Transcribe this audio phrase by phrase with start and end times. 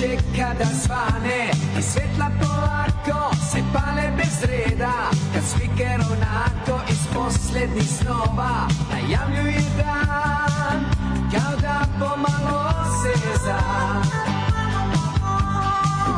[0.00, 5.10] čeka da svane i svetla polako se pale bez reda.
[5.34, 10.84] Kad spiker onako iz poslednjih snova najavljuje dan
[11.32, 12.72] kao da pomalo
[13.02, 13.58] seza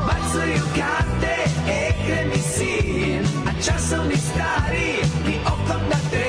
[0.06, 1.36] Bacuju karte,
[1.68, 4.92] ekre mi sin a časovni stari
[5.26, 6.27] ni okom da trene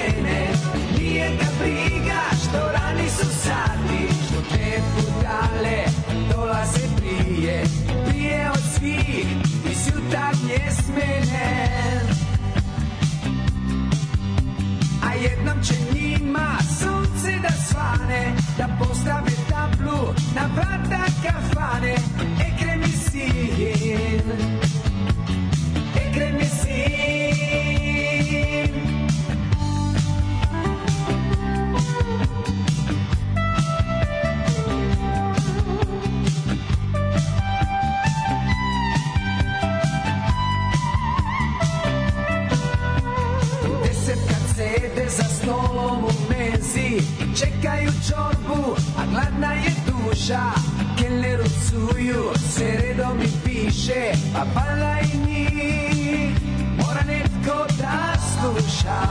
[7.39, 7.63] prije
[8.09, 9.25] prije od svih
[9.71, 12.01] iz jutarnje smene
[15.03, 21.95] a jednom će njima sunce da svane da postave tablu na vrata kafane.
[22.39, 24.68] Ekre mi sin
[45.49, 47.01] stolom u menzi
[47.39, 50.51] Čekaju čorbu, a gladna je duša.
[50.97, 56.31] Kelneru cuju, se redom i piše Pa pala i njih.
[56.77, 59.01] Mora netko da sluša.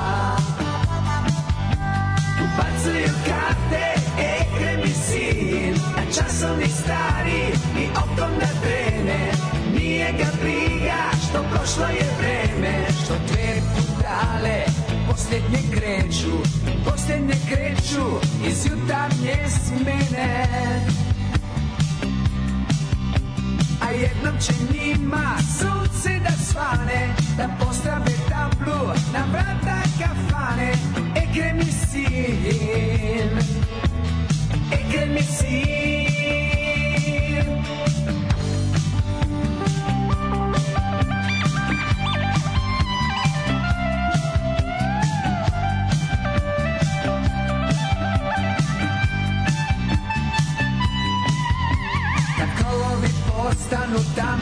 [2.44, 5.75] Ubacuju karte, ekre mi sin.
[5.97, 7.42] A časovni stari
[7.83, 9.33] i okom da trene.
[9.75, 14.78] Nije ga briga što prošlo je vreme Što dve budale
[15.29, 16.33] posljednje kreću
[16.84, 18.05] Posljednje kreću
[18.48, 20.47] iz jutarnje smene
[23.81, 30.73] A jednom će njima sunce da svane Da postave tablu na vrata kafane.
[31.17, 33.39] Ekre mi sin
[34.73, 35.97] Ekre mi sin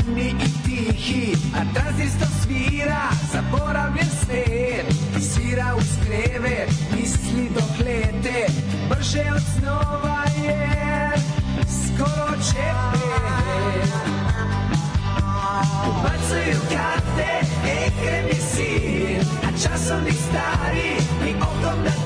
[0.07, 4.87] tamni i tihi A tranzistor svira, zaboravljen svet.
[5.21, 8.47] Svira uz krevet, misli dok lete
[8.89, 11.13] Brže od snova je,
[11.69, 13.91] skoro će pet
[15.89, 20.97] Ubacuju karte, ekre mi sin A časovni stari
[21.31, 22.06] i okom da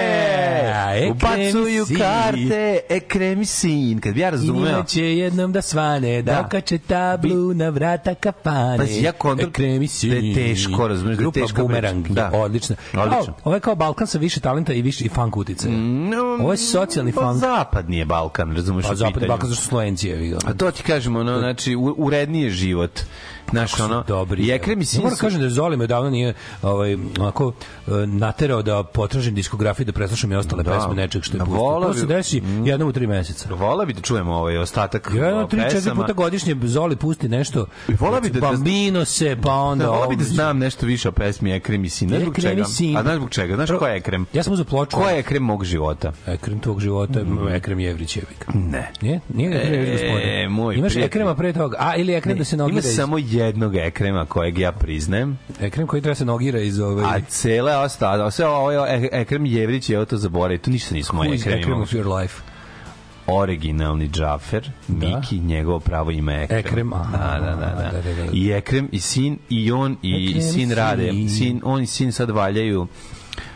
[1.03, 3.99] Ubacuju Ekremi karte, ekremi sin.
[3.99, 4.69] Kad bi ja razumeo...
[4.69, 6.39] Imaće jednom da svane, da, Da.
[6.41, 8.77] okače tablu na vrata kafane.
[8.77, 12.13] Pazi, ja kontra- Ekremi da je teško, razumeš, da je teška Bumerang, da.
[12.23, 12.37] Da.
[12.37, 12.75] odlično.
[12.93, 13.33] Odlično.
[13.43, 15.73] Ovo, je kao Balkan sa više talenta i više i funk uticaja.
[15.77, 17.37] No, Ovo je socijalni pa funk.
[17.37, 19.27] Zapadni je Balkan, razumeš Pa zapadni.
[19.27, 20.37] Balkan zašto Slovenci je vidio.
[20.45, 22.99] A to ti kažemo, no, znači, u- uredniji je život.
[23.51, 24.43] Znaš, ono, Dobri.
[24.43, 27.53] i Ekrem i Ja sin moram kažem da Zoli me davno nije ovaj, onako
[27.87, 30.71] e, naterao da potražim diskografiju da preslušam i ostale Da.
[30.71, 31.59] pesme nečeg što je Da, pustio.
[31.81, 33.49] To se desi jednom u tri meseca.
[33.51, 36.01] Vola bi da čujemo ovaj ostatak Jedno, o, tri, četiri pesama.
[36.01, 37.65] puta godišnje Zoli pusti nešto.
[37.89, 39.83] Volao bi da- da- Bambino se, pa onda...
[39.83, 42.09] Da, vola bi da znam nešto više o pesmi Ekrem i sin.
[42.09, 42.63] Znaš zbog čega?
[42.65, 42.97] sin.
[42.97, 43.55] A znaš zbog čega?
[43.55, 44.25] Znaš ko je Ekrem?
[44.33, 44.97] Ja sam uzeo ploču.
[44.97, 46.11] Ko je Ekrem mog života?
[46.27, 48.45] Ekrem tvog života, je Ekrem Jevrić Jevik.
[48.53, 48.91] Ne.
[49.01, 49.19] Nije?
[49.29, 50.29] Nije Ekrem Jevrić gospodin.
[50.29, 50.95] E, moj Imaš.
[50.95, 51.77] Ekrema pre toga.
[51.79, 56.01] A, ili Ekrem da se nogira Ima samo jednog Ekrema kojeg ja priznajem, Ekrem koji
[56.01, 57.03] treba se nogira iz ove...
[57.05, 61.35] a cele ostale, sve ovo je Ekrem Jevrić je to zaboravio, to ništa nismo Who
[61.35, 62.41] Ekrem Ekrem of your life?
[63.27, 66.59] Originalni Džafer, Miki, njegovo pravo ime Ekrem.
[66.59, 67.17] Ekrem, aha.
[67.17, 67.91] da, da, da, da.
[67.91, 68.31] Da, da, da.
[68.33, 71.11] I Ekrem i sin i on i Ekrem sin rade.
[71.29, 71.61] sin.
[71.63, 72.87] On i sin sad valjaju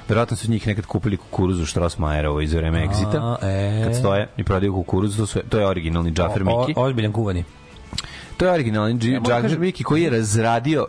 [0.10, 3.38] Verovatno su njih nekad kupili kukuruzu Strossmayerovo iz vreme Exita.
[3.42, 3.84] e.
[3.84, 6.74] Kad stoje i prodaju kukuruzu, to, su, to je originalni Džafer O, Miki.
[6.80, 7.44] ozbiljan kuvani.
[8.38, 10.88] To je originalni Ja Džafer kažem- Miki koji je razradio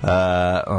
[0.00, 0.08] Uh,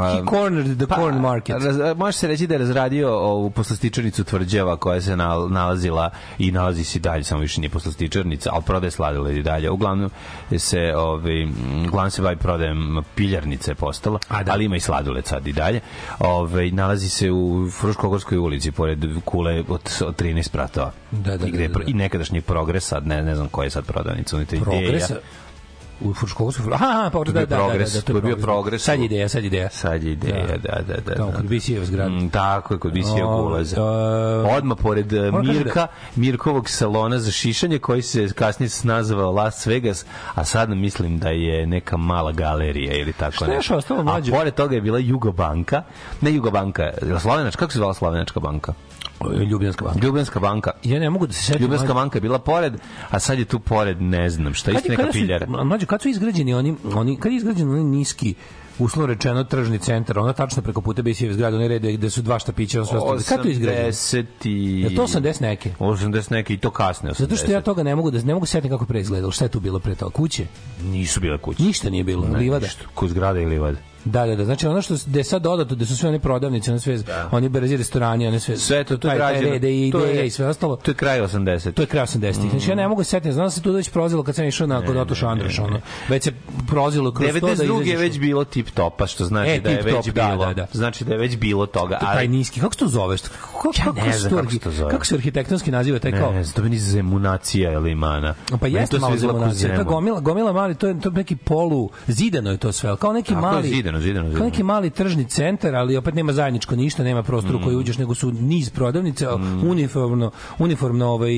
[0.08, 1.56] He cornered the corn market.
[1.58, 6.10] Pa, Raz, može se reći da je razradio ovu poslastičarnicu tvrđava koja se nal, nalazila
[6.38, 9.70] i nalazi se dalje, samo više nije poslastičarnica, ali prodaje sladoled i dalje.
[9.70, 10.10] Uglavnom
[10.58, 11.44] se, ovaj,
[11.80, 12.78] uglavnom se bavi prodajem
[13.14, 14.52] piljarnice postala, A, da.
[14.52, 15.80] ali ima i sladoled sad i dalje.
[16.18, 20.92] Ovaj, nalazi se u Fruškogorskoj ulici, pored kule od, od 13 pratova.
[21.10, 21.78] Da, da, I, gde je da, da.
[21.78, 24.36] pro- I nekadašnji progres, sad ne, ne znam koja je sad prodavnica.
[24.36, 25.06] unutra ideja.
[26.00, 26.62] U Fruškovsku.
[26.72, 28.82] Aha, aha, pa je da, bio da, da, progres, da, to je bio progres.
[28.82, 29.70] Sad je ideja, sad je ideja.
[29.70, 31.14] Sad je ideja, da, da, da.
[31.14, 31.36] Tamo da.
[31.36, 32.10] kod Bisijeva zgrada.
[32.10, 33.82] Mm, tako je, kod Bisijevog O, ulaza.
[34.56, 35.86] Odmah pored e, kažem Mirka,
[36.16, 40.04] Mirkovog salona za šišanje, koji se kasnije nazvao Las Vegas,
[40.34, 44.32] a sad mislim da je neka mala galerija ili tako Šta je još ostalo, mlađe?
[44.32, 45.82] A pored toga je bila Jugobanka,
[46.20, 48.72] ne Jugobanka, Slovenačka, kako se zvala Slovenačka banka?
[49.50, 50.00] Ljubljanska banka.
[50.06, 50.70] Ljubljanska banka.
[50.84, 51.62] Ja ne mogu da se setim.
[51.62, 52.72] Ljubljanska banka je bila pored,
[53.10, 55.46] a sad je tu pored, ne znam šta, isto neka piljara.
[55.46, 58.34] Mlađe, kad su izgrađeni oni, oni kad je izgrađen onaj niski
[58.78, 62.38] uslovno rečeno tržni centar, ona tačno preko puta Bisijeve zgrade, onaj red gde su dva
[62.38, 63.20] štapića, ono sve ostalo.
[63.28, 63.88] Kad to izgrađeno?
[63.88, 64.80] 80 i...
[64.80, 65.70] Je to 80 neke?
[65.78, 67.18] 80 neke i to kasne 80.
[67.18, 69.32] Zato što ja toga ne mogu da ne mogu setiti kako pre izgledalo.
[69.32, 70.12] Šta je tu bilo pre toga?
[70.12, 70.46] Kuće?
[70.84, 71.62] nisu bile kuće.
[71.62, 72.26] Ništa nije bilo.
[72.26, 72.66] Livada.
[72.66, 72.84] Ništa.
[72.94, 73.78] Kod zgrada i livada.
[74.04, 74.44] Da, da, da.
[74.44, 76.98] Znači ono što je sad dodato, da su sve one prodavnice, one sve,
[77.30, 78.56] oni brzi restorani, one sve.
[78.56, 79.52] Sve to, to je taj- taj građeno.
[79.52, 80.76] red i To je- ideje i sve ostalo.
[80.76, 81.72] To je kraj 80.
[81.72, 82.50] To je kraj 80-ih.
[82.50, 84.66] Znači ja ne mogu se setiti, znam da se tu već prozilo kad sam išao
[84.66, 85.80] na kod Oto Šandraš, ono.
[86.08, 86.32] Već se
[86.68, 87.78] prozilo kroz to da 92.
[87.78, 90.46] je izađeš već bilo tip topa, što znači E, da je već top, da, bilo.
[90.46, 90.66] da, da.
[90.72, 91.98] Znači da je već bilo toga.
[91.98, 92.60] taj Ali, niski.
[92.60, 93.20] Kako se to zoveš?
[93.22, 94.90] Kako, Ja kako ne znam to kako se to zove.
[94.90, 96.32] Kako se arhitektonski naziva taj kao?
[96.32, 98.34] ne, znam, to meni zemunacija ili mana.
[98.60, 99.76] Pa jeste to malo zemunacija.
[99.76, 103.34] Ta gomila, gomila mali, to je, to neki polu, zidano je to sve, kao neki
[103.34, 103.68] mali,
[103.98, 104.50] zidano, zidano, kao zidano.
[104.50, 108.14] neki mali tržni centar, ali opet nema zajedničko ništa, nema prostora u koji uđeš, nego
[108.14, 109.34] su niz prodavnica,
[109.64, 111.32] uniformno, uniformno ovaj,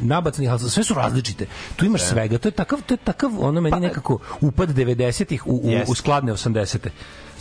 [0.00, 1.46] nabacanih, ali sve su različite.
[1.76, 5.60] Tu imaš svega, to je takav, to je takav, ono meni nekako upad 90-ih u,
[5.64, 5.90] u, Jest.
[5.90, 6.90] u skladne 80-te.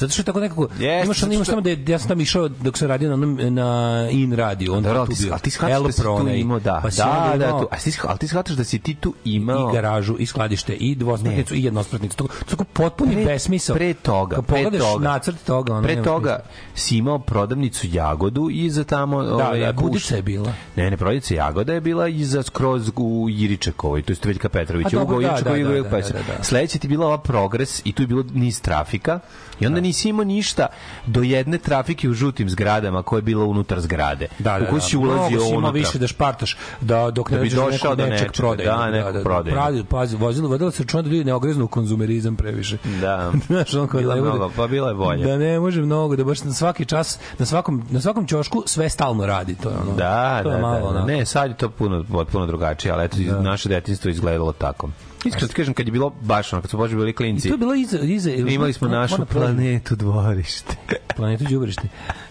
[0.03, 2.21] Zato što je tako nekako, Jeste, imaš, zato imaš tamo da je- ja sam tamo
[2.21, 5.38] išao dok sam radio na, na In radio, onda Dobro, tu ali ti, bio.
[5.38, 8.27] ti shvataš da si tu imao, da, pa da, da, tu, a ti, ali ti
[8.27, 9.69] shvataš da si ti tu imao...
[9.69, 12.17] i garažu i skladište i dvospratnicu i jednospratnicu.
[12.17, 13.75] To, tako potpuni Pre- besmisao.
[13.75, 15.03] pre toga, pre toga.
[15.03, 16.39] nacrt toga, ono Pre toga
[16.75, 19.73] si imao prodavnicu Jagodu i za tamo Da, ovaj, da.
[19.73, 20.53] Budica je bila.
[20.75, 24.89] Ne, ne, prodavnica Jagoda je bila iza skroz u Iričekovoj, to je Veljka Petrović, A
[24.89, 26.44] dobro, u da, Iričekovoj da, da, da, da, da.
[26.44, 29.19] Sledeće ti bila ova progres i tu je bilo niz trafika
[29.59, 30.67] i onda nisi imao ništa
[31.05, 34.27] do jedne trafike u žutim zgradama koja je bila unutar zgrade.
[34.39, 34.85] Da, da, u koju da.
[34.85, 35.71] si ulazio Mnogo unutra.
[35.71, 38.33] više da špartaš, da dok Da ne bi dođeš do došao nekog do nečeg nečega,
[38.38, 38.77] prodajnog.
[38.77, 39.53] da, nekog prodajnog.
[39.63, 42.77] Pravi, pazi, vozilo, vodilo se računa da ljudi ne ogreznu konzumerizam previše.
[43.01, 43.31] Da.
[43.47, 45.25] Znaš, on kao da mnogo, pa bilo je bolje.
[45.25, 48.89] Da ne može mnogo, da baš na svaki čas, na svakom, na svakom ćošku sve
[48.89, 49.55] stalno radi.
[49.55, 49.95] To je ono.
[49.95, 51.05] Da, to da, je malo, da, da.
[51.05, 54.89] Ne, sad je to puno, potpuno drugačije, ali eto, naše detinjstvo je izgledalo tako.
[55.25, 57.53] Iskreno ti kažem, kad je bilo baš ono, kad su bože bili I klinci, to
[57.53, 60.75] je bilo iza, iza imali smo našu planetu dvorište.
[61.18, 61.88] planetu đubrište.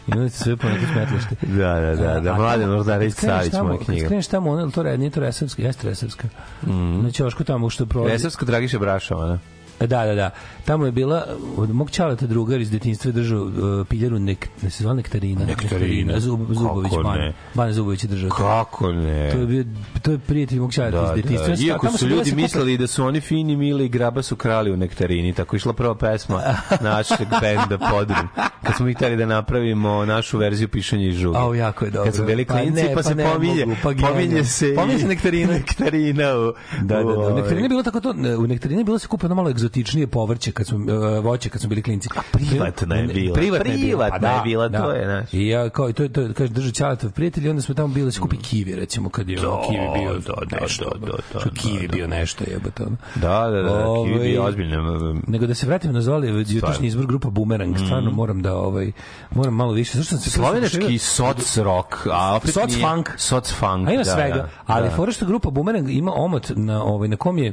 [0.06, 1.46] Imali ste sve planetu smetlište.
[1.46, 4.06] Da, da, da, da, Mladen kreneš Savić, moja knjiga.
[4.06, 6.28] Kreneš tamo, ono, to re, nije to Resavska, jeste Resavska.
[6.66, 7.02] Mm.
[7.02, 8.12] Na ćošku tamo što prolazi.
[8.12, 9.38] Resavska Dragiša Brašova, ne?
[9.80, 10.30] Da, da, da.
[10.64, 11.24] Tamo je bila
[11.56, 13.52] od mog čaleta drugar iz detinjstva držao uh,
[13.88, 15.44] piljaru nek, ne se zvala nektarina.
[15.44, 16.20] Nektarina.
[16.20, 17.18] Zub, Zubović, Kako Ban.
[17.18, 17.32] ne?
[17.54, 18.30] Ban Zubović je držao.
[18.30, 19.30] Kako ne?
[19.32, 19.64] To je bio
[20.02, 21.48] to je prijatelj mog čaleta Da, iz detinjstva.
[21.48, 21.62] da.
[21.62, 25.32] Iako su ljudi mislili da su oni fini, mili i graba su krali u nektarini,
[25.32, 26.42] tako je išla prva pesma
[26.80, 28.28] našeg benda Podrum.
[28.62, 31.38] Kad smo mi hteli da napravimo našu verziju pišanja i žuga.
[31.38, 32.04] Au, jako je dobro.
[32.04, 34.74] Kad su bili Pa klinci, ne, pa, pa se ne pominje, mogu, pa pominje se
[34.74, 35.52] Pominje se nektarina.
[35.58, 36.52] nektarina u,
[36.82, 37.10] Da, da, da.
[37.10, 40.06] u, nektarini je bilo tako to, u nektarini je bilo se kupe ono malo najegzotičnije
[40.06, 42.08] povrće kad smo uh, voće kad smo bili klinci.
[42.16, 43.34] A privatna je bila.
[43.34, 44.82] Privatna je bila, pa je da, bila, da.
[44.82, 45.34] to je, znaš.
[45.34, 48.04] I ja kao i to to kaže drži Ćaletov prijatelj i onda smo tamo bili
[48.04, 50.84] da se kupi kivi recimo kad je ono, kivi bio da, da, nešto.
[51.00, 51.92] da, da, da, što kivi da.
[51.96, 52.84] bio nešto jebote.
[53.14, 55.20] Da, da, da, kiwi Ovaj, bi ozbiljno.
[55.26, 58.92] Nego da se vratim na Zoli, jutrošnji izbor grupa Boomerang, stvarno moram da ovaj
[59.30, 59.98] moram malo više.
[59.98, 63.08] Zašto sam se Slovenački soc rock, a Soc funk.
[63.16, 64.96] Soc funk, A ima da, svega, da, ali da.
[64.96, 67.52] fora grupa Boomerang ima omot na ovaj na kom je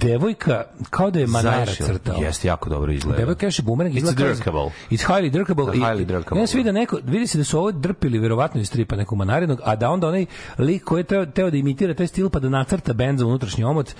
[0.00, 2.16] devojka kao da je Manara crtao.
[2.16, 3.18] Jeste, jako dobro izgleda.
[3.18, 4.70] Devojka kaže Boomerang It's izgleda kao- drkable.
[4.90, 5.66] It's highly drkable.
[5.66, 8.18] Da, I- highly drkable, Ja se vidi da neko, vidi se da su ovo drpili
[8.18, 10.26] verovatno iz stripa nekog Manarinog, a da onda onaj
[10.58, 13.64] lik koji je teo, teo da imitira taj stil pa da nacrta bend za unutrašnji
[13.64, 13.94] omot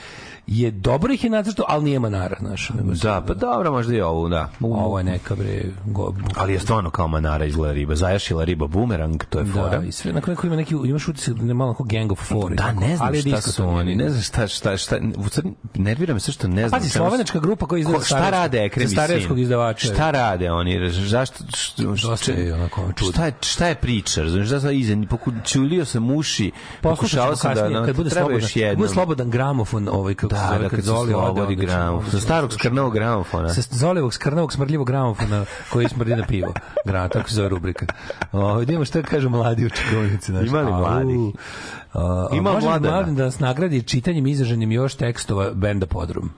[0.47, 2.66] je dobro ih je nacrtao, ali nije Manara, znaš.
[2.68, 4.49] se- Da, pa dobro, možda i ovu, da.
[4.61, 7.94] Ovo je neka bre go, Ali je stvarno kao manara izgleda riba.
[7.94, 9.78] Zajašila riba bumerang, to je fora.
[9.78, 12.18] Da, i sve na neko ima neki imaš utisak da je malo kao Gang of
[12.28, 12.54] Four.
[12.54, 14.99] Da, ne znam ali šta su oni, ne znam šta, šta, šta,
[15.75, 16.80] nervira me sve što ne znam.
[16.80, 18.88] Pazi, slovenačka grupa koja izdaje Šta rade Ekrem
[19.37, 19.87] i izdavača.
[19.87, 20.90] Šta rade oni?
[20.90, 21.44] Zašto?
[21.56, 23.12] Što, Dosta je onako čudno.
[23.12, 24.23] Šta je, šta je priča?
[24.23, 24.97] Razumiješ, šta sam iza?
[25.11, 27.68] Pokućulio sam uši, pokušao sam da...
[27.68, 30.84] no, kad bude treba slobodan, bude slobodan gramofon, ovaj kako se Da, zove, da, kad
[30.84, 31.99] Zoli ode, gramofon.
[31.99, 33.54] onda Sa starog skrnavog gramofona.
[33.54, 36.52] Sa Zolevog skrnavog smrdljivog gramofona koji smrdi na pivo.
[36.87, 37.87] Gra, tako se zove rubrika.
[38.32, 39.70] Da imamo šta kažu mladi u
[40.26, 40.46] znaš.
[40.46, 41.16] Ima li mladih?
[42.32, 46.30] Ima da nas nagradi čitanjem i izraženjem još tekstova benda Podrum.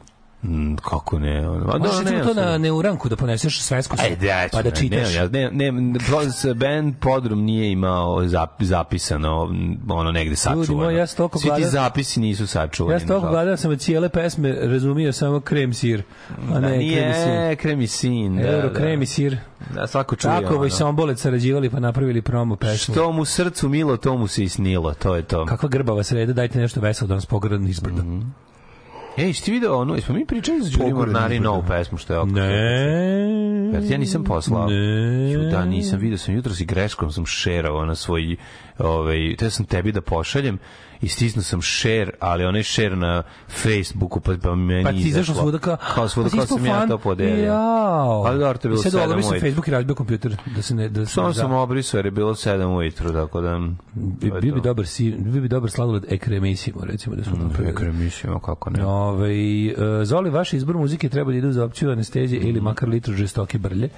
[0.44, 1.38] Mm, kako ne?
[1.38, 4.70] A Možeš da, recimo ne, to na neuranku da poneseš svesku ja ću, pa da
[4.70, 5.08] čitaš.
[5.08, 9.50] Ne, ja, ne, ne, pro- band Podrum nije imao zap, zapisano
[9.88, 10.75] ono negde sačuvano.
[10.75, 12.94] moji, ja sam toliko Svi ti zapisi nisu sačuvani.
[12.94, 13.26] Ja nažalost.
[13.26, 16.02] gledao sam od cijele pesme razumio samo krem sir,
[16.50, 16.78] a Da, ne sir.
[16.78, 18.37] nije krem i sin.
[18.37, 18.75] Da, Euro, da.
[18.75, 19.37] krem i sir.
[19.75, 20.70] Da, svako čuje Tako ovaj ono.
[20.70, 22.92] Sombolec sarađivali pa napravili promo pesmu.
[22.94, 24.94] Što mu srcu milo, to mu se i snilo.
[24.94, 25.46] To je to.
[25.46, 28.02] Kakva grbava sreda, dajte nešto veselo da nas pogradno izbrdo.
[28.02, 28.20] Mhm.
[29.16, 32.19] Ej, što ti video ono, jesmo mi pričali za Đuri Mornari novu pesmu što je
[32.19, 32.31] oko.
[32.31, 33.90] Ne.
[33.90, 34.66] Ja nisam poslao.
[34.66, 35.33] Ne.
[35.33, 38.37] Ju, Da, nisam video sam jutros i greškom sam šerao na svoj
[38.78, 40.59] ovaj te sam tebi da pošaljem
[41.02, 45.35] i stisnuo sam share, ali onaj share na Facebooku pa pa meni Pa ti izašlo.
[45.35, 45.76] svuda kao...
[45.94, 46.88] kao svuda pa kao sam ja fan?
[46.88, 47.44] to podelio.
[47.44, 48.23] Jao.
[48.23, 49.49] Ali dobro, to je bilo sad sedam odobri sam ujutru.
[49.49, 50.88] Facebook i razbio kompjuter da se ne...
[50.88, 53.61] Da se Samo sam da- obrisao jer je bilo 7 ujutru, tako da...
[53.94, 54.61] Bi, bi to.
[54.61, 57.71] dobar, si, bio bi dobar sladoled ekremisimo, recimo, da smo napravili.
[57.71, 58.87] Ekremissimo, kako ne.
[58.87, 59.30] Ove,
[59.66, 62.64] e, Zoli, vaš izbor muzike treba da idu za opciju anestezije ili Mhm.
[62.64, 63.88] makar litru žestoke brlje.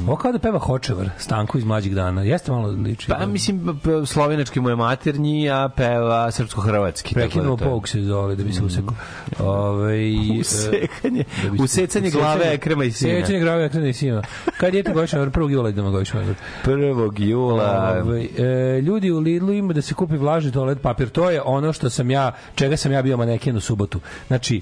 [0.00, 2.22] Ovo kao da peva Hočevar, Stanko iz mlađih dana.
[2.22, 3.08] Jeste malo liči.
[3.10, 7.14] Pa mislim, p- slovenački mu je maternji, a peva srpsko-hrvatski.
[7.14, 8.94] da Prekinuo to pouk se Zoli da bi se usekao.
[9.38, 13.20] Ove, e, Usekanje, da usecanje glave Ekrema i sina.
[13.20, 14.22] Secanje glave Ekrema i sina.
[14.58, 15.50] Kad je te godišnja, 1.
[15.50, 16.24] jula idemo godišnja.
[16.64, 17.12] 1.
[17.18, 18.00] jula.
[18.04, 18.28] Ovaj,
[18.76, 21.08] e, ljudi u Lidlu ima da se kupi vlažni toalet papir.
[21.08, 24.00] To je ono što sam ja, čega sam ja bio maneken u subotu.
[24.26, 24.60] Znači,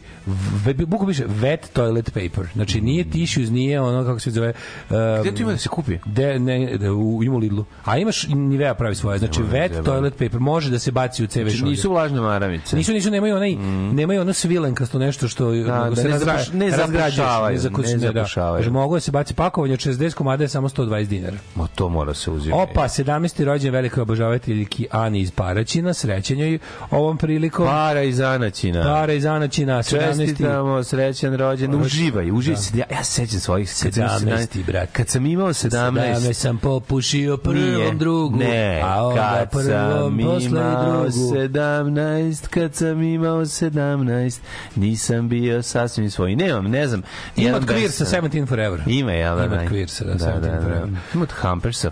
[0.87, 2.47] buku piše wet toilet paper.
[2.55, 4.53] Znači, nije tissues, nije ono, kako se zove...
[4.91, 5.99] Um, Gde tu ima da se kupi?
[6.05, 7.65] De, ne, de, u, ima u Lidlu.
[7.85, 9.19] A imaš Nivea pravi svoje.
[9.19, 9.85] Znači, wet zajebati.
[9.85, 11.74] toilet paper može da se baci u CV Znači.
[11.77, 12.77] Nisu vlažne maramice.
[12.77, 13.55] Nisu, nisu, nemaju onaj,
[13.93, 17.97] nemaju ono svilenkasto nešto što da, nego se ne razgra- zapuš- ne zapušavaju, zakus- ne
[17.99, 18.13] da.
[18.13, 18.57] zapušavaju.
[18.57, 21.37] Kaže, mogu da se baci pakovanje od 60 komada je samo 120 dinara.
[21.55, 22.53] Ma to mora se uzeti.
[22.55, 23.05] Opa, 17.
[23.45, 26.59] rođen velike obožavateljki Ani iz Paraćina, srećan joj
[26.91, 27.67] ovom prilikom.
[27.67, 28.83] Para iz Anaćina.
[28.85, 30.27] Para iz Anaćina, 17.
[30.27, 31.75] Čestitamo, srećan rođen.
[31.75, 32.79] Uživaj, uživaj se.
[32.79, 34.65] Ja, ja se sećam svojih kad sam imao 17.
[34.65, 34.89] brat.
[34.93, 35.71] Kad sam imao 17.
[35.71, 37.95] 17 sam popušio prvom Nije.
[37.95, 40.55] drugu, Ne, a onda prvom posle drugu.
[40.55, 41.31] 17,
[42.51, 44.39] kad sam imao 17,
[44.77, 46.37] nisam bio sasvim svoj.
[46.37, 47.03] Nemam, ne znam.
[47.37, 48.81] Ima od Queer band sa sam- 17 Forever.
[48.87, 49.45] Ima, jel da?
[49.45, 49.63] Ima da?
[49.63, 50.61] od Queer sa da, 17 da, da.
[50.61, 50.89] Forever.
[51.15, 51.91] Ima od Hampersa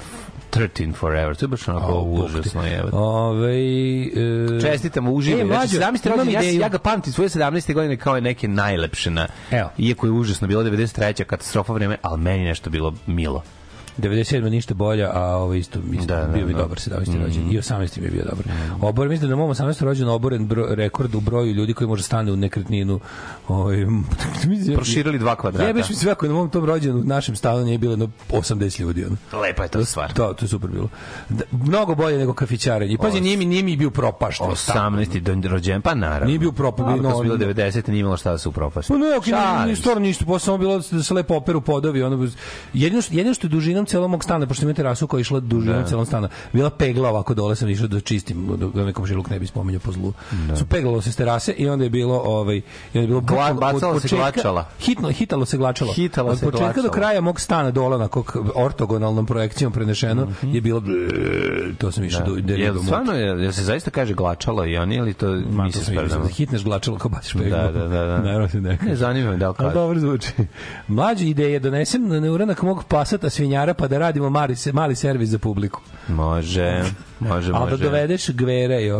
[0.53, 1.37] 13 Forever.
[1.37, 2.23] To je baš onako te.
[2.23, 2.63] užasno.
[2.67, 2.83] Je.
[2.93, 5.43] Ove, e, Čestitamo, uživaj.
[5.43, 6.15] E, znači, mlađo, 17.
[6.15, 7.75] imam ja, ja ga pamtim svoje 17.
[7.75, 9.27] godine kao neke najlepše na...
[9.51, 9.71] Evo.
[9.79, 11.25] Iako je užasno bilo 93.
[11.25, 13.43] katastrofa vreme, ali meni nešto bilo milo.
[13.99, 16.59] 97 ništa bolja, a ovo isto, isto Da, da, bio bi da.
[16.59, 17.23] dobar 17.
[17.23, 17.51] rođen.
[17.51, 17.99] I 18.
[18.01, 18.45] mi je bio dobar.
[18.81, 19.83] Obor, mislim da na mom 18.
[19.85, 23.01] rođen oboren bro, rekord u broju ljudi koji može stane u nekretninu.
[23.49, 23.87] Ovaj,
[24.75, 25.67] Proširili dva kvadrata.
[25.67, 28.81] Jebeš mi sve ako na mom tom rođenu u našem stanu nije bilo jedno 80
[28.81, 29.05] ljudi.
[29.05, 29.41] Ono.
[29.43, 30.13] Lepa je to stvar.
[30.13, 30.89] To, to je super bilo.
[31.29, 32.99] Da, mnogo bolje nego kafićarenje.
[32.99, 34.47] Pazi, nije mi, nije mi bio propašten.
[34.47, 35.21] 18.
[35.21, 36.27] do- rođen, pa naravno.
[36.27, 37.89] Nije bio kad su bilo no- 90.
[37.89, 38.93] nije imalo šta da se upropasti.
[38.93, 39.25] Pa ne, ok,
[39.65, 42.29] nije stvarno ništa, samo bilo da se lepo operu podovi, ono,
[42.73, 45.41] jedino, jedino što je dužina dužinom celog mog stana, pošto imam terasu koja je išla
[45.41, 45.87] dužinom Da.
[45.87, 49.39] celog stana, bila pegla ovako dole sam išao da čistim, da, da nekom žiluk ne
[49.39, 50.13] bi spomenuo po zlu.
[50.57, 53.55] Su peglalo se s terase i onda je bilo ovaj i onda je bilo Gla-
[53.55, 54.67] bacalo se početka- glačala.
[54.81, 55.93] Hitno, hitalo se glačalo.
[55.93, 56.93] Hitalo od se početka do glačalo.
[56.93, 60.83] kraja mog stana dole onako k- ortogonalnom projekcijom prenešeno je bilo
[61.79, 62.63] to sam išao da, da, Mhm.
[62.63, 65.83] Jel, da, stvarno, jel, jel se zaista kaže glačalo i oni ili to Ma, išao
[66.19, 67.51] da hitneš glačalo kao baciš peglu.
[67.51, 68.19] Da, da, da, da.
[68.23, 69.75] Naravno se ne Ne, zanima me da li kaže.
[69.75, 70.29] dobro zvuči.
[70.89, 75.39] Mlađi ideje, donesem na neuranak mog pasata svinjara pa da radimo mali, mali servis za
[75.39, 75.81] publiku.
[76.09, 76.83] Može,
[77.21, 77.85] može, Ali da može.
[77.85, 78.91] dovedeš gvere i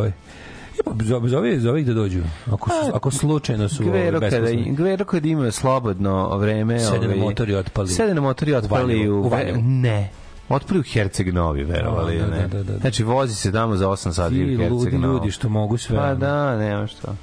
[0.85, 2.21] pa zove, zove, zove ih da dođu.
[2.47, 4.47] Ako, su, ako slučajno su Gvero kada.
[4.67, 6.81] Gvero kada ima slobodno vreme...
[6.81, 7.89] Sede na ovaj, motor i otpali.
[7.89, 9.21] Sede na motor i otpali Valjevo, u...
[9.21, 9.59] u Valjevu.
[9.63, 10.11] Ne.
[10.49, 12.49] Otpali u Herceg Novi, verovali Da, ili ne.
[12.49, 12.79] da, da, da.
[12.79, 15.15] Znači, vozi se tamo za 8 sati Ti u Herceg Novi.
[15.15, 15.97] ljudi što mogu sve.
[15.97, 17.15] Pa da, nema što.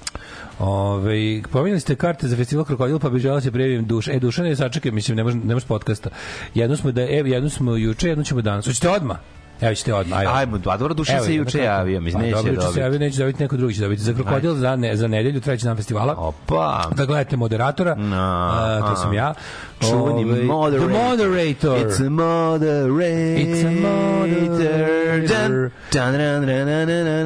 [0.60, 1.14] Ove,
[1.52, 4.08] pominjali ste karte za festival Krokodil, pa bi želeo se prijavim duš.
[4.08, 6.10] E, duša ne sačekaj, mislim, ne može, ne može podcasta.
[6.56, 8.66] Jednu smo, da, evo, jednu smo juče, jednu ćemo danas.
[8.66, 9.18] Hoćete odmah?
[9.62, 10.20] Evo ćete odmah.
[10.20, 10.32] Ajde.
[10.34, 12.80] Ajmo, dva dobro duša Evo, se juče javio, mislim, Pa, neće dobro, juče se dobiti.
[12.80, 14.02] javio, neće dobiti, neko drugi će dobiti.
[14.02, 16.16] Za krokodil za, ne, za nedelju, treći dan festivala.
[16.18, 16.84] Opa.
[16.96, 18.16] Da gledate moderatora, No,
[18.52, 19.34] a, to sam ja
[19.80, 20.90] čuveni Ove, moderator.
[20.90, 21.78] The moderator.
[21.78, 23.38] It's a moderator.
[23.38, 25.28] It's a moderator.
[25.28, 27.26] Dan, dan, dan, dan, dan, dan,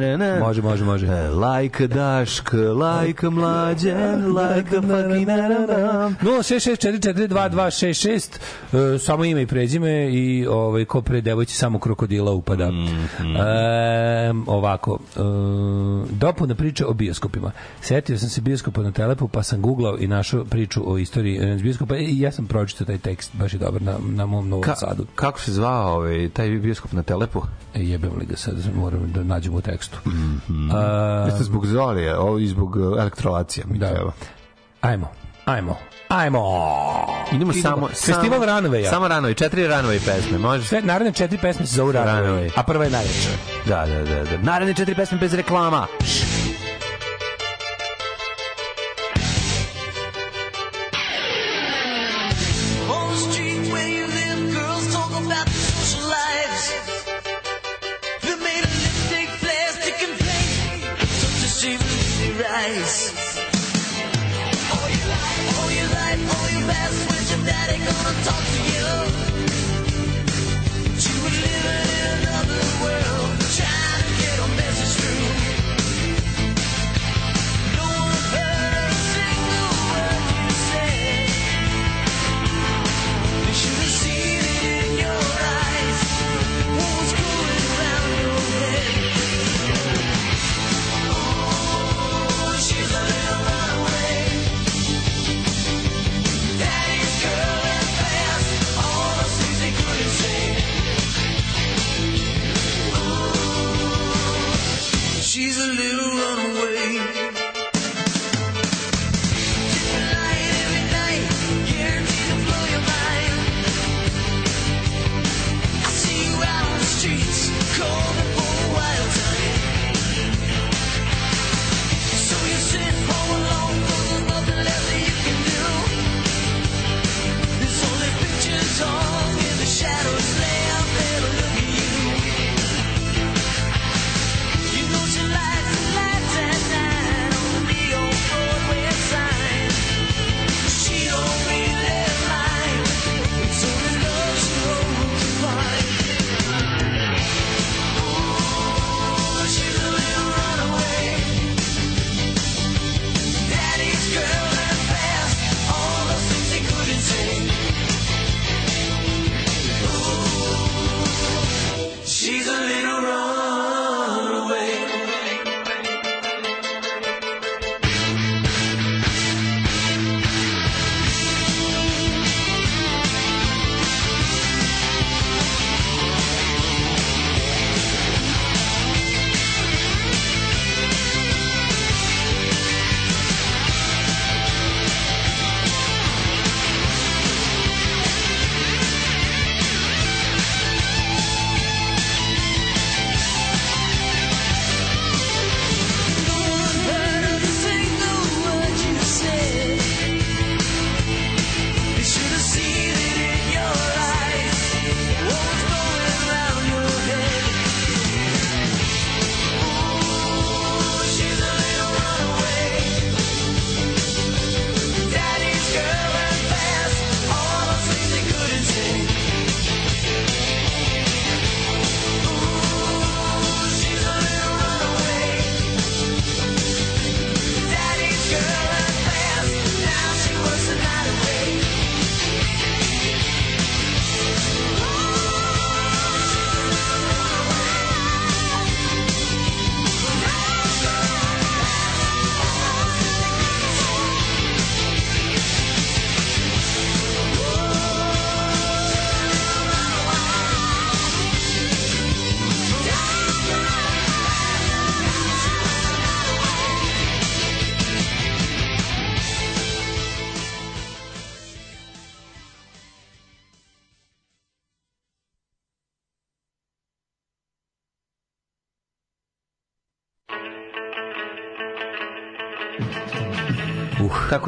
[0.00, 0.38] dan, dan.
[0.38, 1.06] Može, može, može.
[1.28, 6.16] Like Dašk, like Mlađan, like fucking Aram.
[6.22, 8.38] 066442266
[8.98, 12.70] samo ime i prezime i ovaj ko pre devojci samo krokodila upada.
[12.70, 13.36] Mm -hmm.
[13.38, 15.20] e, ovako, e,
[16.10, 17.50] dopuna priče o bioskopima.
[17.80, 21.38] Setio sam se bioskopa na telepu, pa sam googlao i našao priču o istoriji
[21.72, 24.74] bioskopa i ja sam pročitao taj tekst, baš je dobar na, na mom novom Ka,
[24.74, 25.06] sadu.
[25.14, 27.42] kako se zvao ovaj, taj bioskop na Telepu?
[27.74, 29.98] E, jebem li ga sad, moram da nađem u tekstu.
[30.06, 30.70] Mhm.
[30.72, 33.88] A, Jeste zbog Zolije, ovo i zbog uh, elektrolacija mi Da.
[33.94, 34.12] treba.
[34.80, 35.08] ajmo,
[35.44, 35.76] ajmo,
[36.08, 36.42] ajmo.
[37.32, 37.88] Idemo samo...
[37.88, 38.90] Festival samo, Runwaya.
[38.90, 40.68] Samo Runway, četiri Runway pesme, može?
[40.68, 42.50] Sve naredne četiri pesme se zovu Runway, Runway.
[42.56, 43.28] a prva je najveća.
[43.66, 44.24] Da, da, da.
[44.24, 44.42] da.
[44.42, 45.86] Naredne četiri pesme bez reklama.
[46.00, 46.41] On
[68.24, 68.71] talk to you?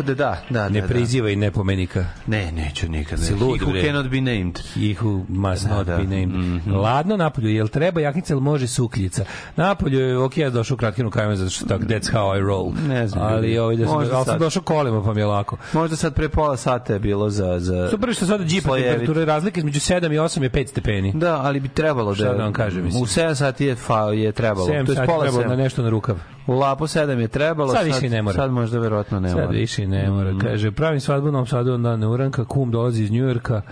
[0.05, 2.01] Da da, da, ne da, prizivaj nepomenika.
[2.01, 2.07] Da.
[2.27, 3.19] Ne, neću nikad.
[3.21, 3.47] Ne.
[3.47, 3.83] Lud, He who bre.
[3.83, 4.59] cannot be named.
[4.75, 5.97] He who must Da, not da.
[5.97, 6.29] be named.
[6.29, 6.75] Mhm.
[6.75, 9.25] Ladno napolju, jel treba jaknica ili može sukljica?
[9.57, 12.73] Napolju je, ok, ja došao u kratkinu kajma, zato što tako, that's how I roll.
[12.89, 14.41] Ne znam, Ali, ovaj, da sam, Možda ali sam sad.
[14.41, 15.57] došao kolima, pa mi je lako.
[15.73, 17.59] Možda sad pre pola sata je bilo za...
[17.59, 21.13] za Super što sada džipa temperature razlike između 7 i 8 je 5 stepeni.
[21.15, 22.15] Da, ali bi trebalo da...
[22.15, 23.03] Šta da vam kažem, mislim?
[23.03, 24.67] U 7 sati je, fa, je trebalo.
[24.67, 25.57] 7 to je sati pola trebalo na 7.
[25.57, 26.17] nešto na rukav.
[26.47, 27.75] U Lapu 7 je trebalo.
[27.75, 28.35] Sad više i ne mora.
[28.37, 29.47] Sad možda verovatno ne mora.
[29.47, 30.35] Sad više i ne mora.
[30.41, 33.63] Kaže, pravim svadbu Novom Sadu onda neuranka, kum dolazi iz Njujorka,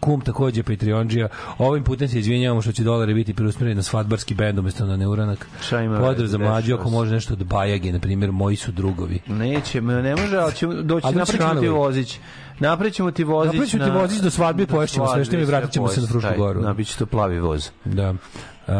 [0.00, 1.28] kum takođe Patreonđija.
[1.58, 5.46] Ovim putem se izvinjavamo što će dolari biti preusmjereni na svadbarski bend umesto na neuranak.
[5.70, 9.18] Veze, za dešava ako može nešto od Bajage, na primjer, moji su drugovi.
[9.26, 12.18] Neće, ne može, ali ćemo doći, napraćemo ti vozić.
[12.60, 13.52] Napraćemo ti vozić.
[13.54, 16.06] Napraćemo ti na- vozić do svadbe, do poješćemo sve što mi vratit ćemo se na
[16.06, 16.60] Frušku goru.
[16.60, 17.70] Na, bit će to plavi voz.
[17.84, 18.14] Da.
[18.68, 18.72] E,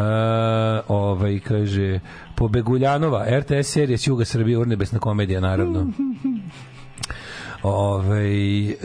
[0.87, 1.99] ovaj, kaže,
[2.35, 5.87] Pobeguljanova, RTS serija s Juga Srbije, urnebesna komedija, naravno.
[7.63, 8.75] Ovaj, e,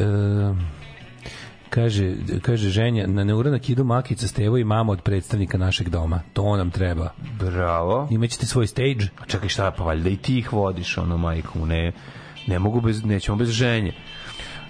[1.71, 6.21] kaže, kaže ženja, na neuranak idu Makica, Stevo i mama od predstavnika našeg doma.
[6.33, 7.11] To nam treba.
[7.41, 8.09] Bravo.
[8.11, 9.05] Imaćete svoj stage.
[9.19, 11.93] A čekaj šta, pa valjda i ti ih vodiš, ono, majku, ne,
[12.47, 13.93] ne mogu bez, nećemo bez ženje.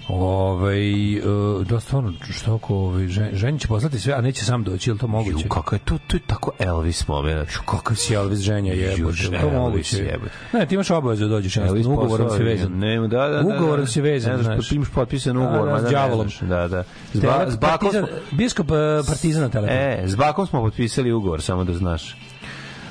[0.08, 1.20] Ovaj, e,
[1.64, 4.94] da, stvarno, što ako ovaj, žen, ženja će poslati sve, a neće sam doći, je
[4.94, 5.44] li to moguće?
[5.44, 7.48] Ju, kako je to, to je tako Elvis moment.
[7.66, 10.18] Kakav si Elvis ženja jebote, je to Elvis moguće?
[10.52, 12.72] Ne, ti imaš obavezu da dođeš, jednostavno, ugovorom si vezan.
[12.72, 13.54] Ne, da, da, da.
[13.56, 14.72] Ugovorom si vezan, ne znaš.
[14.72, 16.28] Imaš potpisan ugovor, Da, da, ma s da, đavolom.
[16.40, 16.84] Da, da.
[17.12, 19.76] S, Tele- ba, s bakom partizan, smo, biskup e, partizana telefon.
[19.76, 22.16] e, s bakom smo potpisali ugovor, samo da znaš.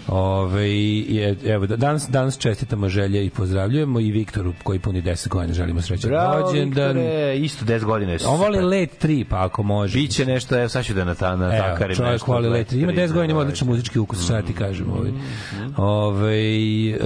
[0.08, 5.28] Ove, je, evo, da- danas, danas čestitamo želje i pozdravljujemo i Viktoru koji puni 10
[5.28, 6.88] godina želimo srećan Bravo, rođendan.
[6.88, 10.00] Viktore, isto 10 godina je On voli let 3, pa ako može.
[10.00, 12.32] Biće nešto, evo sad ću da na ta na Evo, takarim čovjek nešto.
[12.32, 12.84] voli let 3.
[12.84, 14.90] Ima 10 godina, ima odličan muzički ukus, šta ti kažem.
[14.90, 15.12] Ovaj.
[15.12, 15.74] Mhm.
[15.78, 17.00] Ovaj, um,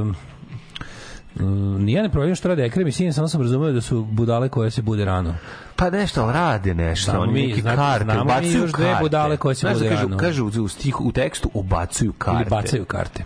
[0.00, 0.14] Um,
[1.78, 4.70] nije ne provjerim što rade Ekrem i sin, samo sam razumeo da su budale koje
[4.70, 5.34] se bude rano.
[5.76, 9.02] Pa nešto, rade nešto, Znamo oni mi, neki znate, karte, znamo mi još dve karte.
[9.02, 10.18] budale koje se Znaš da bude kažu, rano.
[10.18, 12.40] kažu u, stihu, u tekstu ubacuju karte.
[12.40, 13.24] Ili bacaju karte.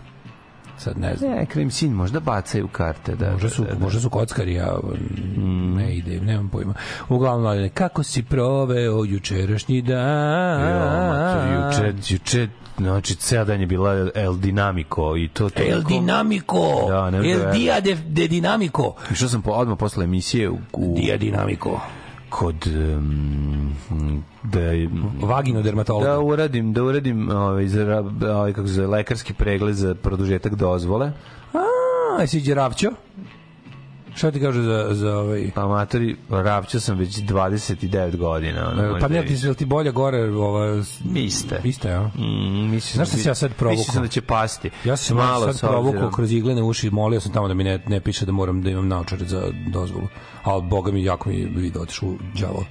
[0.81, 1.31] Sad ne znam.
[1.31, 3.15] Ne, krem sin, možda bacaju karte.
[3.15, 3.79] Da, Možda su, da, da.
[3.79, 4.79] možda su kockari, ja
[5.77, 6.75] ne ide, nemam pojma.
[7.09, 10.71] Uglavnom, ali kako si proveo jučerašnji dan?
[10.71, 15.63] Jo, mater, juče, juče, znači, ceo dan je bila El Dinamico i to to.
[15.63, 16.87] El Dinamico!
[16.89, 17.53] Da, El.
[17.53, 18.95] Dia de, de Dinamico!
[19.13, 21.81] Išao sam po, odmah posle emisije u, u Dia Dinamico.
[22.31, 23.75] Kod um,
[24.43, 24.61] da
[25.27, 26.03] Vagino dermatolog.
[26.03, 31.13] da uradim da uradim ovaj za ovaj kako se lekarski pregled za produžetak dozvole
[31.53, 32.91] A, jesi đeravćo?
[34.21, 35.51] Šta ti kaže za, za ovaj...
[35.55, 40.31] amatori ravča sam već 29 godina ono, Pa možda ne, ti, jel ti bolje gore
[40.31, 40.83] ova...
[41.15, 41.61] Iste.
[41.65, 42.11] Iste, ja?
[42.15, 43.79] Mm, mislim Znaš šta da- si ja sad provukao?
[43.79, 44.71] Mislio sam da će pasti.
[44.85, 47.85] Ja sam se malo sad provukao kroz iglene uši, molio sam tamo da mi ne,
[47.89, 50.09] ne piše da moram da imam naočare za dozvolu.
[50.43, 52.09] Ali boga mi jako mi je video otišao
[52.41, 52.65] đavo.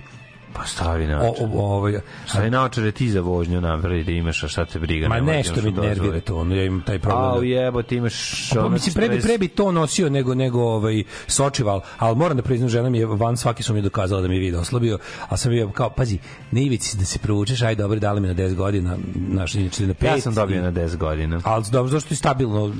[0.53, 1.49] Pa stavi naočare.
[1.53, 5.07] o, ovaj, Stavi naočare ti za vožnju napravi da imaš, a šta te briga.
[5.07, 7.31] ma nešto mi nervira to, ono, ja imam taj problem.
[7.31, 8.49] A, da- jebo, ti imaš...
[8.55, 12.37] Pa, mislim, pre bi, stres- pre bi to nosio nego, nego ovaj, sočival, ali moram
[12.37, 14.99] da priznam, žena mi je van svaki su mi dokazala da mi je vid oslabio,
[15.27, 16.17] a sam bio kao, pazi,
[16.51, 19.93] ne ivici da se provučeš, aj dobro, dali mi na 10 godina, naš, inače na
[19.93, 20.05] 5.
[20.05, 21.41] Ja sam dobio na 10 godina.
[21.43, 22.73] Ali dobro, zašto ti stabilno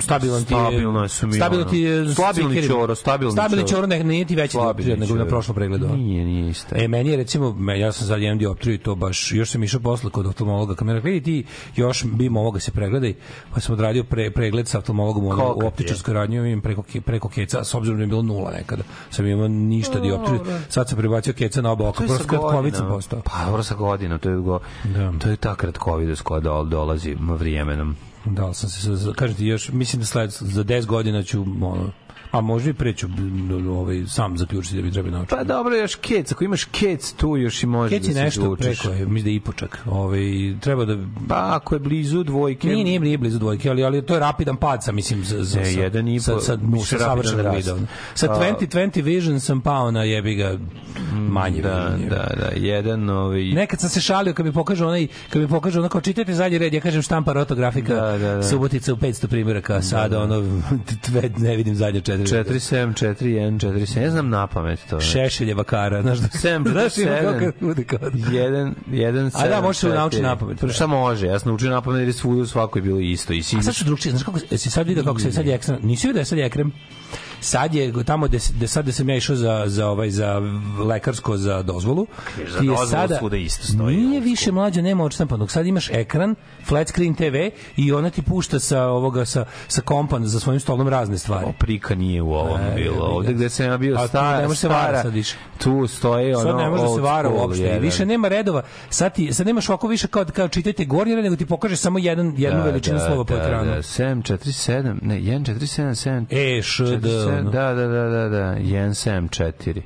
[0.00, 3.86] stabilan ti je Stabilno su mi, stabilno ti je stabilni čoro, stabilni stabilni čoro.
[3.86, 4.56] ne, nije ti veći
[4.96, 6.74] nego na prošlom pregledu Nije, nije isto.
[6.74, 9.80] E, meni je recimo, ja sam sad jedan dioptriju i to baš, još sam išao
[9.80, 11.44] posle kod oftalmologa, kad mi je rekao, vidi ti,
[11.76, 13.14] još bimo ovoga se pregledaj,
[13.54, 15.66] pa sam odradio pre, pregled sa oftalmologom u je?
[15.66, 19.48] optičarskoj radnji, imam preko, preko keca, s obzirom da je bilo nula nekada, sam imao
[19.48, 22.80] ništa dioptriju, sad sam prebacio keca na oba oka, To je prosto sa kratkovic sam
[22.80, 22.88] godinom.
[22.90, 23.20] postao.
[23.24, 25.12] Pa, dobro sa godinom, to je, go, Da.
[25.18, 27.96] to je ta kratkovidost koja dol, dolazi vremenom.
[28.24, 31.90] Da, sam se, ti, još, mislim da sled, za 10 godina ću, ono,
[32.30, 35.34] a možda i pre ću m, ovaj, sam zaključiti da bi trebali naučiti.
[35.36, 38.40] Pa dobro, još kec, ako imaš kec tu još i može Keci da se nešto
[38.40, 38.80] izvučeš.
[38.80, 39.78] preko, je, mislim da je ipočak.
[39.86, 40.20] Ovaj,
[40.60, 40.96] treba da...
[41.28, 42.68] Pa ako je blizu dvojke...
[42.68, 45.58] Nije, nije, nije blizu dvojke, ali, ali to je rapidan pad, sam mislim, za, za,
[45.58, 47.34] Ne, sa, jedan i po- sa, sa, više sa rast.
[47.56, 47.76] videa.
[48.14, 50.58] Sa A- 2020 Vision sam pao na jebi ga
[51.12, 51.62] manje.
[51.62, 53.42] Da, da, da, jedan ovaj...
[53.44, 56.74] Nekad sam se šalio kad mi pokaže onaj kad mi pokaže onako čitajte zadnji red
[56.74, 58.42] ja kažem štampa rotografika Da, da, da.
[58.42, 60.60] Subotica u 500 primjeraka sada ono
[61.02, 65.00] tve, ne vidim zadnje četiri 47, 41, 47, ne znam na pamet to.
[65.00, 67.98] Šešeljeva kara znaš da Sedam, znaš ima kako bude kao
[68.32, 69.98] Jedan, jedan, A da, sedam, može se četiri.
[69.98, 70.60] naučiti napamet.
[70.60, 71.26] Pa šta može?
[71.26, 73.32] Ja sam naučio napamet jer je svuda u svakoj bilo isto.
[73.32, 75.54] I si A sad su drugčije, znaš kako, jesi sad vidio kako se sad je
[75.54, 76.72] ekstrem, nisi vidio da je sad je ekrem?
[77.40, 80.42] Sad je tamo gde, gde sad da sam ja išao za, za, ovaj, za
[80.84, 82.06] lekarsko za dozvolu,
[82.52, 83.96] Za ti je dozvolu svuda isto stoji.
[83.96, 85.50] Nije više mlađe, nema odštampanog.
[85.50, 86.34] Sad imaš ekran,
[86.66, 87.34] flat screen TV
[87.76, 91.46] i ona ti pušta sa ovoga sa sa kompan za svojim stolom razne stvari.
[91.46, 93.06] Oprika nije u ovom E, bilo.
[93.06, 95.36] Ovde gde sam ja bio A stara, ne može se stara, sad više.
[95.58, 97.62] tu stoji ono Sad ne može da se vara uopšte.
[97.62, 97.80] I jedan.
[97.80, 98.62] više nema redova.
[98.90, 102.34] Sad, ti, sad nemaš ovako više kao, kao čitajte gornje, nego ti pokaže samo jedan,
[102.36, 103.70] jednu veličinu slova po ekranu.
[103.70, 106.58] Da, 747, ne, 147, 7.
[106.58, 107.50] E, š, d, 47, ono.
[107.50, 109.82] Da, da, da, da, da, 174.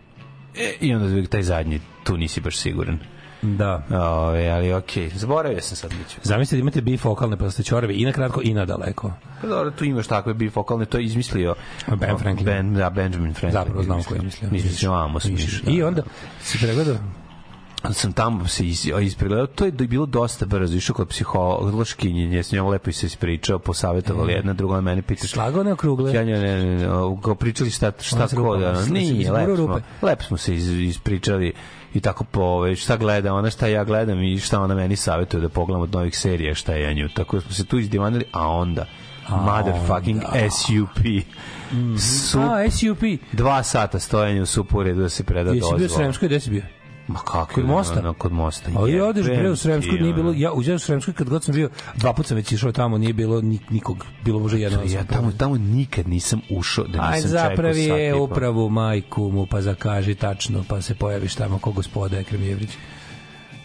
[0.56, 2.98] E, I onda taj zadnji, tu nisi baš siguran.
[3.42, 3.82] Da.
[3.90, 6.20] Ove, ali okej, zaboravio sam sad biću.
[6.22, 9.12] Zamislite da imate bifokalne pastaćoreve i na kratko i na daleko.
[9.40, 11.54] Pa dobro, tu imaš takve bifokalne, to je izmislio
[11.88, 12.44] Ben Franklin.
[12.44, 13.52] Ben, da, Benjamin Franklin.
[13.52, 14.50] Zapravo znam ko je izmislio.
[14.52, 15.62] Izmislio Amos Miš.
[15.66, 16.02] I onda
[16.42, 16.96] si pregledao
[17.92, 22.68] sam tamo se iz, ispregledao, to je bilo dosta brzo, išao kod psihološkinje, s njom
[22.68, 25.30] lepo se ispričao, posavjetovali jedna, druga mene pitaš.
[25.30, 26.14] slagao ne okrugle.
[26.14, 26.86] Ja ne, ne, ne, ne,
[27.22, 31.52] kao pričali šta, šta ko da, nije, lepo smo, lepo smo se iz, ispričali
[31.94, 35.40] i tako po ove, šta gleda ona, šta ja gledam i šta ona meni savjetuje
[35.40, 37.08] da pogledam od novih serija, šta je ja nju.
[37.14, 38.86] Tako smo se tu izdivanili, a onda
[39.28, 40.98] motherfucking SUP.
[41.98, 42.98] Sup, A, SUP.
[43.32, 45.78] dva sata stojanja u suporedu da se preda Jesi dozvola.
[45.78, 46.62] bio u Sremskoj, gde si bio?
[47.08, 47.54] Ma kako?
[47.54, 48.02] Kod mosta?
[48.02, 48.70] Na, kod mosta.
[48.76, 51.54] A ja odeš bre u Sremskoj, ti, nije bilo, ja u Sremskoj kad god sam
[51.54, 54.82] bio, dva puta sam već išao tamo, nije bilo ni, nikog, bilo možda jedno.
[54.86, 58.68] Ja tamo, tamo nikad nisam ušao da nisam Aj čekao zapravi sat i je upravu
[58.70, 62.70] majku mu, pa zakaži tačno, pa se pojaviš tamo ko gospoda Ekrem Jevrić.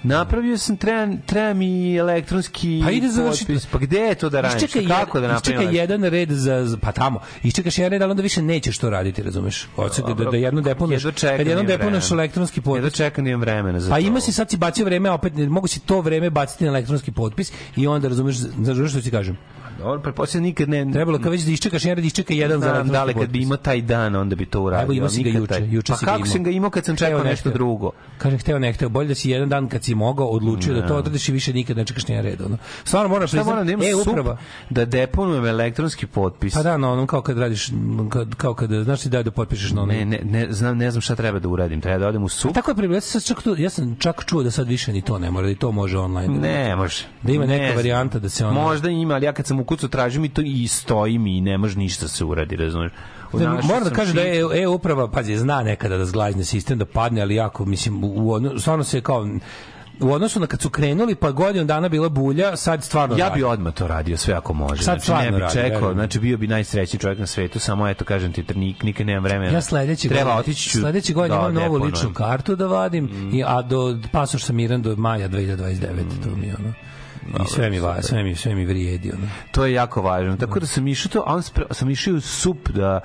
[0.04, 3.46] Napravio sam, treba, treba mi elektronski Pa ide završiti.
[3.46, 3.66] potpis.
[3.66, 4.64] Pa gde je to da radiš?
[4.64, 5.60] Iščekaj, Kako da napravim?
[5.60, 7.20] iščekaj jedan red za, za- pa tamo.
[7.44, 9.68] Iščekaš jedan red, ali onda više nećeš to raditi, razumeš?
[9.76, 13.24] Hoće da, da, da jedno deponuješ, Jedva čekam, kad jednom imam deponuješ elektronski potpis, čekam
[13.24, 14.02] da imam vremena za Pa to.
[14.02, 17.12] ima si sad si bacio vreme, opet ne, mogu si to vreme baciti na elektronski
[17.12, 19.38] potpis i onda razumeš, razumeš što ti kažem.
[19.80, 20.92] Dobro, pretpostavljam nikad ne...
[20.94, 23.58] Trebalo kad već da iščekaš jedan red, iščekaj jedan za da li kad bi imao
[23.58, 24.84] taj dan, onda bi to uradio.
[24.84, 26.32] Evo imao si ga juče, taj- juče pa si ga kako imao.
[26.34, 27.92] sam ga imao kad sam čekao ne nešto drugo?
[28.18, 30.96] Kažem, hteo ne hteo, bolje da si jedan dan kad si mogao odlučio da to
[30.96, 32.42] odradiš i više nikad ne čekaš nijedan red.
[32.42, 32.58] Ono.
[32.84, 34.38] Stvarno moram Šta priznati, moram da e, sup uprava,
[34.70, 36.54] da deponujem elektronski potpis?
[36.54, 37.70] Pa da, na onom kao kad radiš,
[38.10, 39.96] kad, kao kad, znaš ti da da potpišeš na onom.
[39.96, 41.82] Ne, ne, ne, znam, ne znam šta treba da uradim.
[41.82, 42.52] Treba da odem u sup?
[42.52, 45.02] A tako je približno, sad čak tu, ja sam čak čuo da sad više ni
[45.02, 46.28] to ne mora, da i to može online.
[46.39, 47.04] Ne, može.
[47.22, 49.63] Da ima neka Ne varijanta da se ono- Možda ima, ali ja kad sam u
[49.69, 52.91] kucu tražim i to i stoji mi i ne može ništa se uradi, razumeš?
[53.34, 57.21] Našao moram da kažem da je e-uprava, pazi, zna nekada da zglajzne sistem, da padne,
[57.21, 59.27] ali jako, mislim, u, u, stvarno se kao,
[59.99, 63.43] u odnosu na kad su krenuli, pa godinu dana bila bulja, sad stvarno Ja bi
[63.43, 64.84] odmah to radio sve ako može.
[64.84, 65.93] Sad znači, ne bi radi, čekao, verujem.
[65.93, 69.51] znači bio bi najsrećniji čovjek na svetu, samo eto kažem ti, nik, nikad nemam vremena.
[69.51, 73.32] Ja sledeći Treba godine, otići ću sledeći godine da imam novu ličnu kartu da vadim,
[73.34, 75.79] i, a do pasoš sam miran do maja 2029,
[76.23, 76.73] to mi je ono.
[77.46, 79.28] I sve mi va, sve mi, sve mi vrijedi, ono.
[79.52, 80.38] To je jako važno.
[80.38, 83.02] Tako da sam išao to, on sam išao u sup da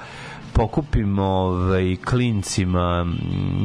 [0.55, 3.19] pokupim ovaj klincima mm,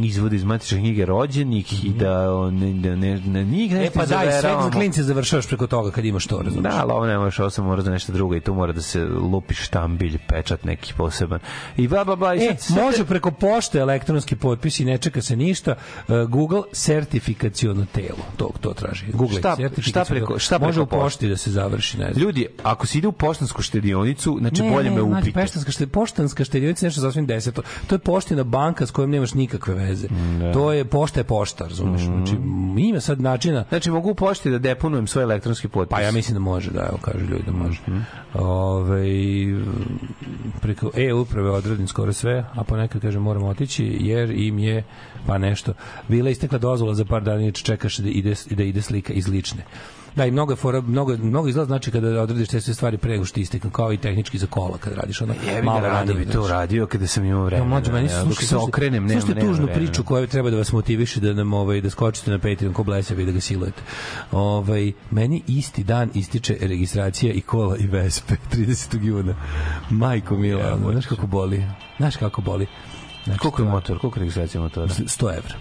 [0.04, 2.12] izvode iz matične knjige rođenih i da
[2.52, 3.82] ne da ne ne njih Mhm.
[3.82, 6.73] E pa daj, sve za klince završavaš preko toga kad imaš to, razumiješ?
[6.73, 8.82] Da, ali ovo ne možeš, ovo sam mora za nešto drugo i tu mora da
[8.82, 11.39] se lupi štambilj, pečat neki poseban.
[11.78, 15.21] I ba, ba, ba, i E, sad može preko pošte elektronski potpis i ne čeka
[15.21, 15.75] se ništa.
[15.99, 19.06] Uh, Google sertifikaciono telo, to, to traži.
[19.13, 22.23] Google Šta- šta preko- šta Može preko u pošti da se završi, ne znam.
[22.23, 25.41] Ljudi, ako se ide u poštansku štedionicu, znači Ne, bolje ne, me znači, upite.
[25.41, 27.62] Peštanska šte, poštanska štedionica je nešto sasvim deseto.
[27.88, 30.08] To je poština banka s kojom nemaš nikakve veze.
[30.54, 32.02] To je pošta je pošta, razumeš?
[32.02, 32.36] Znači,
[32.78, 35.89] ima sad načina Znači mogu u pošti da deponujem svoj elektronski potpis.
[35.89, 37.82] Pa ja mislim da može, da, evo kažu ljudi da može.
[37.88, 38.00] Mhm.
[38.34, 39.04] Ove,
[40.62, 44.84] preko e-uprave odradim skoro sve, a ponekad kaže moramo otići jer im je
[45.28, 45.74] pa nešto.
[46.08, 49.63] Bila istekla dozvola za par dana i čekaš da ide, da ide slika iz lične.
[50.15, 53.26] Da, i mnogo fora, mnogo, mnogo izgleda znači kada odradiš te sve stvari pre nego
[53.26, 56.26] što isteknu, kao i tehnički za kola kad radiš ono Jebi ga, rado ranije, bi
[56.26, 56.52] to znači.
[56.52, 57.69] radio kada sam imao Ja, vremena.
[57.69, 59.86] mlađe, meni Ja, se dok slušaj, se okrenem, nema, slušajte nema tužnu vremena.
[59.86, 63.26] priču koja treba da vas motiviše da nam ovaj da skočite na Patreon ko blesavi
[63.26, 63.82] da ga silujete.
[64.34, 69.04] Ovaj meni isti dan ističe registracija i kola i Vespe 30.
[69.04, 69.36] juna.
[69.89, 71.65] Majko mila, ono, znaš kako boli?
[71.98, 72.67] Znaš kako boli?
[73.24, 74.00] Znači, Koliko je to- motor?
[74.00, 74.88] Koliko je registracija motora?
[74.88, 75.56] 100 evra.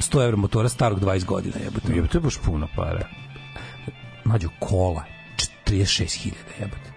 [0.00, 1.92] 100 evra motora starog 20 godina jebote.
[1.92, 3.06] Jebe, to je baš puno para.
[4.30, 5.04] Mađo kola
[5.66, 6.90] 36.000 jebote.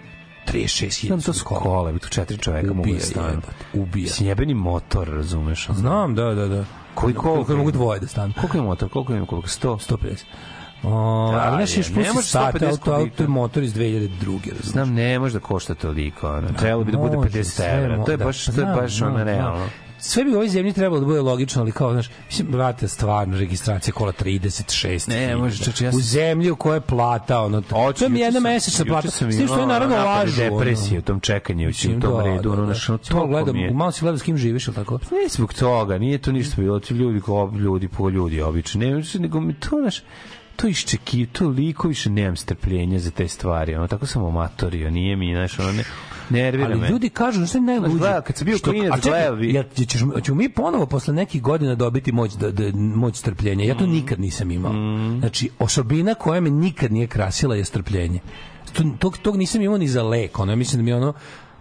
[0.47, 3.29] 36.000 Znam, to su kola, bi tu četiri čoveka mogu Ubija da stanu.
[3.29, 4.09] jebote, ubija.
[4.09, 5.69] Sjebeni motor, razumeš?
[5.69, 5.79] ono.
[5.79, 6.65] Znam, da, da, da.
[6.95, 8.33] Koji koliko Koliko mogu dvoje da stanu.
[8.37, 8.89] Koliko je motor?
[8.89, 9.25] Koliko ima?
[9.25, 9.47] Koliko?
[9.47, 9.91] 100?
[9.91, 10.23] 150.
[10.83, 14.09] O, Da, ali znaš, je, još plus 150 auto, auto je motor iz 2002.
[14.35, 14.65] razumeš?
[14.65, 16.27] Znam, ne može da košta toliko.
[16.29, 16.47] Ono.
[16.47, 18.03] Trebalo bi da bude Može, 50 sve evra.
[18.05, 19.65] To je da, baš, pa to je baš ono realno.
[20.03, 23.37] Sve bi u ovoj zemlji trebalo da bude logično, ali kao, znaš, mislim, brate, stvarno,
[23.37, 25.09] registracija kola 36.
[25.09, 27.75] Ne, može, čoče, ja U sam- zemlji u kojoj je plata, ono, to
[28.09, 29.11] mi je juče jedna mesečna plata.
[29.11, 30.41] sam S tim što je naravno lažu.
[30.41, 34.01] depresije u tom čekanju, u tom redu, ono, znaš, ono, To gledam, mi malo si
[34.01, 34.93] gledao s kim živiš, ili tako?
[34.93, 37.21] Ne zbog toga, nije to ništa bilo, ti ljudi
[37.59, 40.01] ljudi po ljudi obični, ne, nego mi to naš
[40.55, 45.33] to iščeki, toliko više nemam strpljenja za te stvari, ono, tako sam omatorio, nije mi,
[45.33, 45.83] znaš, ono, ne,
[46.31, 46.75] nervira me.
[46.75, 47.97] Ali ljudi kažu, što je najluđe?
[47.97, 49.91] gleda, kad sam bio Što- klinac, a čekaj, gledao bi- jel ćeš,
[50.23, 53.65] ćemo mi ponovo posle nekih godina dobiti moć, da, da, moć strpljenja.
[53.65, 54.71] Ja to nikad nisam imao.
[55.19, 58.19] Znači, osobina koja me nikad nije krasila je strpljenje.
[58.73, 60.39] To, tog, tog nisam imao ni za lek.
[60.39, 61.13] Ono, ja mislim da mi ono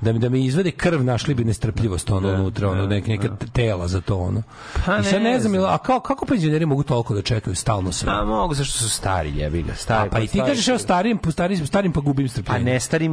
[0.02, 3.88] da mi da mi izvede krv našli bi nestrpljivost ono unutra ono neka neka tela
[3.88, 4.42] za to ono
[4.76, 5.62] Pa I sad ne ne znam znam.
[5.62, 8.90] jel- a kao kako penzioneri mogu toliko da čekaju stalno sve A mogu, zašto su
[8.90, 10.10] stari, jebi ga, stari.
[10.10, 13.12] pa i ti kažeš evo starim starim starim pa gubim A strpljenje ne starim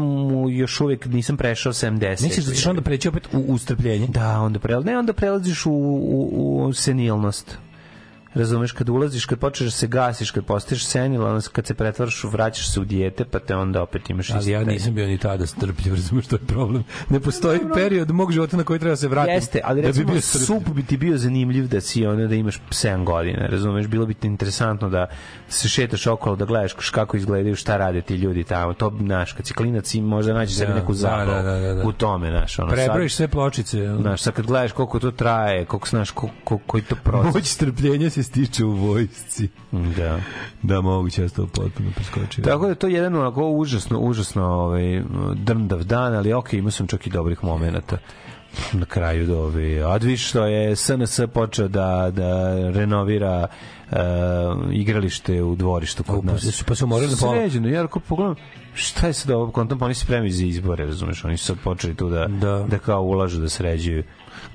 [0.50, 2.24] još uvijek nisam prešao 70.
[2.24, 5.66] misliš da ćeš onda preći opet u, u strpljenje Da, onda prelaziš, ne, onda prelaziš
[5.66, 6.28] u, u,
[6.60, 7.58] u senilnost.
[8.34, 12.24] Razumeš, kad ulaziš, kad počneš da se gasiš, kad postaješ senil, onda kad se pretvaraš,
[12.24, 15.46] vraćaš se u dijete, pa te onda opet imaš Ali ja nisam bio ni tada
[15.46, 16.84] strpljiv, razumiješ što je problem.
[17.10, 19.34] Ne postoji period mog života na koji treba se vratiti.
[19.34, 22.36] Jeste, ali da bi recimo bio sup bi ti bio zanimljiv da si ono da
[22.36, 25.08] imaš 7 godina, razumeš, bilo bi ti interesantno da
[25.48, 28.74] se šetaš okolo, da gledaš kako izgledaju, šta rade ti ljudi tamo.
[28.74, 31.60] To znaš, kad si klinac i možda nađeš sebi Da, neku da, zabavu da, da,
[31.60, 31.88] da, da.
[31.88, 32.72] u tome, znaš, ono.
[32.72, 33.96] Prebrojiš sve pločice.
[34.02, 37.34] Znaš, sad kad gledaš koliko to traje, koliko znaš, koliko, koji to proces.
[37.34, 39.48] Moć strpljenja se stiče u vojsci.
[39.72, 40.20] Da.
[40.64, 42.44] Da, moguće ja to potpuno preskočio.
[42.44, 45.04] Tako da je to jedan onako užasno, užasno ovaj,
[45.36, 47.98] drndav dan, ali ok, imao sam čak i dobrih momenata
[48.74, 49.82] na kraju do ove.
[49.82, 53.48] A viš što je SNS počeo da, da renovira
[53.86, 53.98] uh,
[54.72, 56.42] igralište u dvorištu kod Pa nas.
[56.48, 57.34] su- pa su morali na pola.
[57.34, 58.36] Sređeno, ja ako pogledam,
[58.74, 61.58] šta je sad ovo kontam, pa oni se spremaju za izbore, razumeš, oni su sad
[61.60, 62.66] počeli tu da, Da.
[62.70, 62.78] da.
[62.80, 64.04] kao ulažu, da sređuju.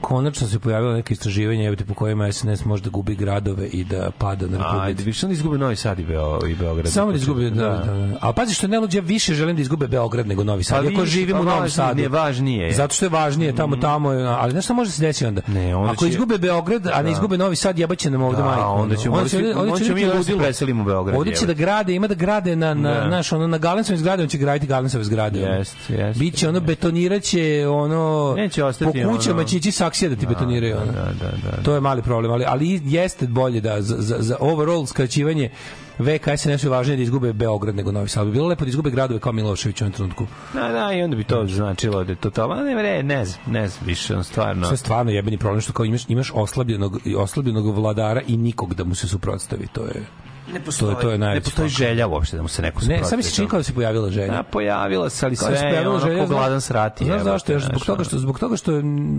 [0.05, 4.11] Konačno se pojavilo neke istraživanje jebote, po kojima SNS može da gubi gradove i da
[4.19, 5.05] pada na Ajde, Republici.
[5.05, 6.89] više onda izgube Novi Sad i, Beo, i Beograd.
[6.89, 8.19] Samo da izgube, da, da, da.
[8.21, 10.85] A pazi što je najluđe, ja više želim da izgube Beograd nego Novi Sad.
[10.85, 11.97] Pa Iako živim pa u Novom Sadu.
[11.97, 12.73] nije važnije je.
[12.75, 15.41] Zato što je važnije tamo, tamo, ali šta može se desiti onda?
[15.47, 18.45] Ne, onda Ako će- izgube Beograd, a ne izgube Novi Sad, jebaće nam ovde Da,
[18.45, 18.63] majku.
[18.63, 20.39] onda ćemo onda će ćemo biti mi da se ludilo.
[20.39, 23.07] preselimo u Beograd, Ovde će da grade, ima da grade na, na, Da.
[23.07, 25.45] naš, ono, na Galensovim zgradama će graditi Galensove zgrade.
[25.45, 25.55] ono.
[25.55, 28.37] Jest, jest, Biće ono, betoniraće, ono,
[28.81, 30.77] po kućama će ići saksija da ti betoniraju.
[30.77, 30.93] ono.
[30.93, 31.63] Da, da, da.
[31.63, 35.51] To je mali problem, ali, ali jeste bolje da za, za, za overall skraćivanje
[35.99, 38.27] VK SNS je važnije da izgube Beograd nego Novi Sad.
[38.27, 40.27] Bi Bilo lepo da izgube gradove kao Milošević u ovom trenutku.
[40.55, 42.55] Da, da, i onda bi to značilo da je to to.
[42.55, 44.71] Ne, ne, ne znam, ne znam, više, on stvarno...
[44.71, 48.95] Je stvarno jebeni problem što kao imaš, imaš oslabljenog, oslabljenog vladara i nikog da mu
[48.95, 49.67] se suprotstavi.
[49.73, 50.05] To je...
[50.47, 51.87] ne to je- to je ne najveći postoji faktor.
[51.87, 53.09] želja uopšte da mu se neko Ne, suprotstavi.
[53.09, 54.33] sam mi se čini kao da se pojavila želja.
[54.33, 57.05] Da, pojavila se, ali da se sve je ono ko gladan srati.
[57.05, 57.53] Znaš zašto?
[57.53, 58.73] Još zbog toga što zbog toga što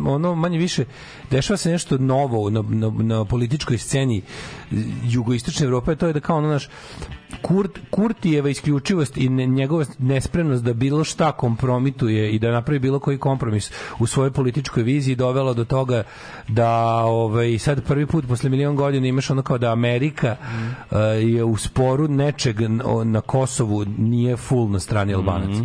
[0.07, 0.85] ono manje više
[1.31, 4.21] dešava se nešto novo na, na, na političkoj sceni
[5.03, 6.69] jugoistočne Evrope, to je da kao ono naš
[7.41, 13.17] Kurt, Kurtijeva isključivost i njegova nespremnost da bilo šta kompromituje i da napravi bilo koji
[13.17, 16.03] kompromis u svojoj političkoj viziji dovelo do toga
[16.47, 16.69] da
[17.03, 20.35] ovaj, sad prvi put posle milion godina imaš ono kao da Amerika
[20.91, 22.55] eh, je u sporu nečeg
[23.05, 25.61] na Kosovu nije full na strani Albanaca.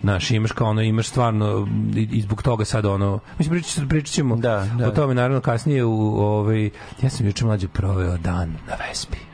[0.00, 4.14] Znaš, imaš kao ono, imaš stvarno i, i zbog toga sad ono, mislim pričat, pričat
[4.14, 4.88] ćemo Da, da.
[4.88, 6.70] o tome naravno kasnije u ovaj,
[7.02, 9.33] ja sam juče mlađe proveo dan na Vespi.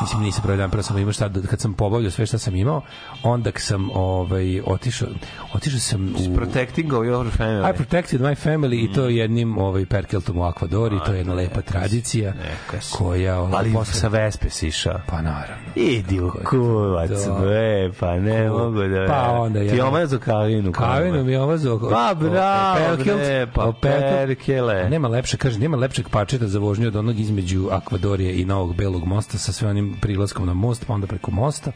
[0.00, 2.82] Mislim, nisam prvi dan, prvo sam imao šta, kad sam pobavljao sve šta sam imao,
[3.22, 5.08] onda sam ovaj, otišao,
[5.54, 6.34] otišao sam u...
[6.36, 7.70] Protecting of your family.
[7.74, 11.60] I protected my family i to jednim ovaj, perkeltom u Akvadori, to je jedna lepa
[11.60, 12.94] tradicija neka si.
[12.96, 13.94] koja ovaj, Ali posle...
[13.94, 15.00] sa Vespe si išao.
[15.06, 15.64] Pa naravno.
[15.74, 17.38] Idi u kuvac, To.
[17.40, 19.06] bre, pa ne Ko- mogu da...
[19.08, 20.72] Pa onda Ti jedan- omazo kavinu.
[20.72, 21.58] Kavinu mi je ovo
[21.90, 24.88] Pa bravo, bre, pa perkele.
[24.90, 29.04] Nema lepše, kaže, nema lepšeg pačeta za vožnju od onog između Akvadorije i Novog Belog
[29.14, 31.72] mosta sa sve onim prilaskom na most, pa onda preko mosta,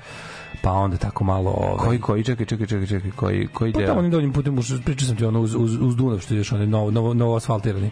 [0.62, 1.50] pa onda tako malo...
[1.50, 3.86] Ovaj, Koji, koji, čekaj, čekaj, čekaj, čekaj, koji, koji Pa deo?
[3.86, 6.52] tamo onim doljim putem, pričao sam ti ono uz, uz, uz Dunav, što je još
[6.52, 7.90] onaj novo, novo, novo asfaltirani.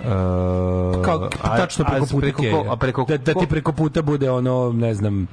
[0.00, 4.30] Uh, Kao, tačno preko puta preko, ko- a preko, da, da ti preko puta bude
[4.30, 5.26] ono, ne znam,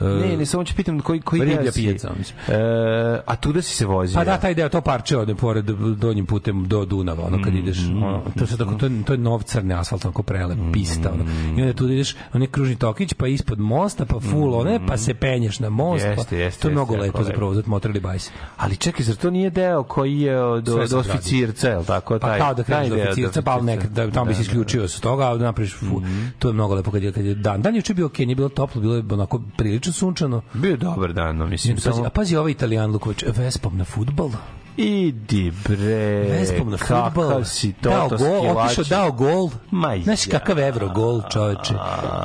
[0.00, 2.38] Ne, ne, samo ću pitam koji, koji Riblja pijaca, mislim.
[2.48, 4.14] E, a tu da si se vozio?
[4.14, 5.64] Pa da, taj deo, to parče ode pored
[5.96, 9.18] donjim putem do Dunava, ono kad ideš, ono, to, se tako, to, je, to je
[9.18, 11.24] nov crni asfalt, onako prelep, pista, ono.
[11.58, 14.96] I onda tu ideš, on je kružni tokić, pa ispod mosta, pa full, one, pa
[14.96, 17.66] se penješ na most, Jeste, pa, jeste, to je jeste, mnogo jako lepo za provozat
[17.66, 18.30] motor ili bajs.
[18.56, 22.18] Ali čekaj, zar to nije deo koji je od se oficirca, je li tako?
[22.18, 25.00] Pa taj, kao da kreneš do oficirca, pa nek, da, tamo bi se isključio s
[25.00, 26.02] toga, ali da napraviš, fu,
[26.38, 27.62] to je mnogo lepo kad je, kad je dan.
[27.62, 30.42] Dan je juče bio okej, nije bilo toplo, bilo je onako prilično sunčano.
[30.54, 32.06] Bio je dobar dan, no, mislim, Pazi, samo...
[32.06, 34.30] a pazi ovaj italijan Luković, Vespom na futbol.
[34.76, 36.24] Idi bre.
[36.30, 37.12] Vespom na fudbal.
[37.28, 39.50] Kakav si to, dao to gol, otišao dao gol.
[39.70, 40.30] Ma Znaš ja.
[40.38, 41.74] kakav evro gol, čoveče.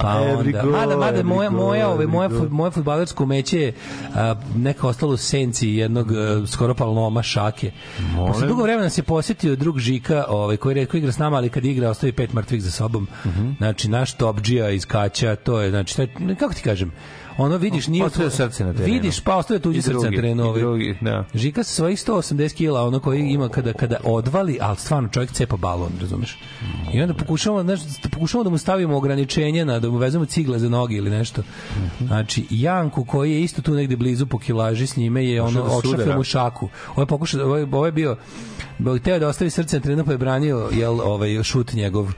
[0.01, 2.41] Pa onda, goal, mada, mada moja, goal, moja, ove, moja, goal.
[2.41, 3.73] fut- moje fudbalersko umeće je
[4.15, 7.71] a, neka ostalo u senci jednog a, skoro palnoma šake.
[8.27, 11.65] Posle dugo vremena se posjetio drug Žika, ovaj, koji redko igra s nama, ali kad
[11.65, 13.07] igra ostavi pet mrtvih za sobom.
[13.25, 13.51] Mhm.
[13.57, 16.07] Znači, naš topđija iz Kaća, to je, znači, taj,
[16.39, 16.91] kako ti kažem,
[17.37, 18.93] ono vidiš nije Ostavio srce na terenu.
[18.93, 20.61] vidiš pa ostavio tuđe srce na terenu ovaj.
[20.61, 21.25] drugi, da.
[21.33, 25.57] Žika sa svojih 180 kila, ono koji ima kada kada odvali, ali stvarno čovjek cepa
[25.57, 26.37] balon, razumeš?
[26.93, 27.79] I onda pokušavamo, znaš,
[28.11, 31.43] pokušavamo da mu stavimo ograničenje na da mu vezemo cigle za noge ili nešto.
[31.99, 35.69] Znači, Janku koji je isto tu negde blizu po kilaži s njime je ono da
[35.69, 36.69] odšafio mu šaku.
[36.95, 38.17] Ovo je pokušao, ovo je, ovo je bio
[38.77, 42.13] bio hteo da ostavi srce na terenu pa je branio jel, ovaj, šut njegov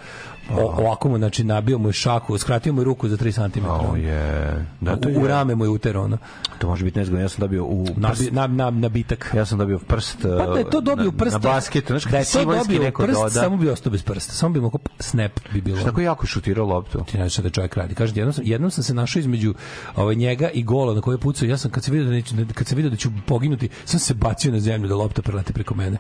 [0.52, 3.66] o, ovako mu, znači, nabio mu je šaku, skratio mu je ruku za 3 cm.
[3.66, 4.66] O je.
[4.82, 6.18] Da, to u, u rame mu je utero, ono.
[6.60, 7.22] To može biti nezgodno.
[7.22, 8.32] Ja sam dobio u prst.
[8.32, 9.32] na, na, nabitak.
[9.36, 10.18] Ja sam dobio prst.
[10.22, 11.34] Pa da je to dobio u prst.
[11.34, 13.30] Na, na basketu, znaš, da je to dobio prst, doda.
[13.30, 14.34] samo bi ostao bez prsta.
[14.34, 15.84] Samo bi mogao snap bi bilo.
[15.84, 17.04] Tako jako šutirao loptu.
[17.04, 17.95] ti znači da čovjek radi.
[17.95, 19.54] Kaže jednom sam jednom sam se našao između
[19.95, 21.48] ovaj njega i gola na koji je pucao.
[21.48, 24.14] Ja sam kad se video da neću, kad se video da ću poginuti, sam se
[24.14, 25.98] bacio na zemlju da lopta preleti preko mene.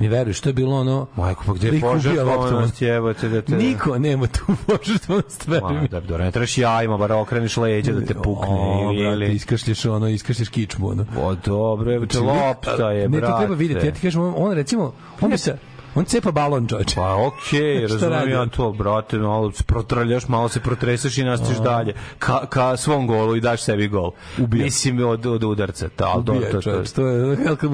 [0.00, 1.06] Mi veruješ, to je bilo ono...
[1.16, 3.56] Majko, pa gde je požrtvovanost, jebote, da te...
[3.56, 5.88] Niko nema tu požrtvovanost, veruj mi.
[5.88, 8.48] da, dobro, ne trebaš jajima, bar okreneš leđa da te pukne.
[8.48, 9.34] O, ili, brate, ili...
[9.34, 11.06] iskašlješ ono, iskašlješ kičmu, ono.
[11.20, 13.32] O, dobro, je, te lopta je, ne, brate.
[13.32, 13.86] to treba vidjeti.
[13.86, 15.58] Ja ti kažem, on, on recimo, on bi se,
[15.94, 16.94] on cepa balon, čovječe.
[16.96, 21.58] Pa okej, okay, razumijem ja to, brate, malo se protrljaš, malo se protresaš i nastaviš
[21.58, 21.94] dalje.
[22.18, 24.10] Ka, ka svom golu i daš sebi gol.
[24.38, 24.64] Ubija.
[24.64, 25.88] Mislim od, od udarca.
[25.88, 27.68] To, ali to, Ubija, to, to, čovječ, to je Helka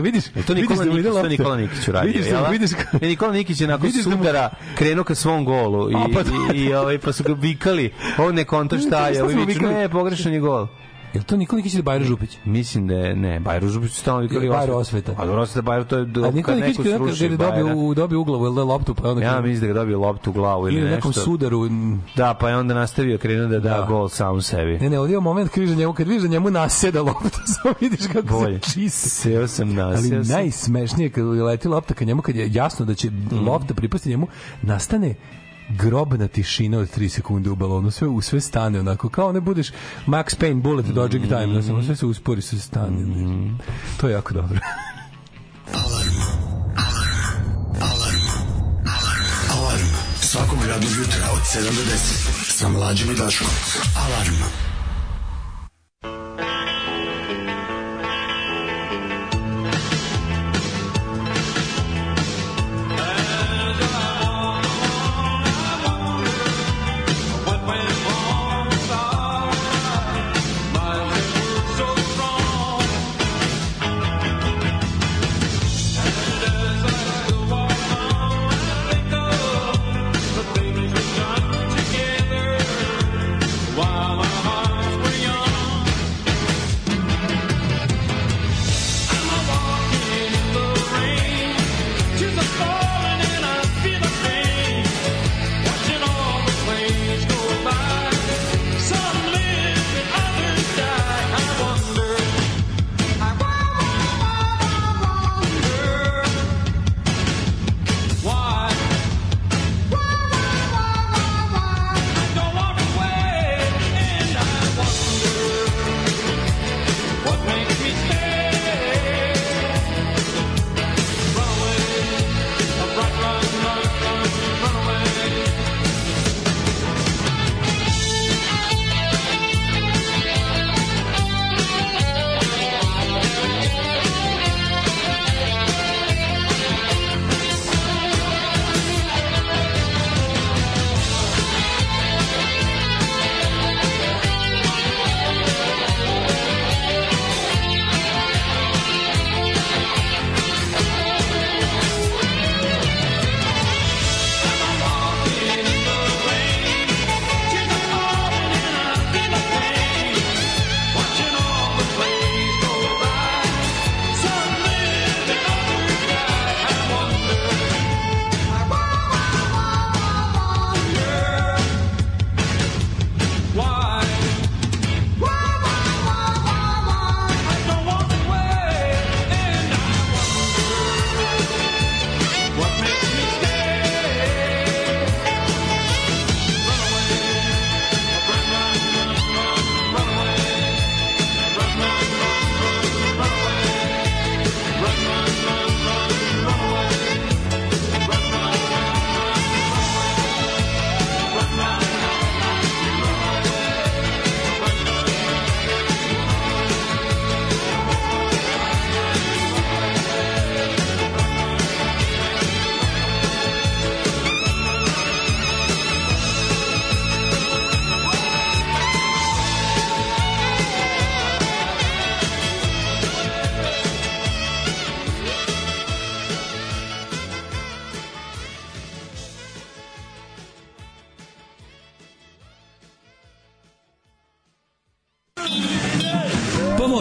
[0.00, 0.24] vidiš?
[0.34, 1.28] Je to Nikola vidiš da Nikić, to?
[1.28, 2.48] Nikola Nikić uradio, Vidiš da, da?
[2.48, 5.94] vidiš ka- E, Nikola Nikić je nakon da mu- sudara krenuo ka svom golu i,
[5.94, 6.20] A, pa
[6.54, 7.92] i, i, ovaj, pa su ga vikali.
[8.18, 10.66] On ne konta šta Šta je, ovi viču, ne, pogrešan je gol.
[11.16, 12.38] Je li to Nikola Nikić ili Bajro Župić?
[12.44, 15.12] Mislim da je, ne, Bajro Župić stalno vikali Bajro Osveta.
[15.18, 17.36] A dobro, Osveta Bajro, to je do, A Nikola Nikić neko kad kad sruši je
[17.36, 19.24] dobio, u, dobio u glavu, ili da je loptu, pa je onda...
[19.24, 21.68] Ja mislim da ga dobio loptu u glavu ili, ili nekom sudaru.
[22.16, 23.86] Da, pa je onda nastavio krenuo da da, Da.
[23.88, 24.78] gol sam sebi.
[24.78, 28.06] Ne, ne, ovdje je moment da njemu, kad vidiš da njemu naseda lopta, samo vidiš
[28.12, 28.60] kako Bolje.
[28.62, 29.08] se čiste.
[29.08, 29.98] Seo sam nas.
[29.98, 33.48] Ali najsmešnije kad leti lopta ka njemu, kad je jasno da će Mhm.
[33.48, 34.26] lopta pripasti njemu,
[34.62, 35.14] nastane
[35.68, 39.70] grobna tišina od 3 sekunde u balonu, sve u sve stane onako, kao ne budeš
[40.06, 43.00] Max Payne bullet dodging time, da samo sve se uspori, sve stane.
[43.00, 43.54] Mhm.
[43.96, 44.58] To je jako dobro.
[49.50, 49.86] Alarm
[50.20, 53.48] svakog radnog jutra od 7 do 10 sa mlađim i Daškom.
[53.96, 54.34] Alarm.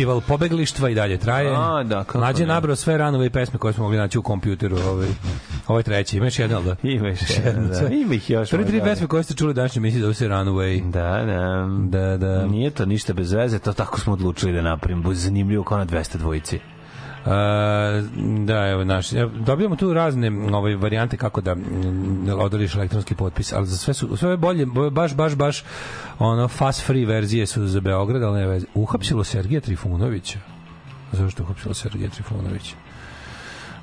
[0.00, 1.50] Festival pobeglištva i dalje traje.
[1.56, 4.76] A, da, kako Mlađe nabrao sve ranove i pesme koje smo mogli naći u kompjuteru.
[4.76, 5.08] Ovaj,
[5.66, 6.16] ovaj treći.
[6.16, 6.76] Imaš jedan, da?
[6.82, 7.88] Ima još Još jedan, da.
[7.88, 10.90] Ima ih još, Prvi tri pesme koje ste čuli danas misli da se Runaway.
[10.90, 11.68] Da, da.
[11.98, 12.46] Da, da.
[12.46, 15.02] Nije to ništa bez veze, to tako smo odlučili da napravimo.
[15.02, 16.60] Bude zanimljivo kao na 200 dvojici.
[17.24, 17.32] Uh,
[18.46, 19.10] da, evo naš.
[19.46, 21.56] Dobijamo tu razne ovaj varijante kako da
[22.38, 25.64] odoliš elektronski potpis, ali za sve su sve je bolje, bo- baš baš baš
[26.20, 28.66] ono fast free verzije su za Beograd, ali ne veze.
[28.74, 30.38] Uhapsilo Sergeja Trifunovića.
[31.12, 32.76] Zašto uhapsilo Sergeja Trifunovića?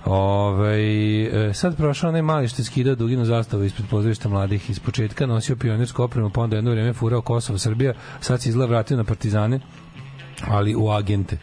[0.06, 0.78] Ove,
[1.26, 4.70] e, sad prošao onaj mali što je skidao duginu zastavu ispred pozorišta mladih.
[4.70, 7.94] Iz početka nosio pionirsku opremu, pa onda jedno vreme furao Kosovo, Srbija.
[8.20, 9.60] Sad se izgleda vratio na partizane,
[10.48, 11.38] ali u agente.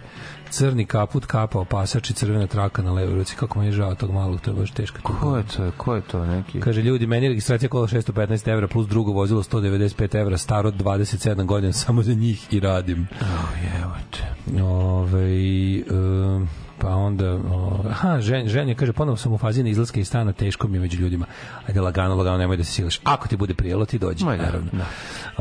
[0.55, 3.37] Crni kaput, kapa, opasač i crvena traka na levoj ruci.
[3.37, 5.19] Kako mi je žao tog malog, to je baš teška tuga.
[5.21, 5.71] Ko je to?
[5.77, 6.61] Ko je to neki?
[6.61, 10.75] Kaže, ljudi, meni je registracija kola 615 evra plus drugo vozilo 195 evra, staro od
[10.75, 13.09] 27 godina, samo za njih i radim.
[13.21, 14.63] Oh, evo te.
[14.63, 16.49] Ove, um,
[16.79, 20.33] pa onda o, aha, žen, ženja kaže ponovo sam u fazi na izlaska iz stana
[20.33, 21.27] teško mi je među ljudima
[21.69, 24.43] ajde lagano, lagano, nemoj da se silaš ako ti bude prijelo ti dođi, Ma da,
[24.43, 24.87] naravno da.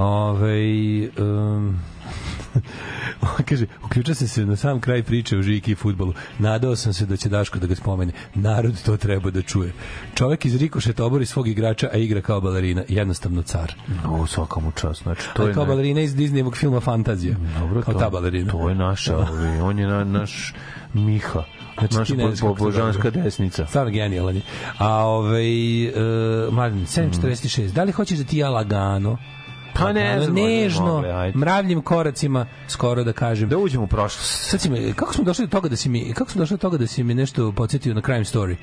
[0.04, 0.60] Ove,
[1.18, 1.80] um,
[3.50, 6.14] kaže, uključio sam se na sam kraj priče o Žiki i futbolu.
[6.40, 8.14] Nadao sam se da će Daško da ga spomene.
[8.36, 9.74] Narod to treba da čuje.
[10.16, 12.84] Čovek iz Rikošeta obori svog igrača, a igra kao balerina.
[12.88, 13.74] Jednostavno car.
[14.10, 15.04] O, svaka mu čast.
[15.04, 17.36] Znači, to je kao ne- balerina iz Disneyevog filma Fantazija.
[17.60, 18.52] Dobro, kao to, ta balerina.
[18.52, 20.54] To je naša, ovi, on je na, naš
[20.94, 21.44] Miha.
[21.80, 23.66] Znači, naša ne po, božanska desnica.
[23.68, 24.42] Stvarno genijalan je.
[24.78, 27.72] A ovaj, uh, mladen, 7.46.
[27.72, 29.18] Da li hoćeš da ti ja lagano
[29.74, 33.50] Pa ne lagano, znam, nežno, mogli, mravljim koracima, skoro da kažem.
[33.50, 34.50] Da uđemo u prošlost.
[34.50, 36.62] Sad si me, kako smo došli do toga da si mi, kako smo došli do
[36.62, 38.56] toga da si mi nešto podsjetio na Crime Story?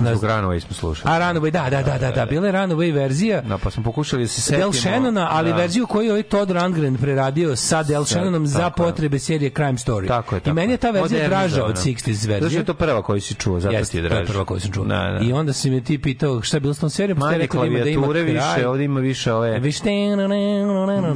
[0.00, 1.14] Na, Zbog Runaway smo slušali.
[1.14, 3.40] a Runaway, da, da, da, da, da, bila je Runaway verzija.
[3.40, 4.58] Da, pa smo pokušali da se setimo.
[4.58, 5.56] Del Shannona, ali da.
[5.56, 10.08] verziju koju je ovaj Todd Rundgren preradio sa Del Shannonom za potrebe serije Crime Story.
[10.08, 12.40] Tako je, tako I meni je ta verzija draža od 60s verzije.
[12.40, 14.22] Zato je to prva koju si čuo, zato Jeste, ti je to draže.
[14.22, 14.84] je prva koju sam čuo.
[14.84, 15.26] Da, da.
[15.26, 17.60] I onda si me ti pitao šta je bilo s tom serijom, pa ste rekao
[17.60, 18.22] da ima, da kraj.
[18.22, 19.58] više, ovdje ima više ove...
[19.58, 19.82] Više,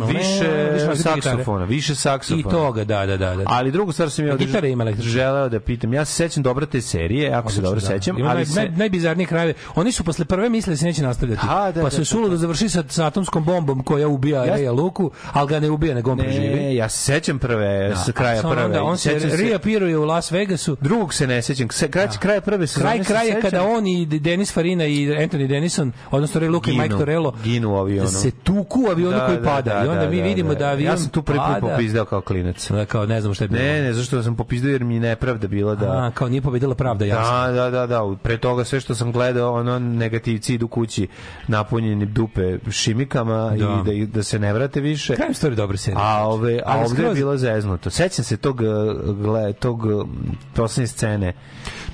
[0.08, 0.96] Više gitare.
[0.96, 2.50] saksofona, više I saksofona.
[2.50, 3.34] toga, da, da, da.
[3.36, 3.42] da.
[3.46, 5.12] Ali drugu stvar sam ja A ovdje gitara ima električna?
[5.12, 5.94] želeo da pitam.
[5.94, 7.86] Ja se sećam dobro te serije, ako se dobro da.
[7.86, 8.54] sećam, Ima ali naj, se...
[8.56, 9.54] naj, najbizarnije krajeve.
[9.74, 11.42] Oni su posle prve mislili da se neće nastavljati.
[11.48, 14.54] A, da, pa da, su da, suludo završili sa, sa atomskom bombom koja ubija Ja-
[14.56, 16.46] Reja Luku, ali ga ne ubija, nego on preživi.
[16.48, 18.64] Ne, ja se sećam prve, sa kraja prve.
[18.64, 20.76] Onda on se reapiruje u Las Vegasu.
[20.80, 21.68] Drugog se ne sećam.
[21.70, 25.46] Se, kraj, kraja prve sezone Kraj se kraja kada on i Denis Farina i Anthony
[25.46, 26.78] Denison, odnosno Ray Luke i.
[26.78, 28.08] Mike Torello, Ginu avionu.
[28.08, 28.86] se tuku
[29.20, 29.84] avionu koji pada.
[29.84, 32.70] I onda mi vidimo da avion Ja sam tu prvi put popizdao kao klinac.
[32.70, 33.62] Da, kao ne znam šta je bilo.
[33.62, 35.86] Ne, ne, zašto sam popizdao jer mi je nepravda bila da...
[35.86, 37.46] A, kao nije pobedila pravda, jasno.
[37.46, 38.16] Da, da, da, da.
[38.22, 41.08] Pre toga sve što sam gledao, ono negativci idu kući
[41.48, 45.14] napunjeni dupe šimikama i da, da se ne vrate više.
[45.16, 46.02] Crime Story dobra serija.
[46.02, 47.90] A ove a ovde je bilo zeznuto.
[47.90, 50.08] Sećam se tog uh, gle tog uh,
[50.54, 51.32] poslednje scene.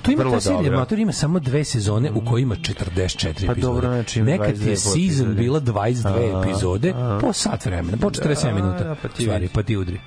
[0.05, 0.71] To ima ta serija.
[0.71, 2.75] Mator ima samo dve sezone u kojima 44
[3.23, 3.61] Pa epizode.
[3.61, 8.53] dobro, znači Nekad 22 je season bila 22 A, epizode po sat vremena, po 47
[8.53, 8.83] minuta.
[8.83, 9.99] da, pa ti stvari, pa ti udri.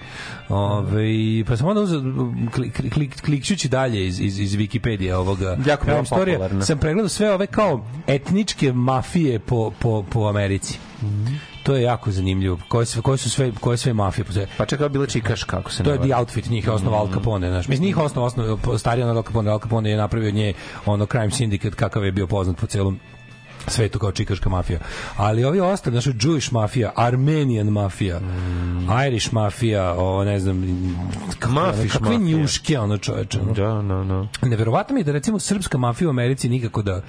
[0.49, 1.05] Ove,
[1.47, 2.01] pa sam onda uzeo,
[2.53, 6.65] klik, klik, klik, klikćući dalje iz, iz, iz Wikipedije ovoga Jako bila storija, popularna.
[6.65, 10.79] sam pregledao sve ove kao etničke mafije po, po, po Americi.
[11.69, 12.59] To je jako zanimljivo.
[12.69, 14.47] Koje, sve, koje su sve, koje sve mafije postoje.
[14.57, 16.15] Pa čekaj, je bila čikaš kako se To je The.
[16.17, 17.69] Outfit, njih je osnovao Al Capone, znaš.
[17.69, 20.53] Mislim, njih je osnovao, osnovao stariji od Al Capone, Al Capone je napravio nje
[20.87, 23.01] ono crime syndicate kakav je bio poznat po celom
[23.67, 24.79] svetu kao čikaška mafija.
[25.17, 28.21] Ali ovi ostali, znači Jewish mafija, Armenian mafija,
[29.09, 30.63] Irish mafija, o ne znam,
[31.39, 32.39] kakve, Mafiš kakve mafija.
[32.39, 33.41] njuške ono čoveče.
[33.41, 33.53] ono.
[33.53, 34.29] Da, no, no.
[34.43, 37.03] Neverovatno mi je da recimo srpska mafija u Americi nikako da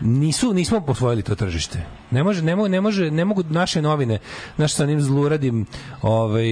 [0.00, 1.78] nisu nismo posvojili to tržište.
[2.10, 4.18] Ne može ne mogu ne može ne mogu naše novine
[4.56, 5.66] naš sa onim zluradim
[6.02, 6.46] ovaj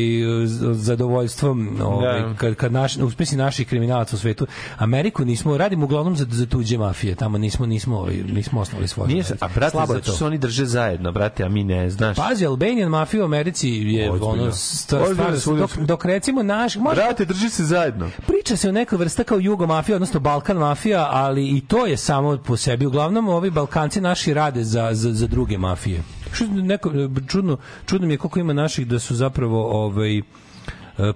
[0.75, 2.35] zadovoljstvom ovaj Da.
[2.35, 4.47] kad kad naš uspesi naših kriminalaca u svetu
[4.79, 7.15] Ameriku nismo radimo uglavnom za za tuđe mafije.
[7.15, 9.09] Tamo nismo nismo ovaj, nismo osnovali svoje.
[9.09, 12.17] Nije, a brate, Slabo zato što oni drže zajedno, brate, a mi ne, znaš.
[12.19, 14.33] Pazi, Albanian mafija u Americi je Ozbiljno.
[14.35, 18.11] ono sta- Ozbiljno stvar, svuda dok, dok recimo naš može Brate, drži se zajedno.
[18.27, 21.97] Priča se o nekoj vrsta kao Jugo mafija, odnosno Balkan mafija, ali i to je
[21.97, 22.87] samo po sebi.
[22.87, 26.03] Uglavnom, ovi Balkanci naši rade za, za, za druge mafije.
[26.33, 26.93] Što neko,
[27.29, 27.57] čudno,
[27.87, 30.23] čudno mi je koliko ima naših da su zapravo ovaj, e,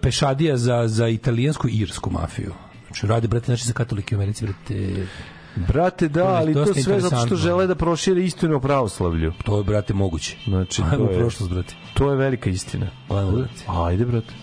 [0.02, 2.52] pešadija za, za italijansku i irsku mafiju.
[2.86, 5.06] Znači, rade, brate, naši za katolike u Americi, brate,
[5.56, 9.32] Brate, da, ali to sve zato što žele da prošire istinu o pravoslavlju.
[9.44, 10.36] to je, brate, moguće.
[10.44, 11.74] Znači, to je, prošlost, brate.
[11.94, 12.86] to je velika istina.
[13.08, 13.64] Ajmo, brate.
[13.66, 14.34] Ajde, brate.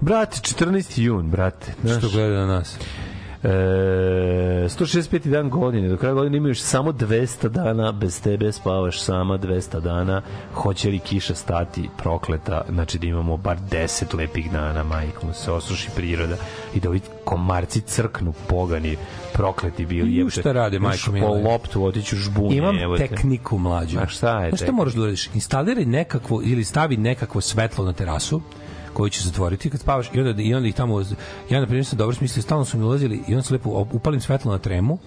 [0.00, 0.98] Brate, 14.
[0.98, 1.72] jun, brate.
[1.82, 2.78] Znaš, Što gleda na nas?
[3.42, 5.18] E, 165.
[5.20, 10.22] dan godine, do kraja godine imaš samo 200 dana, bez tebe spavaš sama 200 dana,
[10.54, 15.52] hoće li kiša stati prokleta, znači da imamo bar 10 lepih dana, majko mu se
[15.52, 16.36] osuši priroda
[16.74, 18.96] i da ovi komarci crknu pogani,
[19.32, 20.16] prokleti bili.
[20.16, 20.40] Jebote.
[20.40, 21.28] šta rade, majko Po mila?
[21.28, 22.56] loptu otiću žbunje.
[22.56, 23.06] Imam jebote.
[23.08, 23.98] tehniku mlađu.
[23.98, 25.26] A šta je Znaš šta moraš da uradiš?
[25.34, 28.40] Instaliraj nekakvo ili stavi nekakvo svetlo na terasu
[28.92, 31.00] koju će zatvoriti kad spavaš i onda, i onda ih tamo
[31.50, 34.20] ja na primjer sam dobro smislio stalno su mi ulazili i onda se lepo upalim
[34.20, 34.98] svetlo na tremu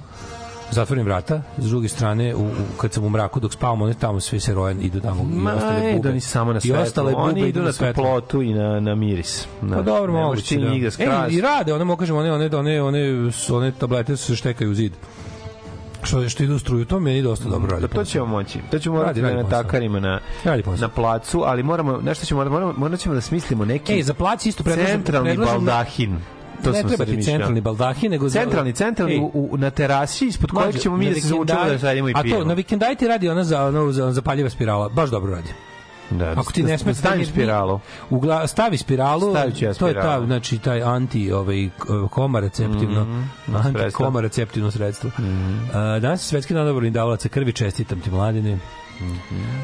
[0.72, 4.20] zatvorim vrata s druge strane u, u, kad sam u mraku dok spavam oni tamo
[4.20, 6.82] sve se rojan idu tamo i Ma, ostale idu bube oni samo na i svetlo.
[6.82, 8.04] ostale bube Oni idu na svetlo.
[8.04, 9.48] toplotu i na, na miris.
[9.70, 10.70] Pa dobro, moguće, da.
[10.70, 13.00] da E, i rade, one mogu kažem, one, one, one, one,
[13.52, 14.92] one tablete se štekaju u zid.
[16.04, 17.82] Što, što idu u struju, to meni dosta dobro radi.
[17.82, 18.60] Da, to ćemo moći.
[18.72, 19.64] To ćemo Radi, morati radi na posao.
[19.64, 23.94] takarima na, Radi na placu, ali moramo, nešto ćemo, moramo, morat ćemo da smislimo neki
[23.94, 24.94] Ej, za plac isto predlažem...
[24.94, 26.18] centralni predlažem- baldahin.
[26.64, 28.30] To ne treba ti centralni baldahin, nego...
[28.30, 31.80] Centralni, centralni u, u, na terasi ispod kojeg ćemo mi na da se zavučemo da
[31.80, 32.44] sadimo i A to, pijemo.
[32.44, 34.90] na vikendajti radi ona za, ono, za zapaljiva spirala.
[34.90, 35.50] Baš dobro radi.
[36.14, 37.80] Da, Ako ti ne smeta stavim da- spiralu.
[38.10, 40.26] U gla, stavi spiralu, ja to je ta, spiralu.
[40.26, 41.70] znači, taj anti, ovaj,
[42.10, 44.06] komareceptivno, Mhm, anti sredstvo.
[44.06, 45.12] komareceptivno sredstvo.
[45.74, 48.58] A, danas je svetski dan dobrovoljnih davalaca krvi, čestitam ti mladine.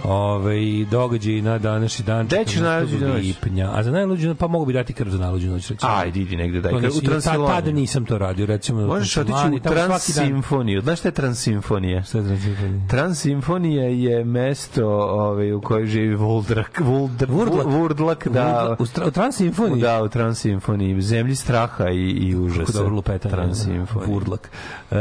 [0.03, 0.55] Ove,
[0.85, 2.61] događaj na današnji dan Gde ćeš 14.
[2.61, 3.23] najluđu noć?
[3.23, 3.69] lipnja.
[3.73, 5.69] A za najluđu pa mogu bi dati krv za najluđu noć.
[5.69, 5.91] Recimo.
[5.91, 6.71] Ajde, idi negde daj.
[6.71, 7.73] To U tad, Transilvaniju.
[7.73, 8.87] nisam to radio, recimo.
[8.87, 10.81] Možeš otići u Transimfoniju.
[10.81, 12.03] Znaš šta je Transimfonija?
[12.03, 12.87] Šta je Transilvanija?
[12.87, 17.65] Transimfonija je mesto ovaj, u kojoj živi Vuldrak, Vuldr, Vurdlak.
[17.67, 19.81] Vurdlak, da, U, tra- u Transimfoniji?
[19.81, 22.59] da, u Transimfoniji, zemlji straha i, i užasa.
[22.61, 23.35] Kako dobro lupetanje.
[23.35, 24.07] Transimfonija.
[24.07, 24.49] Vurdlak.
[24.91, 24.95] E,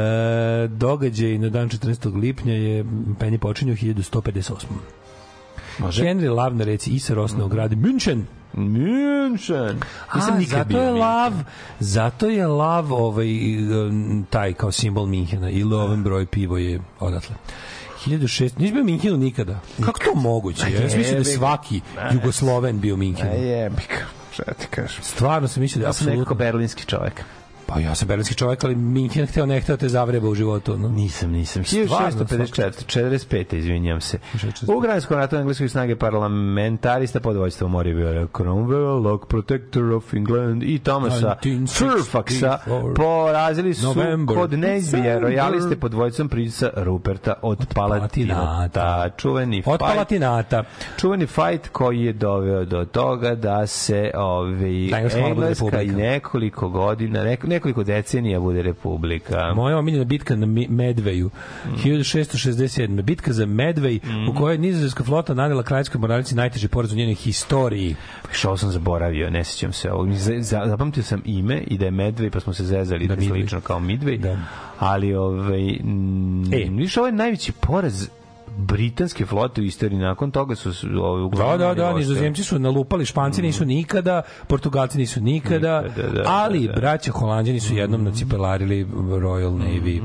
[0.69, 2.21] događaj na dan 14.
[2.21, 2.85] lipnja je
[3.21, 3.75] Penny počinju
[4.33, 4.65] 1158.
[5.79, 6.05] Može?
[6.05, 8.23] Henry Lav na reci Isar osnovao u gradu München.
[8.55, 9.75] München.
[10.15, 11.33] Nisam A, nikad zato bio je lav,
[11.81, 13.29] zato je lav ovaj,
[13.87, 17.37] um, taj kao simbol Minhena ili oven broj pivo je odatle.
[18.07, 19.61] 1006, nisi bio Minhenu nikada.
[19.85, 20.63] Kako to moguće?
[20.73, 21.81] Ja sam mislio da svaki
[22.13, 23.31] Jugosloven bio Minhenu.
[23.31, 25.03] A jebik, šta ti kažem.
[25.03, 26.45] Stvarno sam mislio da je Ja sam nekako apsolutno...
[26.45, 27.25] berlinski čovjek.
[27.69, 30.77] Pa ja sam berlinski čovjek, ali Minhen hteo ne hteo te zavreba u životu.
[30.77, 30.89] No.
[30.89, 31.65] Nisam, nisam.
[31.65, 33.57] Stvarno, 1654, 45.
[33.57, 34.19] izvinjam se.
[34.35, 34.77] 1645.
[34.77, 40.79] U granskom ratu engleskoj snage parlamentarista pod vojstvom Morije bio Cromwell, Protector of England i
[40.79, 41.69] Thomasa 1964.
[42.13, 42.59] Fairfaxa
[42.97, 44.37] porazili su November.
[44.37, 45.23] kod December.
[45.23, 48.41] rojaliste pod vojstvom princa Ruperta od, Palatinata.
[48.41, 49.17] Palatinata.
[49.17, 50.65] Čuveni Od fight, Palatinata.
[50.97, 54.11] čuveni fight koji je doveo do toga da se
[54.91, 59.53] Da Engleska i nekoliko godina, neko, nekoliko decenija bude republika.
[59.55, 61.31] Moja omiljena bitka na Medveju,
[61.85, 63.03] 1667.
[63.03, 64.01] Bitka za Medvej,
[64.31, 67.97] u kojoj je nizozemska flota nanela kraljskoj moralici najteži poraz u njenoj historiji.
[68.33, 70.09] Što sam zaboravio, ne sjećam se ovog.
[70.41, 73.81] Zapamtio sam ime i da je Medvej, pa smo se zezali da, Da, slično kao
[73.81, 74.19] Midway.
[74.19, 74.37] Da.
[74.79, 76.69] Ali, ovaj, mm, E.
[76.71, 78.09] viš, ovo je najveći poraz
[78.59, 79.99] britanske flote u istoriji.
[79.99, 81.59] Nakon toga su ovaj, Da, uglavnom...
[81.59, 81.99] da, da, ostali.
[81.99, 86.81] nizozemci su nalupali, španci nisu nikada, portugalci nisu nikada, Nikada, da, ali da, da.
[86.81, 90.01] braća holanđani su jednom nacipelarili Royal Navy.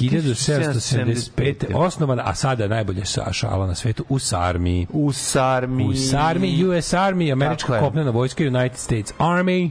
[0.00, 1.74] 1775.
[1.74, 4.86] osnovana, a sada je najbolje šala na svetu, u Sarmi.
[4.90, 5.84] U Sarmi.
[5.84, 7.80] U Sarmi, US Army, Tako američka je.
[7.80, 9.70] kopnena vojska United States Army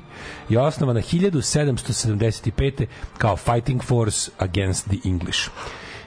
[0.50, 2.86] je osnovana 1775.
[3.18, 5.50] kao fighting force against the English.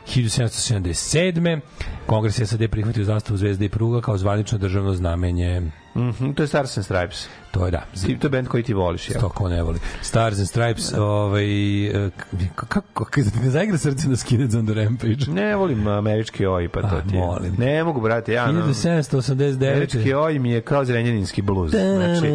[0.07, 1.61] 1777.
[2.07, 5.61] Kongres SAD prihvatio zastavu zvezde i pruga kao zvanično državno znamenje.
[5.97, 7.27] Mhm, to je Stars and Stripes.
[7.51, 7.85] To je da.
[7.97, 9.21] Ti- To je band koji ti voliš, ja?
[9.21, 9.79] To ko ne voli.
[10.03, 11.45] Stars and Stripes, ovaj,
[11.87, 12.11] e,
[12.55, 15.17] kako, kako, ne zaigra srce na Skinheads on the Rampage.
[15.29, 17.21] Ne volim američki oj, pa to A, ti je.
[17.21, 17.55] molim.
[17.59, 18.53] Ne mogu, brate, ja...
[18.53, 19.69] no, 1789.
[19.69, 21.71] Američki oj mi je kao zrenjaninski bluz.
[21.71, 22.27] Znači,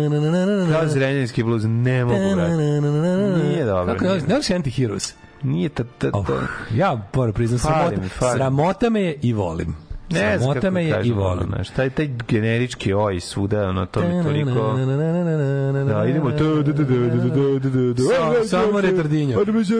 [0.71, 2.53] kao zrenjaninski bluz, ne mogu, brate.
[3.43, 3.93] Nije dobro.
[3.93, 4.21] Kako je, nije.
[4.21, 5.13] ne voliš Anti-Heroes?
[5.41, 6.33] Nije ta, ta, Oh, ta.
[6.75, 9.75] ja moram priznam, sramota, mi, sramota me je i volim.
[10.09, 11.53] Ne, Sramota me je i volim.
[11.53, 14.73] Ono, šta je taj generički oj svuda, ono, to mi toliko...
[15.87, 16.31] Da, idemo...
[18.47, 19.39] Samo retardinjo.
[19.39, 19.73] Ajde me se,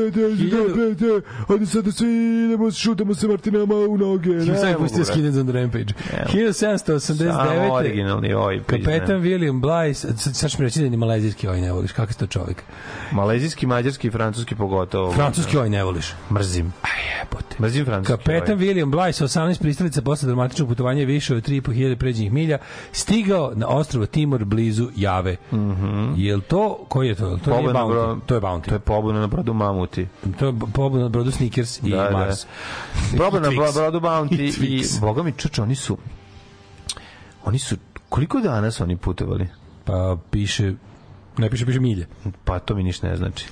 [1.49, 4.29] ajde sada svi idemo, šutamo se Martinama u noge.
[4.29, 5.93] Ne, sam je pustio Skidens za Rampage.
[6.33, 7.71] 1789.
[7.71, 8.63] originalni oj.
[8.63, 12.19] Kapetan William Blyce, sad ću mi reći da ni malezijski oj ne voliš, kakav si
[12.19, 12.63] to čovjek?
[13.11, 15.11] Malezijski, mađarski i francuski pogotovo.
[15.11, 16.13] Francuski oj ne voliš.
[16.31, 16.73] Mrzim.
[16.81, 17.55] Aj, jebote.
[17.59, 22.57] Mrzim francuski Kapetan William Blyce, 18 pristalica posle dramatičnog putovanja više od 3.500 pređenih milja
[22.91, 25.35] stigao na ostrvo Timor blizu Jave.
[25.53, 26.13] Mhm.
[26.15, 27.21] Jel to, koji je to?
[27.21, 27.89] To nije Pobuna Bounty.
[27.89, 28.65] bro- To je Bounty.
[28.65, 30.07] To je pobuna na brodu Mamuti.
[30.39, 32.11] To je pobuna na brodu Snickers i Da, da.
[32.11, 32.45] Mars.
[33.15, 33.73] Problem na I Twix.
[33.75, 35.97] brodu Bounty I i, boga mi čuče, oni su
[37.43, 37.75] oni su
[38.09, 39.47] koliko dana su oni putovali?
[39.85, 40.73] Pa piše,
[41.37, 42.07] ne piše, piše milje.
[42.43, 43.45] Pa to mi ništa ne znači.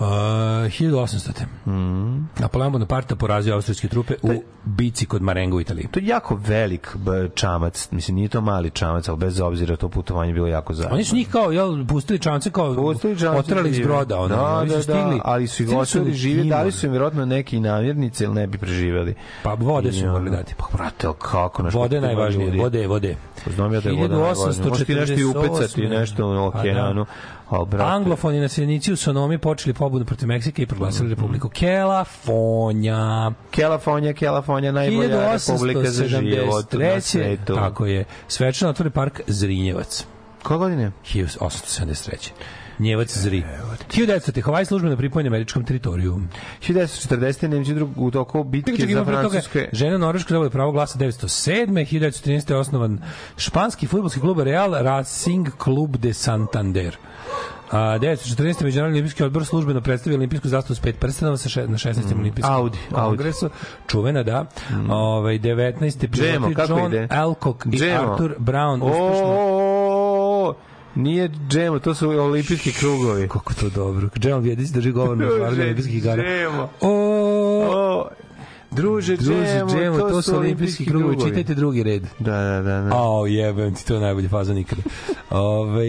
[0.00, 1.44] Uh, 1800.
[1.66, 2.28] Mm.
[2.38, 5.88] Napoleon Bonaparte porazio austrijske trupe u bici kod Marengo u Italiji.
[5.90, 6.96] To je jako velik
[7.34, 10.94] čamac, mislim nije to mali čamac, ali bez obzira to putovanje je bilo jako zajedno.
[10.94, 14.44] Oni su njih kao, jel, pustili čamce kao Pustili čamce otrali iz broda, ono, da,
[14.44, 15.16] oni su da, stigli.
[15.16, 18.46] da, ali su ih u žive, dali su im vjerojatno neki i namirnice ili ne
[18.46, 19.14] bi preživeli.
[19.42, 20.54] Pa vode su morali dati.
[20.58, 21.62] Pa brate, kako?
[21.62, 23.16] Znaš, Vode najvažnije, vode, vode.
[23.54, 24.68] Znam ja da je voda najvažnija.
[24.68, 25.88] Možeš ti nešto i upecati, 1848.
[25.88, 27.06] nešto u okeanu,
[27.50, 27.90] ali brate...
[27.90, 33.32] Anglofoni naseljenici u Sonomi počeli pobunu protiv Meksika i proglasili Republiku Kelafonja.
[33.50, 37.00] Kelafonja, Kelafonja, najbolja republika za život na 1873.
[37.00, 37.54] svetu.
[37.54, 38.04] Tako je.
[38.28, 40.06] Svečano otvori park Zrinjevac.
[40.42, 40.92] Koje godine?
[41.04, 42.30] 1873.
[42.78, 43.42] Njevac Zri.
[43.90, 44.42] 1900.
[44.42, 46.20] Havaj službeno pripojen američkom teritoriju.
[46.60, 47.48] 1940.
[47.48, 49.68] Nemci drug, u toku bitke Čekaj, za pre toga, Francuske.
[49.72, 51.66] žena Norveška dobila pravo glasa 1907.
[51.66, 52.50] 1913.
[52.50, 52.98] je osnovan
[53.36, 56.96] španski futbolski klub Real Racing Club de Santander.
[57.70, 58.64] A 1914.
[58.64, 62.14] Međunarodni olimpijski odbor službeno predstavio olimpijsku zastavu s pet prstenova sa še, na 16.
[62.14, 63.16] Mm, olimpijskom Audi, Audi.
[63.16, 63.50] kongresu.
[63.86, 64.44] Čuvena, da.
[64.88, 66.08] Ovaj 19.
[66.10, 67.08] Džemo, piloti kako John ide?
[67.10, 68.12] Alcock i Džemo.
[68.12, 69.67] Arthur Brown uspešno O,
[70.98, 73.28] nije džemo, to su olimpijski krugovi.
[73.28, 74.08] Kako to dobro.
[74.18, 76.22] Džemo Vjedić drži govor na otvaranju olimpijskih igara.
[76.22, 76.68] Džemo.
[76.80, 76.88] O,
[77.70, 78.08] O,
[78.70, 81.16] druže, druže, džemo, Džemo, to su olimpijski krugovi.
[81.20, 82.02] Čitajte drugi red.
[82.18, 82.80] Da, da, da.
[82.80, 82.96] da.
[82.96, 84.82] Ao, jebem ti, to je najbolja faza nikada.
[85.30, 85.84] Ove,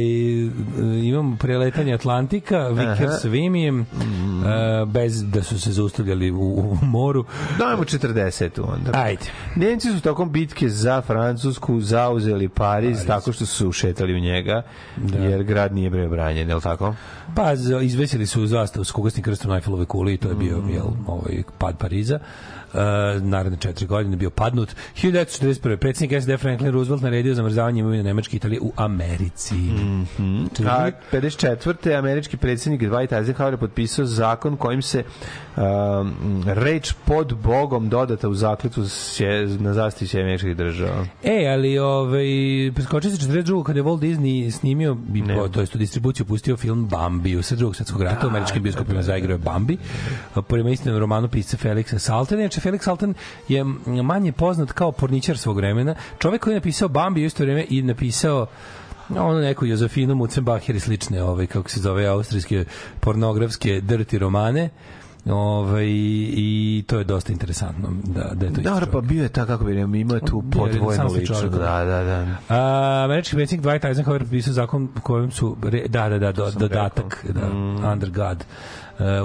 [1.04, 4.44] imamo preletanje Atlantika, Vickers Vimijem, Mm.
[4.44, 7.26] e, bez da su se zaustavljali u, u moru.
[7.58, 8.92] Dajmo 40 onda.
[8.96, 9.22] Ajde.
[9.56, 14.62] Nemci su tokom bitke za Francusku zauzeli Pariz, tako što su ušetali u njega,
[15.20, 16.96] jer grad nije bre branjen, je li tako?
[17.36, 20.70] Pa izvesili su zastavu s kugasnim krstom Eiffelove kuli i to je bio Mm.
[20.70, 22.20] jel, ovaj, pad Pariza.
[22.74, 24.76] Uh, naredne četiri godine bio padnut.
[24.96, 25.78] 1941.
[25.78, 29.56] predsjednik SD Franklin Roosevelt naredio zamrzavanje imovine Nemačke i Italije u Americi.
[29.56, 30.68] Mm -hmm.
[30.68, 31.98] A 54.
[31.98, 35.04] američki predsjednik Dwight Eisenhower je potpisao zakon kojim se
[35.58, 41.06] um, reč pod Bogom dodata u zakletu sje, na zastavi sve američkih država.
[41.24, 42.26] E, ali ovaj,
[42.76, 43.64] preskočio se 42.
[43.64, 47.42] kada je Walt Disney snimio, i, po, to jest u distribuciju pustio film Bambi u
[47.58, 49.78] drugog svetskog rata, u američkim bioskopima zaigrao je Bambi,
[50.48, 52.48] prema istinom romanu pisca Felixa Saltana.
[52.60, 53.14] Inače, Felix Saltan
[53.48, 53.64] je
[54.04, 55.96] manje poznat kao porničar svog vremena.
[56.20, 58.48] Čovek koji je napisao Bambi u isto vreme i napisao
[59.10, 62.66] ono neku Jozefinu Mutzenbacher i slične, ovaj, kako se zove, austrijske
[63.00, 64.70] pornografske dirty romane.
[65.26, 69.46] Ovaj, I to je dosta interesantno da, da je to Dobro, pa bio je ta,
[69.46, 71.42] kako bi rekao, ima tu Bio je podvojnu renesansni ličnost.
[71.42, 71.60] čovjek.
[71.60, 72.26] Da, da, da.
[72.50, 77.26] A, američki predsjednik Dwight Eisenhower potpisao zakon kojim su re, da da da do, dodatak
[77.30, 77.48] da
[77.92, 78.46] under God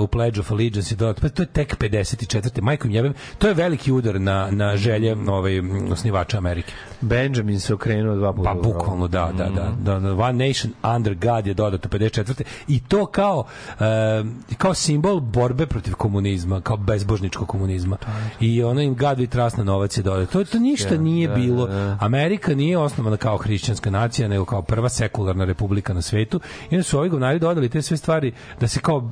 [0.01, 2.62] u Pledge of Allegiance i dodat, pa to je tek 54.
[2.62, 5.61] Majko im jebem, to je veliki udar na, na želje ovaj,
[5.91, 6.72] osnivača Amerike.
[7.01, 8.55] Benjamin se okrenuo dva puta.
[8.55, 10.14] Pa bukvalno, da, da, da, da, da.
[10.14, 12.43] One Nation Under God je dodato 54.
[12.68, 13.45] I to kao,
[13.81, 14.25] e,
[14.59, 17.97] kao simbol borbe protiv komunizma, kao bezbožničkog komunizma.
[18.41, 20.33] I ono im God we trust na novac je dodato.
[20.33, 21.68] To, to ništa nije bilo.
[22.01, 26.41] Amerika nije osnovana kao hrišćanska nacija, nego kao prva sekularna republika na svetu.
[26.70, 29.11] I onda su ovi govnari dodali te sve stvari da se kao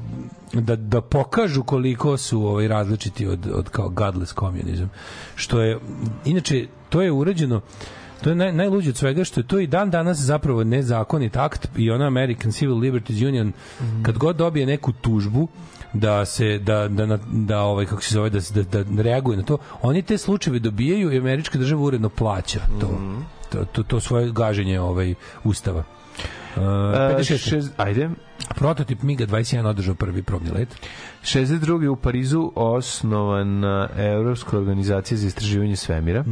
[0.53, 4.85] da, da pokažu koliko su ovaj različiti od, od kao godless communism.
[5.35, 5.79] Što je,
[6.25, 7.61] inače, to je urađeno
[8.23, 11.69] To je naj, najluđe od svega što je to i dan danas zapravo nezakonit akt
[11.77, 13.53] i ona American Civil Liberties Union
[14.03, 15.49] kad god dobije neku tužbu
[15.93, 18.39] da se da da da, da ovaj kako se zove da
[18.73, 22.91] da, da reaguje na to oni te slučajeve dobijaju i američka država uredno plaća to
[23.51, 25.85] to, to, to svoje gaženje ovaj ustava
[26.57, 27.49] Uh, E, 56.
[27.51, 28.11] šest, ajde.
[28.55, 30.69] Prototip MiGa 21 održao prvi probni let.
[31.23, 31.89] 62.
[31.89, 36.25] u Parizu osnovana Evropska organizacija za istraživanje svemira.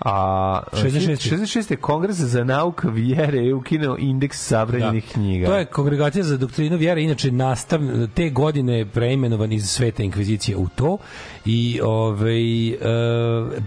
[0.00, 1.36] A 66.
[1.36, 1.76] 66.
[1.76, 5.46] Kongres za nauka vjere je ukinuo indeks sabranjenih knjiga.
[5.46, 7.80] To je kongregacija za doktrinu vjere, inače nastav,
[8.14, 10.98] te godine je preimenovan iz sveta inkvizicije u to
[11.44, 12.76] i ovaj, e,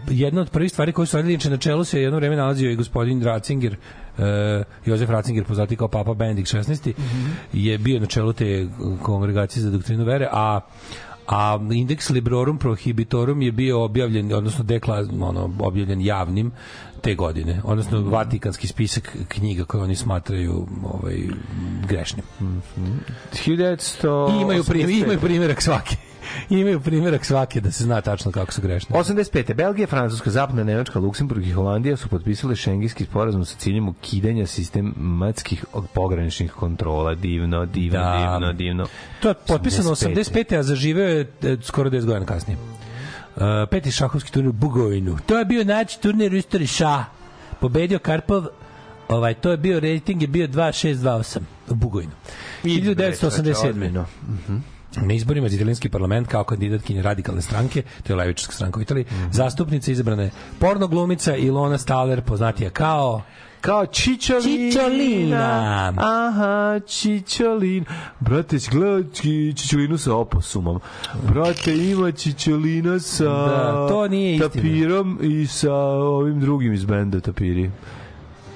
[0.09, 2.75] jedna od prvih stvari koje su radili, inače na čelu se jedno vreme nalazio i
[2.75, 3.77] gospodin Ratzinger,
[4.17, 6.93] e, Jozef Ratzinger, poznati kao Papa Benedikt XVI,
[7.53, 8.67] je bio na čelu te
[9.01, 10.59] kongregacije za doktrinu vere, a
[11.27, 16.51] a Index Librorum Prohibitorum je bio objavljen, odnosno dekla, ono, objavljen javnim
[17.01, 21.17] te godine, odnosno vatikanski spisak knjiga koje oni smatraju ovaj,
[21.87, 22.25] grešnim.
[23.31, 24.37] 1985.
[24.37, 25.95] I imaju, primjer, imaju primjerak svake.
[26.49, 28.95] imaju primjerak svake da se zna tačno kako su grešne.
[28.95, 29.53] 85.
[29.53, 35.65] Belgija, Francuska, Zapadna Nemačka, Luksemburg i Holandija su potpisale šengenski sporazum sa ciljem ukidanja sistematskih
[35.93, 37.15] pograničnih kontrola.
[37.15, 38.17] Divno, divno, Da.
[38.17, 38.87] divno, divno.
[39.19, 40.33] To je potpisano 85..
[40.33, 40.57] 85.
[40.57, 42.57] a zaživeo je e, skoro 10 godina kasnije.
[43.35, 45.17] Uh, peti šahovski turnir u Bugojnu.
[45.25, 47.05] To je bio najveći turnir u istoriji šah.
[47.59, 48.45] Pobedio Karpov,
[49.07, 52.11] ovaj, to je bio rating je bio 2-6-2-8 u Bugojnu.
[52.63, 54.03] 1987.
[54.97, 59.05] Na izborima za italijanski parlament kao kandidatkinja radikalne stranke, to je levičarska stranka u Italiji,
[59.31, 63.21] zastupnica izabrana je porno glumica Ilona Staller, poznatija kao
[63.61, 64.71] Kao Čičolina.
[64.71, 65.93] Čičolina.
[65.97, 67.85] Aha, Čičolina.
[68.19, 70.79] Brate, Či- Čičolinu sa oposumom.
[71.23, 74.49] Brate, ima Čičolina sa Da, to nije istina.
[74.49, 77.71] tapirom i sa ovim drugim iz benda tapiri.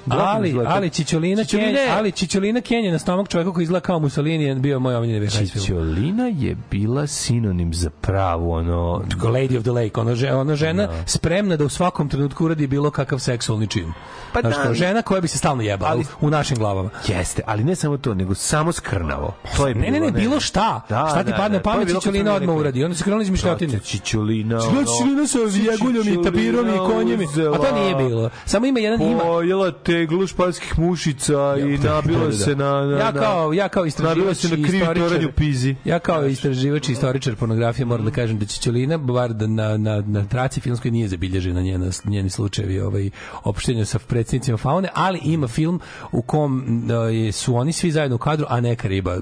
[0.10, 1.74] Ali, izgleda- ali Čičolina Čičoline.
[1.76, 5.20] Kenja, ali Čičolina Kenja na stomak čovjeka koji izgleda kao Mussolini je bio moj omiljeni
[5.20, 5.48] VHS film.
[5.56, 9.02] Čičolina je bila sinonim za pravu, ono...
[9.18, 12.92] Lady of the Lake, ona, žena, ona žena spremna da u svakom trenutku uradi bilo
[12.92, 13.94] kakav seksualni čin.
[14.34, 16.90] Pa Znaš, da, kao žena koja bi se stalno jebala Ali- u, našim glavama.
[17.08, 19.34] Jeste, ali ne samo to, nego samo skrnavo.
[19.58, 20.82] To je Ne, ne, ne, bilo šta.
[20.90, 22.84] Da, šta ti da, padne da, pamet, bilo Čičolina odmah uradi.
[22.84, 23.72] Onda se krenuli iz mišljotine.
[23.72, 24.60] Brate, Čičolina.
[24.62, 27.20] Čičolina sa vjeguljom i tapirom i konjem.
[27.54, 28.30] A to nije bilo.
[28.46, 33.12] Samo ima jedan, ima, Pojela te teglu španskih mušica i nabilo se na, na, ja
[33.12, 35.10] kao ja kao istraživač se na i kriv istoričar.
[35.10, 35.76] Toranju pizi.
[35.86, 40.02] ja kao istraživač i istoričar pornografije moram da kažem da Ćićolina bar da na na
[40.02, 43.10] na traci filmskoj nije zabilježena njena njeni slučajevi ovaj
[43.44, 45.80] opštenja sa predsjednicima faune ali ima film
[46.12, 49.18] u kom da, je, su oni svi zajedno u kadru a neka riba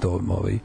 [0.00, 0.58] to ovaj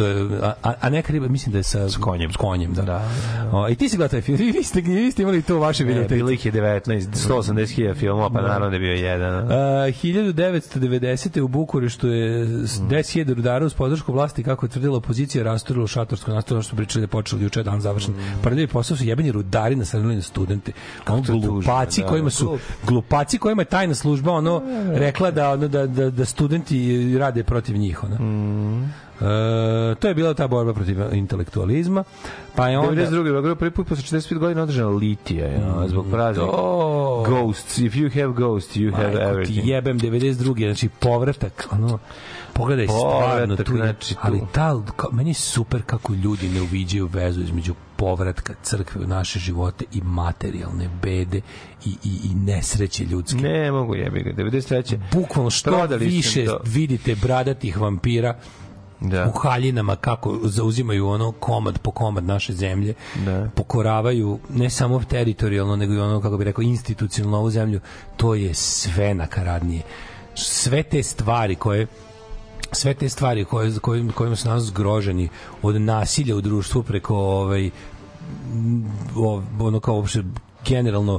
[0.00, 2.32] to je, a, a a neka riba mislim da je sa s konjem.
[2.32, 2.82] s konjem da.
[2.82, 3.08] da,
[3.52, 5.86] O, i ti si gledao taj film vi ste vi ste imali to u vašoj
[5.86, 6.82] Ne, videoteci bilo ih je 19,
[7.28, 9.44] 180.000 filmova, pa naravno da je bio jedan.
[9.44, 11.40] Uh, 1990.
[11.40, 16.30] u Bukureštu je s 10.000 rudara uz podršku vlasti kako je tvrdila opozicija rasturila šatorsko
[16.30, 18.14] nastavno što pričali da je počelo juče dan završen.
[18.14, 18.42] Mm.
[18.42, 20.72] Prvi posao su jebeni rudari nasrnuli na studente.
[21.08, 22.60] Ono glupaci da, kojima su glup.
[22.86, 24.62] glupaci kojima je tajna služba ono
[24.94, 28.16] rekla da ono da da da studenti rade protiv njih ona.
[28.16, 29.09] Mm.
[29.20, 29.24] E,
[29.94, 32.04] to je bila ta borba protiv intelektualizma.
[32.54, 33.22] Pa je onda 92.
[33.24, 36.46] Beograd prvi put posle 45 godina održana litija, ja, zbog praznika.
[36.46, 39.66] to Ghosts, if you have ghosts, you have Majko ti everything.
[39.66, 40.34] jebem 92.
[40.64, 41.98] Znači povratak, ono,
[42.52, 43.10] pogledaj stvarno
[43.46, 44.20] Povratak, tu, je- znači, tu.
[44.22, 49.06] ali ta, ka, meni je super kako ljudi ne uviđaju vezu između povratka crkve u
[49.06, 51.40] naše živote i materijalne bede
[51.84, 53.38] i, i, i nesreće ljudske.
[53.38, 54.98] Ne mogu jebi ga, 93.
[55.12, 58.34] Bukvalno što Prodali više vidite bradatih vampira
[59.00, 59.32] Da.
[59.34, 62.94] u haljinama kako zauzimaju ono komad po komad naše zemlje
[63.24, 63.50] Da.
[63.54, 67.80] pokoravaju ne samo teritorijalno nego i ono kako bi rekao institucionalno ovu zemlju
[68.16, 69.82] to je sve nakaradnije
[70.34, 71.86] sve te stvari koje
[72.72, 75.28] sve te stvari koje, kojim, kojima su nas zgroženi
[75.62, 77.70] od nasilja u društvu preko ovaj
[79.60, 80.22] ono kao uopšte
[80.68, 81.18] generalno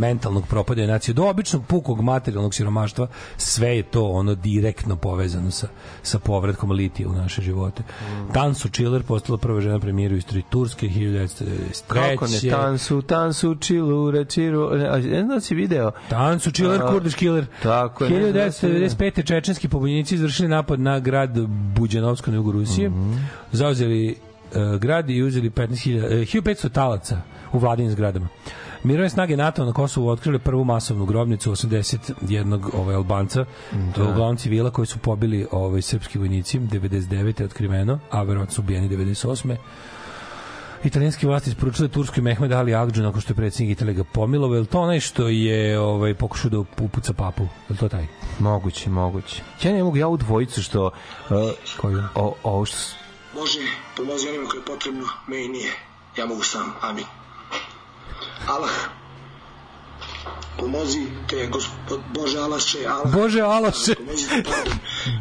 [0.00, 3.06] mentalnog propadanja nacije do običnog pukog materijalnog siromaštva
[3.36, 5.68] sve je to ono direktno povezano sa,
[6.02, 7.82] sa povratkom litija u naše živote.
[7.82, 8.32] Mm.
[8.32, 11.82] Tansu Chiller postala prva žena premijera u istoriji Turske 1993.
[11.86, 15.90] Kako ne, tansu, tansu, čilu, rečiru, ne, znam da si video.
[16.08, 17.46] Tansu Chiller, A, Kurdiš Killer.
[17.62, 19.26] tako je, ne znam da si 1995.
[19.26, 21.38] čečenski pobunjenici izvršili napad na grad
[21.76, 22.88] Buđanovsko na jugu Rusije.
[22.88, 23.12] Mhm.
[23.52, 24.29] Zauzeli uh,
[24.78, 27.20] grad i uzeli 15.000, uh, 1500 talaca
[27.52, 28.28] u vladinim zgradama.
[28.82, 33.44] Mirovne snage NATO na Kosovu otkrile prvu masovnu grobnicu 81 ovaj Albanca,
[33.96, 37.40] je uglavnom civila koji su pobili ovaj srpski vojnici 99.
[37.40, 39.56] je otkriveno, a verovatno su ubijeni 98.
[40.84, 44.54] Italijanske vlasti isporučile Turskoj Mehmed Ali Agđu nakon što je predsjednik Italije ga pomilovao.
[44.54, 47.42] Je li to onaj što je ovaj, pokušao da upuca papu?
[47.42, 48.06] Je li to taj?
[48.38, 49.42] Moguće, moguće.
[49.62, 50.86] Ja ne mogu, ja u dvojicu što...
[50.86, 51.36] Uh,
[51.80, 52.02] Koju?
[52.14, 52.76] o, ovo što...
[53.34, 53.60] Bože,
[53.96, 55.72] pomozi onima koje je potrebno, me i nije.
[56.16, 57.04] Ja mogu sam, amin.
[58.46, 58.70] Allah,
[60.58, 63.14] pomozi te, gospod, Bože Alaše, Allah.
[63.14, 63.94] Bože Alaše!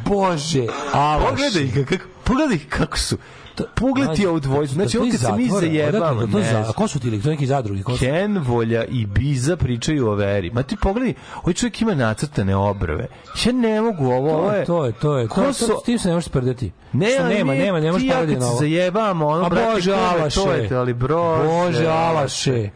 [0.06, 1.30] Bože Alaše!
[1.30, 3.18] Pogledaj kako, pogledaj kako su.
[3.66, 4.74] Pogledaj ti ovu dvojicu.
[4.74, 6.64] Znači, ovo kad se mi zajebamo, To ne za, znam.
[6.64, 7.84] a ko su ti neki zadrugi?
[7.84, 8.00] Ko su?
[8.00, 10.52] Ken, Volja i Biza pričaju o veri.
[10.52, 13.08] Ma ti pogledaj, ovaj čovjek ima nacrtane obrve.
[13.46, 14.60] Ja ne mogu ovo, To je...
[14.60, 15.28] je, to je, to je.
[15.28, 16.72] Ko To, su- s tim se ne možeš sprdati.
[16.94, 18.60] Ne, Što nema, nema, ne možeš ti ja pogledati kad na ovo.
[18.60, 20.36] zajebamo, ono, A brate, Bože je- Alaše!
[20.36, 22.70] to je, ali Bože, Bože Alaše!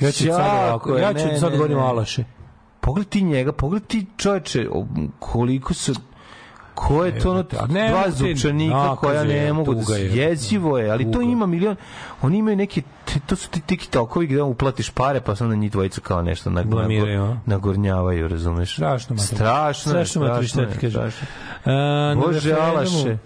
[0.00, 0.30] Ja ću sad
[0.68, 1.78] ovako, je, ja ću sad govorim.
[1.78, 2.24] Alaše.
[2.80, 4.86] Pogledaj ti njega, pogledaj ti čoveče, o,
[5.18, 5.94] koliko su
[6.74, 10.06] ko je to ono ne dva zupčanika koja ne je, mogu da je.
[10.08, 11.24] jezivo je, ali to Tuga.
[11.24, 11.76] ima milion
[12.22, 15.70] oni imaju neke te- to su ti tiktokovi gde uplatiš pare pa se onda njih
[15.72, 17.36] dvojica kao nešto nag, Blamiraju, a?
[17.46, 18.74] nagornjavaju, razumeš?
[18.74, 19.26] Strašno mater.
[19.26, 20.90] Strašno je, Strašno šta strašno je, kažem.
[20.90, 21.26] strašno.
[21.64, 21.70] A,
[22.14, 23.18] na Bože, Alaše.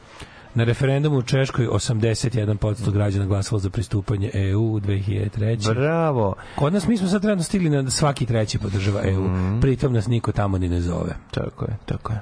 [0.54, 5.74] Na referendumu u Češkoj 81% građana glasalo za pristupanje EU u 2003.
[5.74, 6.34] Bravo.
[6.54, 9.20] Kod nas mi smo sad trenutno stigli na svaki treći podržava EU.
[9.22, 9.60] Mhm.
[9.60, 11.16] Pritom nas niko tamo ni ne zove.
[11.30, 12.20] Tako je, tako je.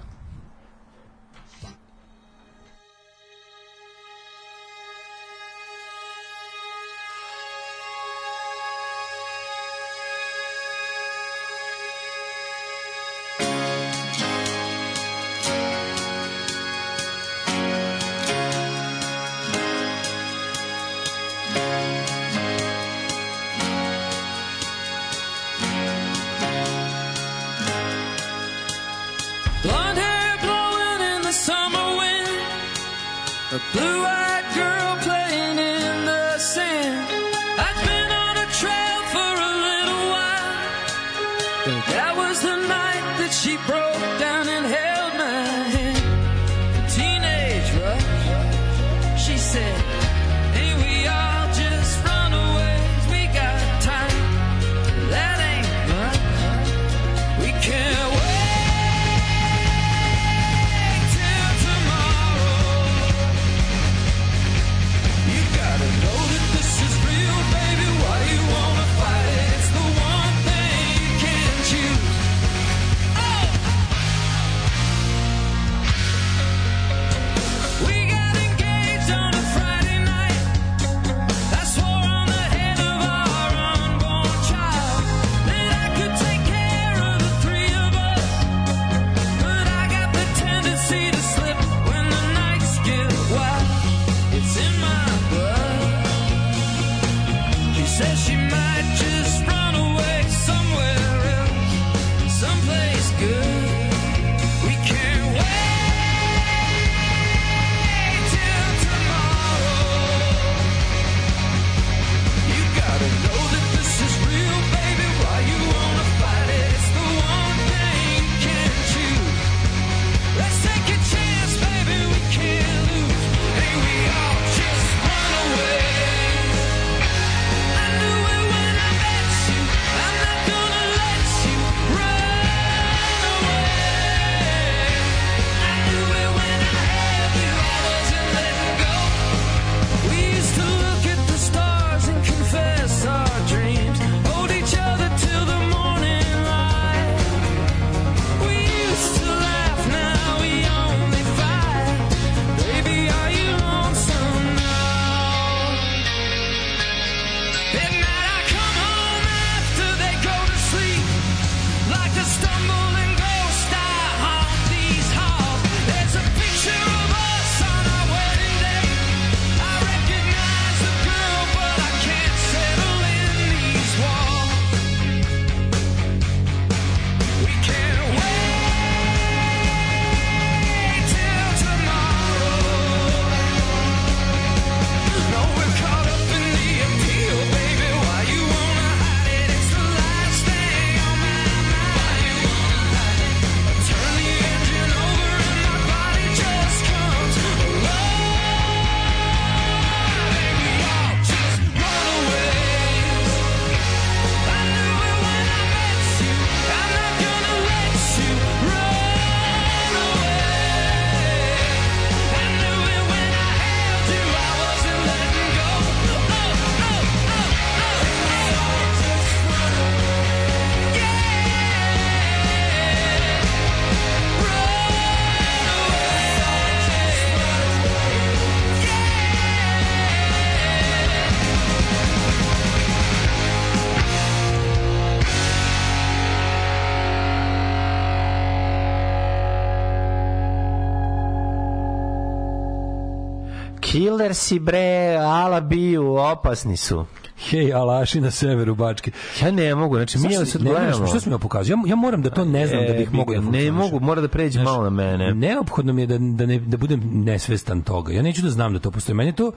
[244.45, 247.05] Si bre, ala biju, opasni su.
[247.51, 249.11] Hej, alaši na severu Bačke.
[249.42, 251.07] Ja ne mogu, znači mi sad gledamo.
[251.07, 251.74] Što si mi pokazao?
[251.76, 254.20] Ja, ja moram da to ne znam da bih mogao ga, da Ne mogu, mora
[254.20, 255.34] da pređe Znaš, malo na mene.
[255.34, 258.12] Neophodno mi je da, da, ne, da budem nesvestan toga.
[258.12, 259.16] Ja neću da znam da to postoji.
[259.16, 259.53] Meni to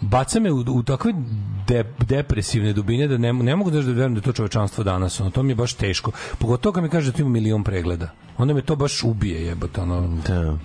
[0.00, 1.12] baca me u, u takve
[1.68, 5.20] de, depresivne dubine da ne, ne mogu da da verujem da to čovečanstvo danas.
[5.20, 6.12] Ono, to mi je baš teško.
[6.38, 8.10] Pogotovo kad mi kaže da tu ima milion pregleda.
[8.38, 9.80] Onda me to baš ubije, jebote.
[9.80, 10.56] Ono, Da.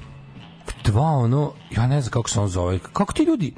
[0.87, 2.79] Dva, ono, ja ne znam kako se on zove.
[2.93, 3.53] Kako ti ljudi,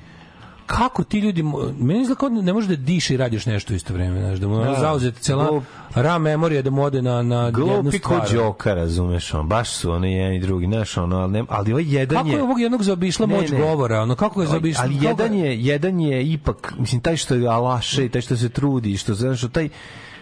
[0.66, 1.44] kako ti ljudi,
[1.80, 4.48] meni izgleda kao da ne može da diše i radiš nešto isto vreme, znaš, da
[4.48, 4.76] mu Da.
[4.80, 5.64] zauzete cela Glup.
[5.96, 8.22] RAM memorija da mu ode na, na jednu Glupi ko.
[8.34, 11.86] Đoka, razumeš, on, baš su oni jedan i drugi, znaš, ono, ali, ne, ali ovaj
[11.88, 12.36] jedan Kako je...
[12.36, 13.58] je ovog jednog zaobišla Ne, moć ne.
[13.58, 14.02] govora?
[14.02, 14.84] Ono, kako je zaobišla?
[14.84, 18.38] ali kako jedan je, jedan je ipak, mislim, taj što je alaše, i taj što
[18.38, 19.70] se trudi, što, znaš, taj,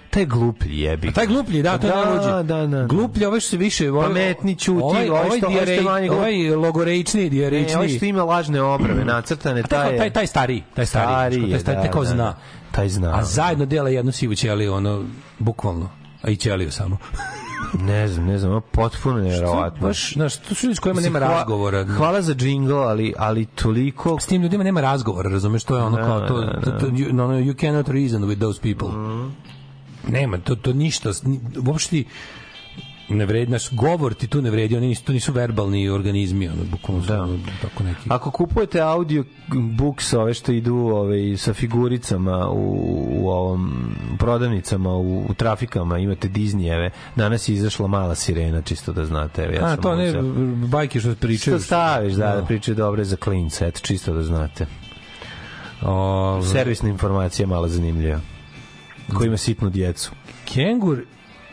[0.10, 1.08] taj gluplji jebi.
[1.08, 2.48] A taj gluplji, da, to je Da, najluđi.
[2.48, 2.86] da, da.
[2.86, 3.92] Gluplji, ovaj što se više...
[3.92, 6.20] Ovaj, Pametni, ćuti, ovaj, ovaj ovaj, što- ovaj je dijarej- manje glup.
[6.20, 7.76] ovaj logorečni, Ne, dijarečni.
[7.76, 11.50] ovaj što ima lažne obrave nacrtane, taj, taj, taj, taj stariji, taj stariji, Stariji taj,
[11.52, 12.10] je, taj, taj, da, kao da.
[12.10, 12.36] zna.
[12.72, 13.16] Taj zna.
[13.16, 15.04] A zajedno dela jednu sivu ćeliju, ono,
[15.40, 15.90] bukvalno.
[16.22, 16.98] A i ćeliju samo.
[17.74, 19.88] Ne znam, ne znam, potpuno nevjerovatno.
[19.88, 21.86] Baš, znaš, to su ljudi s kojima nema hva- razgovora.
[21.86, 24.20] Hvala za džingl, ali, ali toliko...
[24.20, 26.86] s tim ljudima nema razgovora, razumeš, to je ono Da, kao to, da, to, to
[26.88, 28.90] you, no, no, you cannot reason with those people.
[30.04, 32.04] Nema, to, to ništa, ni- uopšte
[33.10, 36.64] ne vredi, naš govor ti tu ne vredi, oni nisu, to nisu verbalni organizmi, ono,
[36.66, 37.28] bukvalno Da.
[37.62, 38.00] tako neki.
[38.10, 39.24] Ako kupujete audio
[39.78, 42.78] books, ove što idu ove, sa figuricama u,
[43.12, 49.06] u ovom prodavnicama, u, u trafikama, imate Disneyjeve, danas je izašla mala sirena, čisto da
[49.06, 49.44] znate.
[49.44, 50.22] Evo, ja A, to ne, uzeo.
[50.68, 51.58] bajke što pričaju.
[51.58, 54.66] Što staviš, da, da pričaju dobre za klince, eto, čisto da znate.
[55.82, 58.20] Ove, Servisna informacija je malo zanimljiva.
[59.14, 60.12] Ko ima sitnu djecu.
[60.46, 61.02] Kengur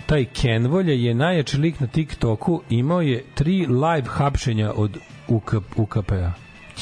[0.07, 4.99] taj Kenvolja je najjači lik na TikToku, imao je tri live hapšenja od
[5.29, 6.33] UK, UKP-a.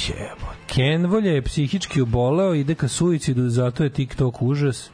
[0.09, 0.47] Jebo.
[0.67, 4.91] Kenvolja je psihički oboleo, ide ka suicidu, zato je TikTok užas.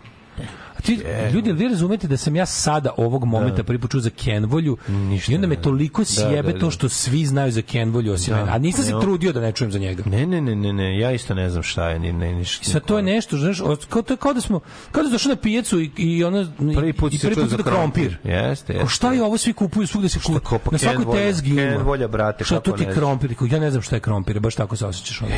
[0.82, 1.00] Ti,
[1.32, 5.32] ljudi, vi razumete da sam ja sada ovog momenta prvi put čuo za Kenvolju Ništa
[5.32, 5.62] i onda me ne.
[5.62, 6.70] toliko Da, sjebe da, to da.
[6.70, 8.40] što svi znaju za Kenvolju osim Da.
[8.40, 8.52] mene.
[8.52, 10.02] A nisam se Ne, trudio da ne čujem za njega.
[10.06, 12.44] Ne, ne, ne, ne, ne, ja isto ne znam šta je, ni, ne, ni, I
[12.44, 14.60] sad to je nešto, znaš, kao, to je kao da smo,
[14.92, 17.62] kao da došao na pijacu i, i ono, Prvi put i prvi put za da
[17.62, 18.16] krompir.
[18.24, 18.88] Jeste, jeste.
[18.88, 20.40] šta je ovo svi kupuju svugde se kupuju?
[20.40, 21.60] ko, pa Na svakoj tezgi ima.
[21.60, 23.34] Kenvolja, brate, Šta to ti ne krompir?
[23.50, 25.22] Ja ne znam šta je krompir, baš tako se osjećaš.
[25.22, 25.30] Ono.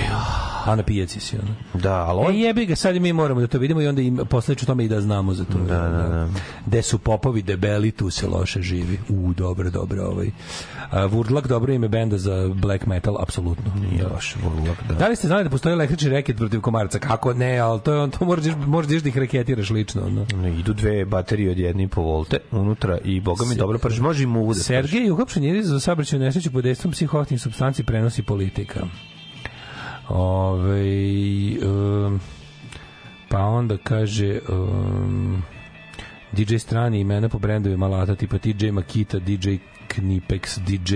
[0.65, 1.37] A na pijaci si.
[1.37, 1.55] Ono.
[1.83, 4.03] Da, ali on E jebi ga, sad i mi moramo da to vidimo i onda
[4.03, 5.59] im, posle ću tome i da znamo za to.
[5.59, 6.29] Da, da, da.
[6.67, 8.99] Gde su popovi debeli, tu se loše živi.
[9.09, 10.03] U, dobro, dobro.
[10.05, 10.31] Ovaj.
[10.91, 13.73] A, Vurdlak, dobro ime benda za black metal, apsolutno.
[13.91, 14.95] nije baš vrlak, da.
[14.95, 16.99] Da li ste znali da postoji električni reket protiv komarca?
[16.99, 20.03] Kako ne, ali to je on, to moraš, moraš da ih reketiraš lično.
[20.03, 20.27] Ono.
[20.43, 24.03] Ne, idu dve baterije od 1,5 volte unutra i boga mi dobro prži.
[24.03, 24.61] Može i muvu da.
[24.61, 28.81] Sergej je uhapšen jer je za saobraćaju nesreću pod dejstvom psihoaktivnih supstanci prenosi politika.
[30.09, 30.83] Ove,
[31.67, 32.21] um,
[33.31, 35.43] pa onda kaže um,
[36.33, 39.49] DJ strani imena po brendovima alata tipa DJ Makita, DJ
[39.89, 40.95] Knipex, DJ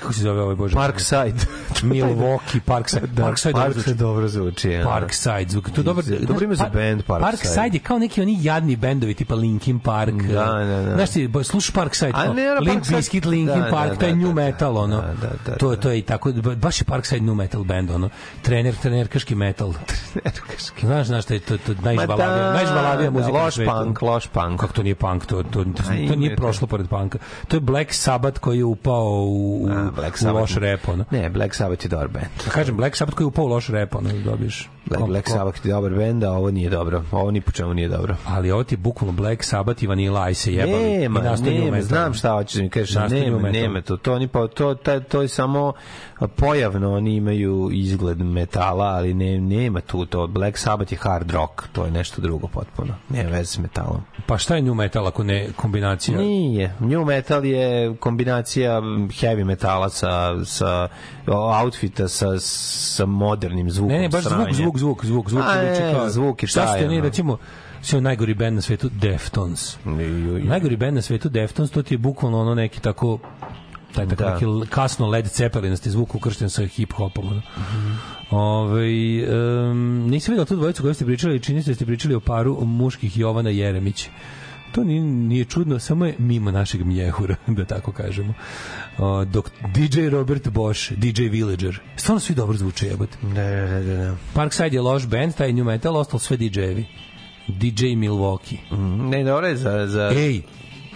[0.00, 0.74] kako se zove ovaj bože?
[0.74, 1.34] Parkside.
[1.82, 3.06] Milwaukee, Parkside.
[3.06, 3.98] Da, Parkside, dobro Parkside zvuči.
[3.98, 4.70] dobro zvuči.
[4.70, 4.84] ja.
[4.84, 5.70] Parkside zvuk.
[5.70, 6.04] To je dobar.
[6.04, 7.30] Dobro ime za band Parkside.
[7.30, 10.14] Parkside je kao neki oni jadni bendovi tipa Linkin Park.
[10.14, 10.94] Da, da, da.
[10.94, 14.12] Znaš ti, slušaš Parkside, A ne, ne, Limp Parkside- Bizkit, Linkin da, Park, da, je
[14.12, 14.96] da, new da, metal, ono.
[14.96, 15.76] da, da, da, to, da.
[15.76, 18.08] to je i tako, baš je Parkside new metal band, ono.
[18.42, 19.72] Trener, trenerkaški metal.
[20.80, 24.60] Znaš, znaš, to je to, to najžvalavija, najžvalavija muzika Loš punk, loš punk.
[24.60, 27.18] Kako to nije punk, to, to, to, nije je prošlo pored punka.
[27.48, 30.40] To je Black Sabbath koji je upao u, Black Sabbath.
[30.40, 31.04] loš rap, ono.
[31.10, 32.26] Ne, Black Sabbath je dobar band.
[32.44, 34.68] Da kažem, Black Sabbath koji je upao u loš rap, ono, dobiješ.
[34.86, 37.04] Black, Black Sabbath je dobar band, a ovo nije dobro.
[37.12, 38.16] Ovo ni po čemu nije dobro.
[38.26, 40.98] Ali ovo ti je bukvalno Black Sabbath i Vanilla Ice se jebali.
[40.98, 44.74] Nema, nema, znam šta hoćeš da mi kažeš, nema, nema to, to, oni pa, to,
[44.74, 45.72] to, to je samo
[46.36, 51.62] pojavno, oni imaju izgled metala, ali ne, nema tu to, Black Sabbath je hard rock,
[51.72, 54.00] to je nešto drugo potpuno, nema veze s metalom.
[54.26, 56.18] Pa šta je new metal ako ne kombinacija?
[56.18, 58.80] Nije, new metal je kombinacija
[59.20, 60.88] heavy metala sa, sa
[61.62, 63.96] outfita sa, sa modernim zvukom.
[63.96, 64.73] Ne, ne, baš zvuk, sranja.
[64.74, 65.44] Zvuk, zvuk, zvuk, zvuk.
[65.44, 67.00] A, zvuči ne, kao- zvuk je Šta ste je, ono?
[67.00, 67.38] recimo,
[67.82, 69.76] sve najgori band na svetu, Deftones.
[70.42, 73.18] Najgori band na svetu, Deftones, to ti je bukvalno ono neki tako
[73.94, 74.30] taj tako Da.
[74.34, 77.26] neki kasno Led Zeppelinasti zvuk ukršten sa hip-hopom.
[77.26, 77.42] Ono.
[78.30, 78.86] Ove,
[79.70, 82.64] um, nisam vidio tu dvojicu koju ste pričali, čini se da ste pričali o paru
[82.64, 84.08] muških Jovana Jeremić.
[84.74, 88.34] To nije, nije čudno, samo je mimo našeg mjehura, da tako kažemo.
[88.98, 93.18] O, dok DJ Robert Bosch, DJ Villager, stvarno svi dobro zvuče jebote.
[93.22, 94.16] Da, da, da, da.
[94.34, 96.84] Parkside je loš band, taj new metal, ostalo sve DJ-evi.
[97.48, 98.58] DJ Milwaukee.
[98.70, 99.86] Mm, Ne, dobro je za...
[99.86, 100.42] za Ej,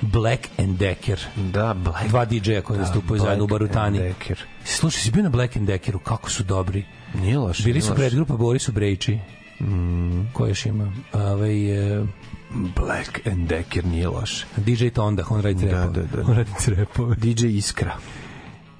[0.02, 1.20] Black and Decker.
[1.36, 2.09] Da, Black.
[2.09, 3.98] Dva DJ-a koji nastupaju zajedno u Barutani.
[3.98, 4.42] Decker.
[4.64, 6.84] Slušaj, si bio na Black and Deckeru, kako su dobri.
[7.14, 7.62] Nije loše.
[7.62, 9.18] Bili su predgrupa Borisu Brejči.
[9.60, 10.32] Mm.
[10.32, 10.92] Ko još ima?
[11.12, 12.05] Ovaj, e,
[12.51, 14.47] Black and Decker nije loše.
[14.57, 16.07] DJ Tonda, on radi Da, trepove.
[16.07, 16.31] da, da.
[16.31, 17.16] On radi trepove.
[17.16, 17.97] DJ Iskra.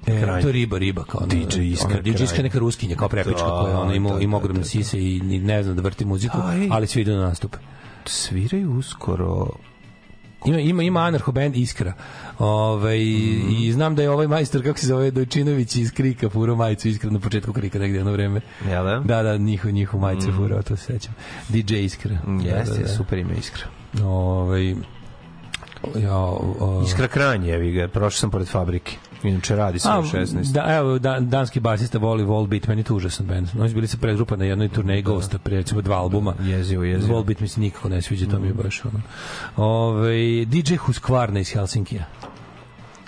[0.07, 0.41] E, Kraj.
[0.41, 3.43] to je riba, riba kao ono, DJ Iskra ona, DJ Iskra neka ruskinja kao prepička
[3.43, 4.69] Da, koja ona ima, da, ima da, ogromne da, da.
[4.69, 6.67] sise i ne zna da vrti muziku, Aj.
[6.71, 7.55] ali svi idu na nastup.
[8.05, 9.47] Sviraju uskoro
[10.45, 11.93] Ima ima ima anarcho band Iskra.
[12.39, 13.49] Ovaj Mhm.
[13.51, 17.09] i znam da je ovaj majstor kako se zove Dojčinović iz Krika furo majicu Iskra
[17.09, 18.41] na početku Krika negde jedno vreme.
[18.69, 18.99] Jel da?
[18.99, 21.13] Da, da, njihov njihov majicu furo, to se sećam.
[21.49, 22.17] DJ Iskra.
[22.43, 22.87] Jeste, da, da, da.
[22.87, 23.63] super ime Iskra.
[24.03, 24.75] Ovaj
[25.95, 28.97] ja, o, Iskra Kranj, evi ga, prošao sam pored fabrike.
[29.23, 30.51] Inače radi se u 16.
[30.51, 33.47] Da, evo, da, danski basista voli Volbeat, meni to užasan band.
[33.59, 36.33] Oni su bili sa predgrupa na jednoj turneji Ghosta, pre recimo dva albuma.
[36.39, 37.13] Jezivo, jezivo.
[37.13, 39.01] Volbeat mi se nikako ne sviđa, to mi je baš ono.
[39.57, 42.05] Ove, DJ Husqvarna iz Helsinkija.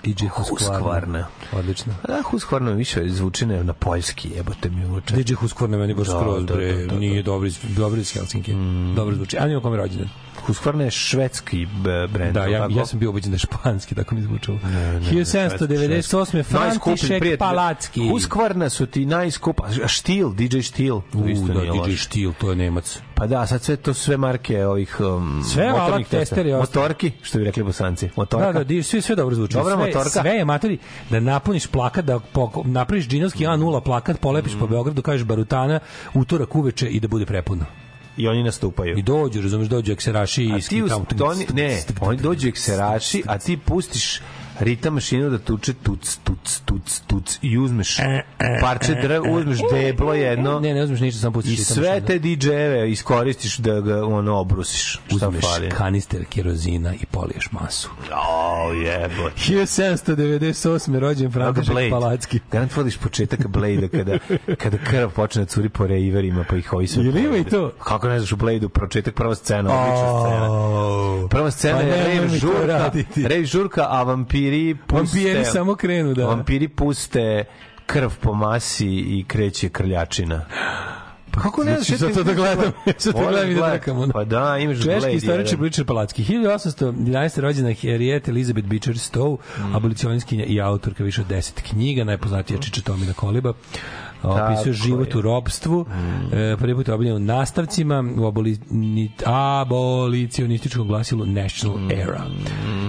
[0.04, 0.78] DJ Husqvarna.
[0.78, 1.24] Husqvarna.
[1.52, 1.94] Odlično.
[2.08, 5.16] Da, Husqvarna više zvuči ne, na poljski, jebote mi uče.
[5.16, 6.98] DJ Husqvarna meni baš Da, skroz, da, bre, da, da, da.
[6.98, 8.56] nije dobro iz, dobro iz Helsinkija.
[8.96, 9.36] Dobro zvuči.
[9.38, 10.08] A nima kome je rođendan.
[10.46, 12.34] Husqvarna je švedski b- brend.
[12.34, 12.72] Da, ja, tako?
[12.72, 14.58] ja sam bio ubeđen da je španski, tako mi zvučalo.
[14.64, 16.44] ne, 1798.
[16.50, 17.38] Najskuplji František.
[17.38, 18.00] Palacki.
[18.02, 19.68] Husqvarna su ti najskupa.
[19.86, 20.94] Štil, DJ Štil.
[20.94, 21.92] U, isto da, DJ.
[21.92, 22.98] Štil, to je Nemac.
[23.14, 26.58] Pa da, sad sve to sve marke ovih um, Sve motornih ostalo.
[26.58, 28.08] Motorki, što bi rekli bosanci.
[28.16, 28.52] Motorka.
[28.52, 29.54] Da, da, sve, sve dobro zvuči.
[29.54, 30.20] Dobra sve, motorka.
[30.20, 30.78] Sve je matori
[31.10, 34.58] da napuniš plakat, da poko, napraviš džinovski A0 plakat, polepiš Mm.
[34.58, 35.80] po Beogradu, kažeš barutana,
[36.14, 37.64] utorak uveče i da bude prepuno.
[38.16, 38.98] I oni nastupaju.
[38.98, 43.38] I dođu, razumeš, dođu ekseraši i A ti uz, oni, ne, oni dođu ekseraši, a
[43.38, 44.20] ti pustiš
[44.60, 47.96] ritam mašinu da tuče tuc, tuc, tuc, tuc i uzmeš
[48.60, 52.90] parče drva, uzmeš deblo jedno Ne, ne uzmeš ništa, samo pustiš i sve te DJ-eve
[52.90, 55.00] iskoristiš da ga ono obrusiš.
[55.16, 55.70] Šta uzmeš fali?
[55.70, 57.90] kanister kerozina i poliješ masu.
[58.28, 59.34] O, jebote.
[59.36, 60.98] 1798.
[60.98, 61.74] rođen František.
[61.90, 62.40] Palacki.
[62.50, 64.18] Garant voliš početak Blade kada,
[64.56, 67.04] kada krv počne da curi po reiverima, pa ih ovi sve...
[67.04, 67.72] Jel ima i to?
[67.84, 70.52] Kako ne znaš u Blade-u, početak, prva scena, odlična scena.
[70.52, 71.30] Oh.
[71.30, 72.90] Prva scena Pa je rave žurka,
[73.28, 74.04] rave žurka, a
[74.44, 75.18] vampiri puste...
[75.18, 76.26] Vampiri samo krenu, da.
[76.26, 77.44] Vampiri puste
[77.86, 80.44] krv po masi i kreće krljačina.
[81.30, 81.86] Pa kako ne znaš?
[81.86, 84.12] Znači, sad to da gledam, sad to Moram gledam i da ono.
[84.12, 85.64] Pa da, imaš Češki Blade istoričar jedan.
[85.64, 86.24] Richard Palacki.
[86.24, 87.40] 1811.
[87.40, 89.74] rođena Harriet Elizabeth Beecher Stowe, Mm.
[89.76, 93.52] abolicionistkinja i autorka više od 10 knjiga, najpoznatija Čiča Tomina Koliba.
[94.22, 95.14] Opisuje život je.
[95.14, 95.18] Mm.
[95.18, 95.86] u robstvu.
[96.32, 101.90] E, prvi put je obiljen u nastavcima u aboli, ni- abolicionističkom glasilu National Mm.
[101.90, 102.22] Era.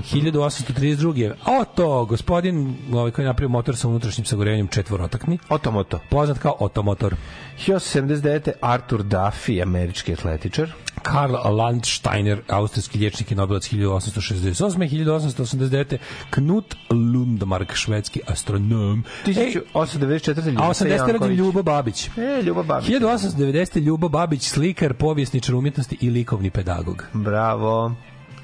[0.04, 1.34] 1832.
[1.62, 6.00] Oto, gospodin ovaj, koji je napravio motor sa unutrašnjim sagorevanjem četvorotakni, Otomoto.
[6.10, 7.16] poznat kao Otomotor.
[7.58, 8.52] 1879.
[8.62, 10.72] Arthur Duffy, američki atletičar.
[11.02, 14.80] Karl Landsteiner, austrijski liječnik i Nobelovac 1868.
[14.82, 15.98] 1889.
[16.30, 19.04] Knut Lundmark, švedski astronom.
[19.28, 19.34] Ej,
[19.74, 20.58] 1894.
[20.58, 21.23] a 80.
[21.26, 21.40] Janković.
[21.40, 22.10] Ljubo Babić.
[22.18, 22.90] E, Ljuba Babić.
[22.90, 23.80] 1890.
[23.82, 27.08] Ljubo Babić, slikar, povjesničar umjetnosti i likovni pedagog.
[27.14, 27.96] Bravo.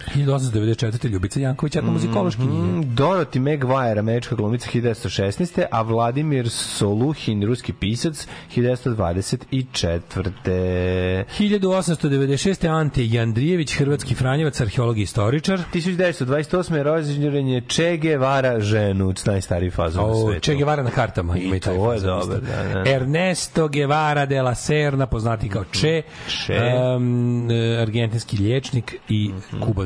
[0.07, 1.09] 1894.
[1.09, 2.51] Ljubica Janković, etnomuzikološkinja.
[2.51, 5.65] Mm, Dorothy Maguire, američka glumica 1916.
[5.71, 11.23] A Vladimir Soluhin, ruski pisac 1924.
[11.37, 12.65] 1896.
[12.69, 15.59] Ante Jandrijević, hrvatski franjevac, arheolog i istoričar.
[15.73, 16.83] 1928.
[16.83, 20.45] rođendan je Che Guevara ženu, najstariji fazon na svetu.
[20.45, 21.37] Che Guevara na kartama.
[21.37, 22.89] I to je dobro, da, da.
[22.89, 26.01] Ernesto Guevara de la Serna, poznati kao Che,
[26.45, 26.53] Che.
[26.53, 29.31] em, e, argentinski liječnik i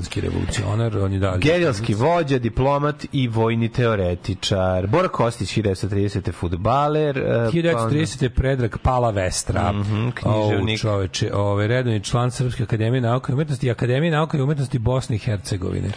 [0.04, 0.98] kubanski revolucionar.
[0.98, 1.40] On je dalje.
[1.40, 4.88] Gerilski vođa, diplomat i vojni teoretičar.
[4.88, 6.32] Bora Kostić, 1930.
[6.32, 7.18] futbaler.
[7.18, 8.30] e, pa onda- 1930.
[8.30, 9.72] Predrag Pala Vestra.
[9.72, 10.76] Mhm, književnik.
[10.76, 14.80] O, čoveče, ovaj, redovni član Srpske akademije nauka i umetnosti i Akademije nauka i umetnosti
[14.80, 15.90] Bosne i Hercegovine.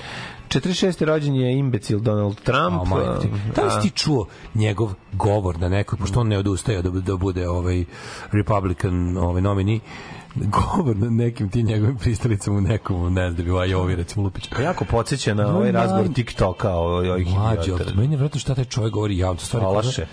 [0.49, 1.05] 46.
[1.05, 2.83] rođen je imbecil Donald Trump.
[3.23, 3.29] Ti.
[3.57, 7.17] Da li si ti čuo njegov govor na nekoj, pošto on ne odustaje da, da
[7.17, 7.85] bude ovaj
[8.33, 9.81] Republican ovaj nomini,
[10.45, 14.25] govor na nekim ti njegovim pristalicama u nekom, ne znam da bi ovaj ovi recimo
[14.25, 14.49] Lupić.
[14.57, 16.13] Pa jako podsjeća na ovaj razgovor.
[16.13, 19.41] TikToka o ovih Mlađe, ali meni je vratno šta taj čovjek govori javno.
[19.41, 20.07] Stvari, Alaše.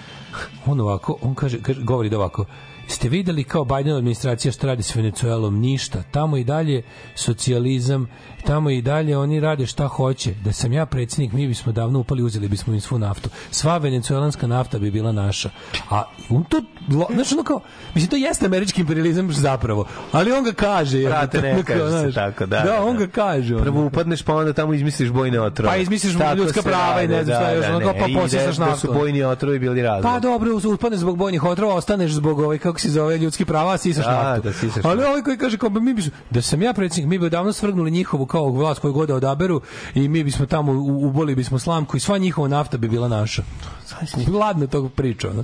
[0.65, 2.45] On ovako, on kaže, kaže govori da ovako,
[2.87, 5.59] ste videli kao Biden administracija što radi s Venecuelom?
[5.59, 6.03] Ništa.
[6.11, 6.83] Tamo i dalje
[7.15, 8.07] socijalizam,
[8.43, 10.33] tamo i dalje oni rade šta hoće.
[10.35, 13.29] Da sam ja predsjednik, mi bismo davno upali, uzeli bismo im svu naftu.
[13.51, 15.49] Sva venecuelanska nafta bi bila naša.
[15.89, 16.61] A on to,
[17.09, 17.59] znaš ono kao,
[17.93, 21.03] mislim, to jeste američki imperializam zapravo, ali on ga kaže.
[21.03, 23.05] Brate, ne kao, kaže se tako, da, Da, da, on da.
[23.05, 23.55] ga kaže.
[23.55, 23.63] ono.
[23.63, 25.69] Prvo upadneš, pa onda tamo izmisliš bojne otrove.
[25.69, 28.63] Pa izmisliš Tako ljudska prava i ne znam šta još, ono pa I posjesaš da-
[28.63, 28.87] Da naftu.
[28.87, 30.03] su bojni otrovi bili razlog.
[30.03, 33.77] Pa dobro, uz- utpadneš zbog bojnih otrova, ostaneš zbog ovaj kako se zove ljudski prava,
[33.77, 34.43] sisaš Da, naftu.
[34.43, 35.09] da sisaš Ali naftu.
[35.09, 37.91] ovaj koji kaže kao pa mi bismo da sam ja predsjednik, mi bi odavno svrgnuli
[37.91, 39.61] njihovu kao vlast koju god da odaberu
[39.95, 43.43] i mi bismo tamo uboli bismo slamku i sva njihova nafta bi bila naša.
[44.39, 45.29] Ladno tog priča.
[45.29, 45.43] ono.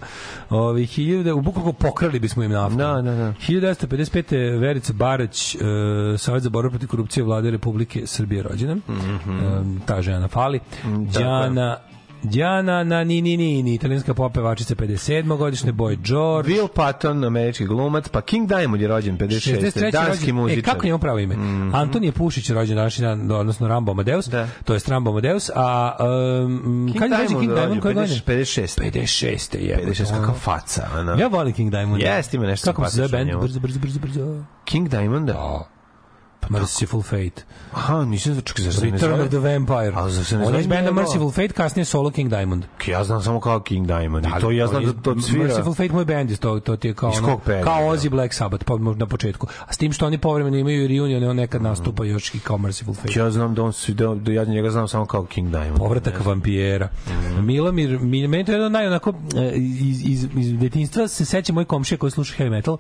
[0.49, 2.77] Ovi hiljade, u bukvalno pokrali bismo im naftu.
[2.77, 3.33] Da, da, da.
[3.47, 4.59] 1955.
[4.59, 8.75] Verica Barać, e, Savjet za borbu protiv korupcije vlade Republike Srbije rođena.
[8.75, 9.79] Mm -hmm.
[9.85, 10.59] ta žena fali.
[10.83, 11.77] Đana Đana
[12.83, 15.37] na ni ni ni ni italijanska popevačica 57.
[15.37, 19.61] godišnje Boy George Will Patton, američki glumac, pa King Diamond je rođen 56.
[19.61, 19.91] 63.
[19.91, 20.59] Danski muzičar.
[20.59, 21.35] E, kako njemu pravo ime?
[21.73, 24.47] Antonije Pušić je rođen današnji dan, odnosno Rambo Amadeus, Da.
[24.63, 25.95] to je Rambo Amadeus, a
[26.45, 28.15] um, King kad je rođen Diamond King Diamond koje godine?
[28.25, 28.81] 56.
[28.81, 29.57] 56.
[29.57, 29.79] je.
[29.85, 30.87] 56, kakav faca.
[30.99, 31.15] Ono.
[31.19, 32.01] Ja volim King Diamond.
[32.01, 33.41] Jeste, ima nešto Kako se zove band?
[33.41, 34.43] Brzo, brzo, brzo, brzo.
[34.65, 35.33] King Diamonda?
[35.33, 35.78] Da.
[36.49, 37.43] Merciful Fate.
[37.73, 39.23] Aha, nisam za čekaj, zašto se Return zove?
[39.23, 39.91] of the Vampire.
[39.95, 40.91] A zašto se ne On je benda?
[40.91, 42.65] Merciful Fate, kasnije solo King Diamond.
[42.87, 44.25] Ja znam samo kao King Diamond.
[44.25, 45.43] I to ja znam da to svira.
[45.43, 47.85] Merciful Fate moj band, to, to ti je kao, ono, kao da?
[47.85, 49.47] Ozzy Black Sabbath, pa na početku.
[49.67, 52.57] A s tim što oni povremeno imaju i reunion, on nekad nastupa još i kao
[52.57, 53.19] Merciful Fate.
[53.19, 55.77] Ja znam da on svi da, da ja njega znam samo kao King Diamond.
[55.77, 56.89] Povratak vampijera.
[57.07, 57.45] Mhm.
[57.45, 61.65] Milomir, Mil, meni to je jedan najonako, e, iz, iz, iz detinjstva se seća moj
[61.65, 62.77] komšija koji sluša heavy metal.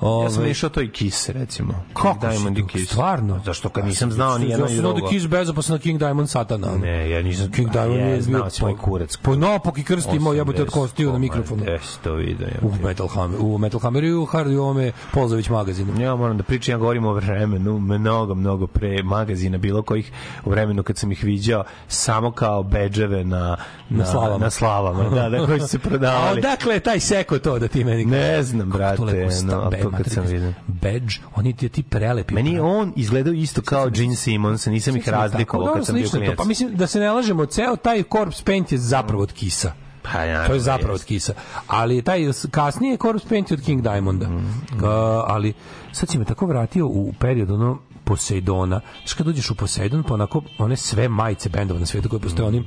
[0.00, 1.74] Ove, Ja sam išao to i Kiss, recimo.
[1.92, 2.66] Kako Diamond i?
[2.66, 2.94] Kiss.
[2.98, 3.40] Stvarno?
[3.44, 5.10] Zašto kad nisam znao ni jedno Ja ni sam znao da drugo.
[5.10, 6.76] Kiss bezopasan King Diamond satana.
[6.76, 7.52] Ne, ja nisam.
[7.52, 9.16] King Diamond je, bio moj kurac.
[9.16, 11.64] Po napak i krst imao jebote od kostiju na mikrofonu.
[11.64, 12.46] Jesi to vidio.
[12.46, 12.54] Ja.
[12.62, 16.00] U Metal Hammer, u Metal Hammer i u Hard i ovome Polzović magazinu.
[16.00, 20.12] Ja moram da pričam, ja govorim o vremenu, mnogo, mnogo pre magazina, bilo kojih
[20.44, 23.56] u vremenu kad sam ih viđao samo kao bedževe na,
[23.88, 24.44] na, slavama.
[24.44, 26.38] Na slavama, da, da, koji su se A prodavali.
[26.38, 29.02] odakle je taj seko to da ti meni Ne znam, brate,
[29.44, 30.52] no, to kad sam vidio.
[30.66, 32.34] Badge, oni ti, ti prelepi.
[32.34, 35.94] Meni je on izgledao isto kao Gene Simmons, nisam ih je razlikovao Dobro, kad sam
[35.94, 36.36] bio je klinac.
[36.36, 39.72] Pa mislim da se ne lažemo, ceo taj corpse paint je zapravo od kisa.
[40.12, 41.34] Pa, ja, To je zapravo od Kisa.
[41.66, 42.20] Ali taj
[42.50, 44.28] kasnije Corpse Paint je od King Diamonda.
[44.28, 44.80] Mhm.
[44.80, 45.52] Ka- ali
[45.92, 48.80] sad si me tako vratio u period ono Poseidona.
[49.02, 52.48] Znaš kad dođeš u Poseidon, pa onako one sve majice bendova na svetu koje postoje,
[52.48, 52.64] oni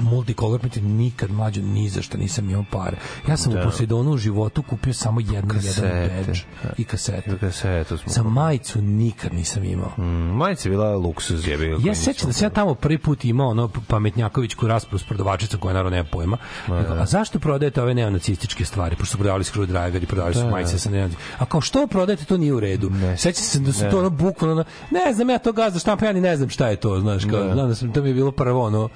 [0.00, 2.96] multicolor print nikad mlađo ni za šta nisam imao pare.
[3.28, 5.86] Ja sam u Poseidonu u životu kupio samo jednu Kasete.
[5.86, 6.40] jedan badge
[6.76, 7.30] i kasete.
[7.30, 8.12] Ili kasetu smo.
[8.12, 9.92] Za majicu nikad nisam imao.
[9.98, 11.78] Mm, Majica je bila luksuz, je bio.
[11.84, 15.60] Ja se sećam da sam ja tamo prvi put imao ono pametnjakovićku raspravu s prodavačicom
[15.60, 16.36] koja naravno nema pojma.
[16.66, 18.96] Rekao, A zašto prodajete ove neonacističke stvari?
[18.96, 21.16] Pošto su prodavali screwdriver i prodavali su majice sa neonaci.
[21.38, 22.90] A kao što prodajete to nije u redu.
[23.16, 26.12] Sećam se da su to ono bukvalno ono, ne znam ja to gazda štampa, ja
[26.12, 28.32] ni ne znam šta je to, znaš, kao, znam da sam, to mi je bilo
[28.32, 28.88] prvo ono,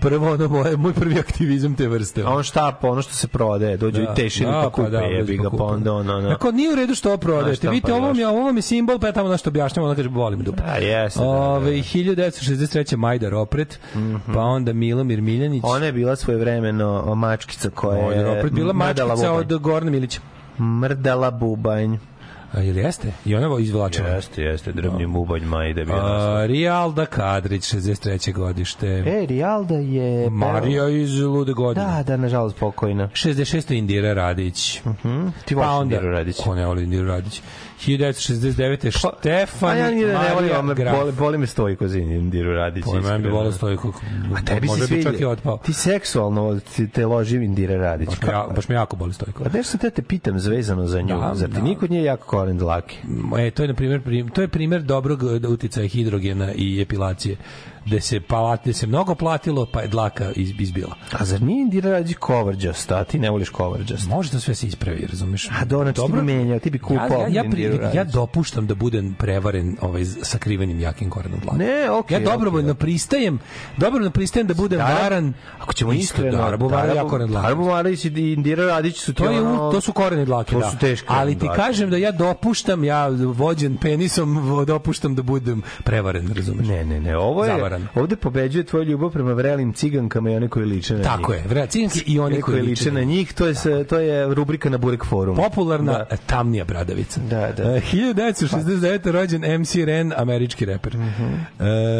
[0.00, 2.22] prvo ono moje, moj prvi aktivizam te vrste.
[2.22, 5.64] A on štapa, ono što se prodaje, dođu i tešili pa kupe, jebi ga, pa
[5.64, 6.30] onda ono, ono.
[6.30, 9.12] Ako nije u redu što prodajete, vidite, štampa ovo mi, ovo mi simbol, pa ja
[9.12, 10.62] tamo nešto objašnjam, ona kaže, boli me dupe.
[10.80, 11.36] Jeste, da, da, da.
[11.36, 12.96] Ove, 1963.
[12.96, 13.80] Majdar Opret,
[14.34, 15.62] pa onda Milomir Miljanić.
[15.66, 20.20] Ona je bila svojevremeno mačkica koja je Opret bila mačkica od Gorana Milića.
[20.58, 22.09] Mrdala bubanj.
[22.52, 23.12] A, ili jeste?
[23.24, 24.08] I ona je izvlačila.
[24.08, 25.98] Jeste, jeste, drvni bubanj Majde bila.
[25.98, 28.32] A, Rijalda Kadrić, 63.
[28.32, 28.86] godište.
[28.86, 30.30] E, Rijalda je...
[30.30, 31.86] Marija iz Lude godine.
[31.86, 33.08] Da, da, nažalost pokojna.
[33.08, 33.72] 66.
[33.72, 34.80] Indira Radić.
[35.02, 35.28] Hm?
[35.44, 36.36] Ti voliš Indiru Radić?
[36.44, 37.42] Ko ne voli Indiru Radić?
[37.86, 38.98] 1969.
[38.98, 42.84] Štefan Pa ja nije da ne volim, me boli, boli me Stojko za Indiru Radić.
[42.84, 43.30] Bi iskreno.
[43.30, 43.92] volao Stojko.
[44.36, 45.36] A tebi se sviđa.
[45.64, 48.08] Ti seksualno ti te loži Indira Radić.
[48.08, 49.44] Baš me, ja, baš me jako boli Stojko.
[49.44, 51.20] Pa nešto te te pitam zvezano za nju.
[51.20, 51.62] Da, Zar ti da.
[51.62, 52.96] niko nije jako koren dlake?
[53.38, 57.36] E, to je na primjer prim, to je primjer dobrog e, uticaja hidrogena i epilacije
[57.90, 60.94] gde se palat, gde se mnogo platilo pa je dlaka iz, izbila.
[61.12, 62.98] A zar nije Indira Radić kovrđasta?
[62.98, 64.08] A ti ne voliš kovrđasta?
[64.14, 65.48] Može da sve se ispravi, razumeš?
[65.50, 68.66] A do, znači ti bi menjao, ti bi kupao ja, ja, ja, pri, ja dopuštam
[68.66, 71.58] da budem prevaren ovaj, sakrivenim jakim korenom dlaka.
[71.58, 72.78] Ne, okej, ja dobrovoljno okej.
[72.80, 73.38] pristajem,
[73.76, 75.32] dobrovoljno pristajem da budem Dara- varan.
[75.60, 77.46] Ako ćemo isto iskreno, da, Arabu Vara ja koren dlaka.
[77.46, 79.40] Arabu Varadić i Indira Radić su To, je,
[79.72, 80.70] to su korene dlake, To da.
[80.70, 86.32] su teške Ali ti kažem da ja dopuštam, ja vođen penisom, dopuštam da budem prevaren,
[86.34, 86.68] razumeš?
[86.68, 87.79] Ne, ne, ne, ovo je, Zavaran.
[87.94, 91.06] Ovde pobeđuje tvoja ljubav prema vrelim cigankama i one koji liče na njih.
[91.06, 94.34] Tako je, vre, ciganke i One koji liče na njih, to je, se- to je
[94.34, 95.42] rubrika na Burek forumu.
[95.42, 96.06] Popularna Da.
[96.10, 96.16] da.
[96.16, 97.20] tamnija bradavica.
[97.20, 97.62] Da, da.
[97.66, 98.60] E, 1969.
[99.06, 100.96] rođen MC Ren, američki reper.
[100.96, 101.24] Mhm.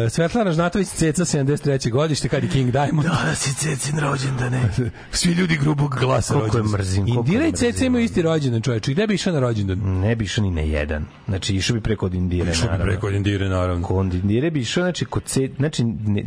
[0.05, 1.61] e, Svetlana Žnatović, ceca 73.
[1.89, 3.03] godište, kad je King Diamond.
[3.03, 4.61] Da, si cecin rođendane.
[5.11, 8.91] Svi ljudi grubog glasa Koliko je mrzim, Indira i Ceca imaju isti rođendan, čoveče.
[8.91, 9.79] Gde bi išao na rođendan?
[9.99, 11.05] Ne bi išao ni na jedan.
[11.27, 12.85] Znači, išao bi preko od Indire, Išao bi naravno.
[12.85, 13.87] preko Indire, naravno.
[13.87, 16.23] Kod Indire bi išao, znači, kod ce, Znači, ne,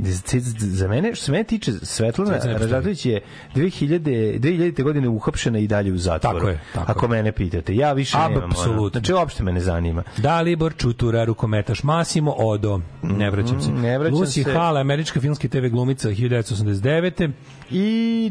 [0.57, 2.39] za mene, što se mene tiče, Svetlana.
[2.45, 3.21] Ražatović je
[3.55, 3.99] 2000,
[4.39, 4.83] 2000.
[4.83, 6.39] godine uhapšena i dalje u zatvoru.
[6.39, 7.09] Tako je, tako Ako je.
[7.09, 7.77] mene pitate.
[7.77, 8.37] Ja više nemam.
[8.37, 8.47] ono.
[8.47, 9.01] Apsolutno.
[9.01, 10.03] Znači, uopšte me ne zanima.
[10.17, 13.71] Dalibor Čutura, rukometaš Masimo Odo, ne vraćam se.
[13.71, 14.53] Mm, ne vraćam Lucy se.
[14.53, 17.31] Hale, američka filmski TV glumica 1989.
[17.71, 17.81] I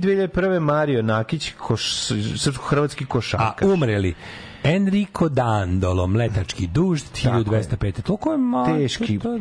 [0.01, 0.59] 2001.
[0.59, 1.93] Mario Nakić, koš,
[2.37, 3.67] srpsko-hrvatski A košarkaš.
[3.67, 4.13] umreli
[4.63, 8.01] Enrico Dandolo, mletački dužd, 1205.
[8.01, 8.77] Toliko je malo.
[8.77, 9.39] teški, to-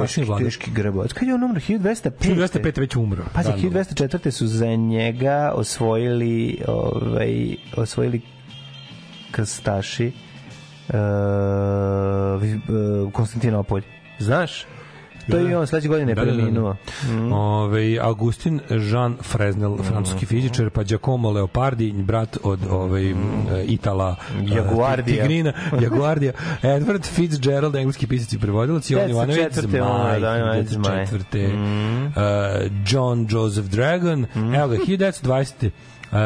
[0.00, 1.12] teški, teški grabovac.
[1.12, 1.60] Kad je on umro?
[1.60, 2.10] 1205.
[2.10, 2.80] 1205.
[2.80, 3.24] već umro.
[3.34, 3.70] Pazi, Dandolo.
[3.72, 4.30] 1204.
[4.30, 8.20] su za njega osvojili ovaj, osvojili
[9.30, 10.12] krstaši
[10.88, 13.82] uh, uh, Konstantinopolj.
[14.18, 14.66] Znaš?
[15.30, 16.38] To je on sledeće godine Da, da, da, da.
[16.38, 16.76] preminuo.
[17.32, 18.60] Ovaj Augustin
[18.90, 23.14] Jean Fresnel, francuski fizičar, pa Giacomo Leopardi, brat od ovaj
[23.66, 25.22] Itala eh, Jaguardija.
[25.22, 25.52] Tigrina,
[25.82, 26.32] Jaguardija,
[26.62, 29.68] Edward Fitzgerald, engleski pisac i prevodilac, Jovan Ivanović 1904.
[29.68, 31.06] Zmaj, Da, Ivanović Zmaj.
[31.06, 32.12] 1904.
[32.64, 35.70] eh, John Joseph Dragon, evo ga, 1920.
[36.10, 36.16] Uh,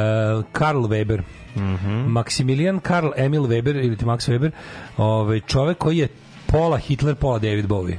[0.53, 1.23] Karl Weber
[2.07, 4.51] Maximilian Karl Emil Weber ili Max Weber
[4.97, 6.09] ovaj, čovek koji je
[6.47, 7.97] pola Hitler, pola David Bowie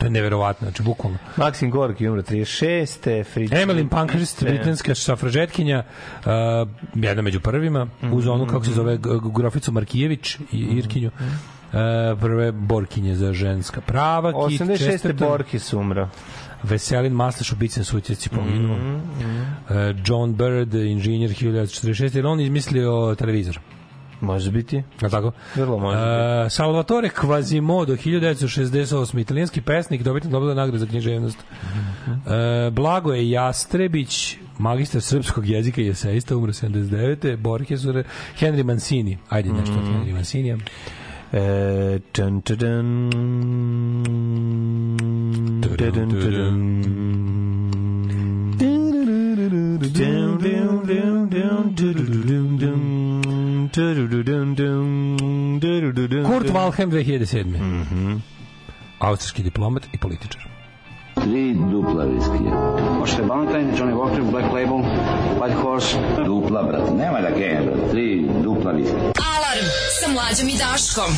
[0.00, 3.24] to je neverovatno, znači bukvalno Maksim Gorki umro 36.
[3.24, 5.82] Fritz Emmeline Pankhurst, britanska safražetkinja,
[6.18, 11.08] uh, jedna među prvima, uz onu, kako se zove, G- G- Groficu Markijević i Irkinju,
[11.08, 11.72] uh,
[12.20, 14.32] prve borkinje za ženska prava.
[14.48, 14.76] Kit 86.
[14.78, 16.08] Chesterton, Borkis umro.
[16.62, 18.76] Veselin Maslaš, ubicen su utjeci poginuo.
[18.76, 19.00] Mhm,
[19.60, 22.16] Uh, John Bird, inženjer 1946.
[22.16, 23.60] Jer on izmislio televizor.
[24.20, 24.76] Može biti.
[24.76, 25.32] Je tako?
[25.56, 26.04] Vrlo može Uh,
[26.50, 29.20] Salvatore Quasimodo, 1968.
[29.20, 31.38] Italijanski pesnik, dobitnik Nobelove nagrade za književnost.
[31.64, 32.10] Mhm.
[32.12, 37.36] Uh, Blagoje Jastrebić, magistar srpskog jezika i eseista, umro 79.
[37.36, 38.04] Borgesure,
[38.40, 39.18] Henry Mancini.
[39.28, 39.80] Ajde nešto Mhm.
[39.80, 40.56] od Henry Mancinija.
[41.32, 43.10] E, čan, čan, čan.
[45.62, 46.82] Tudun, tudun.
[52.26, 52.49] Dum,
[56.26, 56.56] Kurt dum.
[56.56, 57.58] Walheim, 2007.
[57.58, 58.16] Mhm.
[58.98, 60.42] Austrijski diplomat i političar.
[61.14, 62.54] Tri dupla viskija.
[62.98, 64.80] Možete Valentine, Johnny Walker, Black Label,
[65.40, 65.96] White Horse.
[66.26, 66.90] Dupla, brate.
[66.94, 67.90] Nema da genja, brate.
[67.90, 68.98] Tri dupla viskija.
[69.36, 69.66] Alarm
[70.00, 71.12] sa mlađom i Daškom.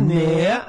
[0.01, 0.61] neja,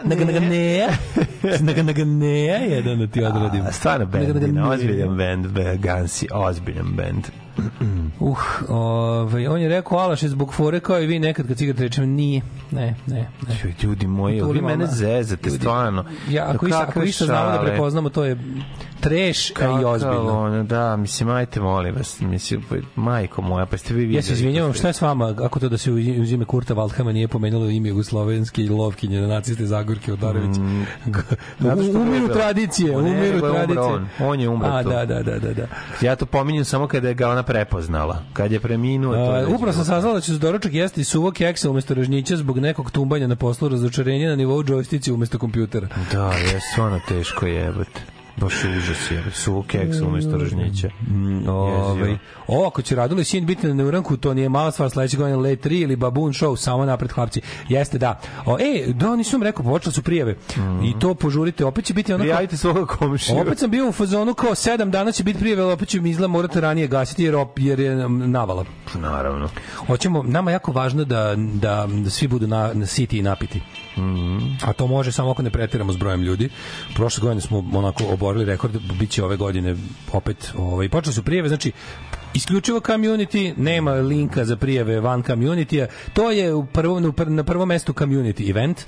[1.53, 3.63] naga, naga, neja, jedan da ti odradim.
[3.71, 4.05] Stvarno
[4.47, 4.69] neja.
[4.69, 7.27] ozbiljan band, be- Gansi, ozbiljan band.
[8.19, 8.37] Uh,
[8.67, 12.09] ovaj, on je rekao Alaš je zbog fore kao i vi nekad kad cigar rečem
[12.09, 12.41] nije.
[12.71, 13.73] Ne, ne, ne.
[13.83, 16.05] Ljudi moji, vi mene zezate, stvarno.
[16.29, 18.37] Ja, ako išta, ako Kakve išta znamo da prepoznamo, to je
[18.99, 20.39] treš, a i ozbiljno.
[20.39, 24.15] ono, da, mislim, ajte, molim vas, mislim, pa, majko moja, pa ste vi videli.
[24.15, 27.11] Ja se izvinjavam, šta je s vama, ako to da se uz ime Kurta Waldhama
[27.11, 30.57] nije pomenulo ime jugoslovenske lovkinje na naciste Zagorke Odarević?
[30.57, 30.83] Mm.
[31.59, 33.83] Zato što u miru je- tradicije, u Ne, miru nego je umro tradicije.
[33.85, 34.07] on.
[34.21, 34.89] On je umro A, tu.
[34.89, 35.53] da, da, da, da.
[35.53, 35.67] da.
[36.01, 38.23] Ja to pominjem samo kada je ga ona prepoznala.
[38.33, 41.69] Kad je preminuo, to je upravo sam saznala da će za doručak jesti suvo keksa
[41.69, 45.87] umesto ražnjića zbog nekog tumbanja na poslu razočarenja na nivou džojstici umesto kompjutera.
[46.11, 48.01] Da, je stvarno teško jebate.
[48.39, 49.23] Baš je užas je.
[49.33, 50.89] Suvo keksa umesto ražnjića.
[51.47, 52.17] Ovaj,
[52.47, 55.55] ovo ako će Radule sin biti na neuranku, to nije mala stvar sledeće godine Le
[55.55, 57.41] 3 ili Baboon Show, samo napred hlapci.
[57.69, 58.19] Jeste, da.
[58.45, 60.35] O, e, da, nisam rekao, počele su prijave.
[60.83, 62.23] I to požurite, opet će biti onako...
[62.23, 63.37] Prijavite svoga komšiju.
[63.39, 66.09] Opet sam bio u fazonu kao sedam dana će biti prijave, ali opet će mi
[66.09, 68.65] izgleda morate ranije gasiti jer, op- jer je navala.
[68.95, 69.49] Naravno.
[69.87, 73.61] Hoćemo, nama je jako važno da, da, da svi budu na, na siti i napiti.
[74.61, 76.49] A to može samo ako ne pretiramo s brojem ljudi.
[76.95, 79.75] Prošle godine smo onako oborili rekord, bit će ove godine
[80.11, 81.71] opet, ovaj, počeli su prijeve, znači
[82.33, 87.93] isključivo community, nema linka za prijeve van community to je u prvom, na prvom mestu
[87.93, 88.81] community event,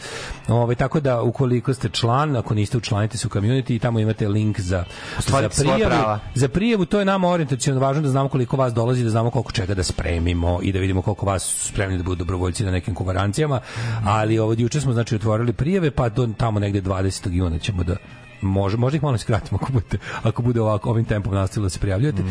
[0.48, 4.28] ovaj, tako da ukoliko ste član, ako niste učlanite se u community i tamo imate
[4.28, 4.84] link za,
[5.28, 9.10] za prijavu, za prijavu to je nama orijentaciono važno da znamo koliko vas dolazi, da
[9.10, 12.72] znamo koliko čega da spremimo i da vidimo koliko vas spremni da budu dobrovoljci na
[12.72, 13.60] nekim konferencijama,
[14.06, 17.32] ali ovo juče smo znači otvorili prijave, pa do tamo negde 20.
[17.32, 17.96] juna ćemo da
[18.42, 21.80] može možda ih malo skratimo ako bude ako bude ovako ovim tempom nastavilo da se
[21.80, 22.24] prijavljujete.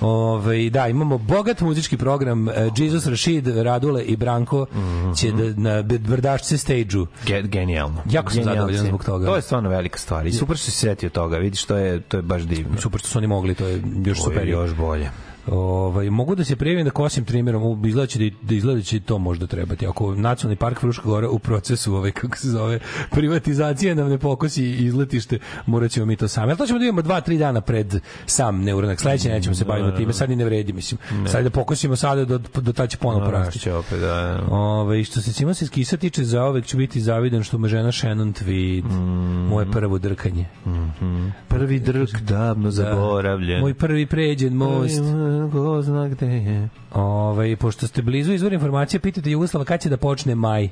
[0.00, 4.66] Ovaj da imamo bogat muzički program eh, Jesus Rashid, Radule i Branko
[5.16, 7.06] će da na Brdašce stage-u.
[7.26, 8.02] Ge, genijalno.
[8.10, 9.26] Jako sam zadovoljan zbog toga.
[9.26, 10.26] To je stvarno velika stvar.
[10.26, 11.36] I super što si se setio toga.
[11.36, 12.80] Vidiš, to je, to je baš divno.
[12.80, 14.48] Super što su oni mogli, to je još super.
[14.48, 15.10] još bolje.
[15.46, 18.96] Ovaj mogu da se prijavim da kosim trimerom, u- izgleda će da, da izgleda će
[18.96, 19.86] i to možda trebati.
[19.86, 22.78] Ako nacionalni park Fruška Gora u procesu ovaj kako se zove
[23.10, 26.50] privatizacije nam ne pokosi izletište, moraćemo mi to sami.
[26.50, 27.94] Ali to ćemo da vidimo 2-3 dana pred
[28.26, 29.00] sam neuranak.
[29.00, 30.98] Sledeće nećemo se baviti time, sad ni ne vredi, mislim.
[31.26, 33.58] Sad da pokosimo sada do do tad će ponovo porasti.
[33.58, 34.46] Će opet, da, da.
[34.50, 37.92] Ove, što se Cima se skisa tiče, za ovek ću biti zavidan što me žena
[37.92, 38.84] Shannon tweet.
[39.48, 40.46] Moje prvo drkanje.
[41.48, 43.60] Prvi drk davno zaboravljen.
[43.60, 45.00] Moj prvi pređen most.
[45.52, 46.68] Ko zna gde je.
[46.94, 50.68] Ovaj pošto ste blizu izvora informacije, pitajte Jugoslava kad će da počne maj.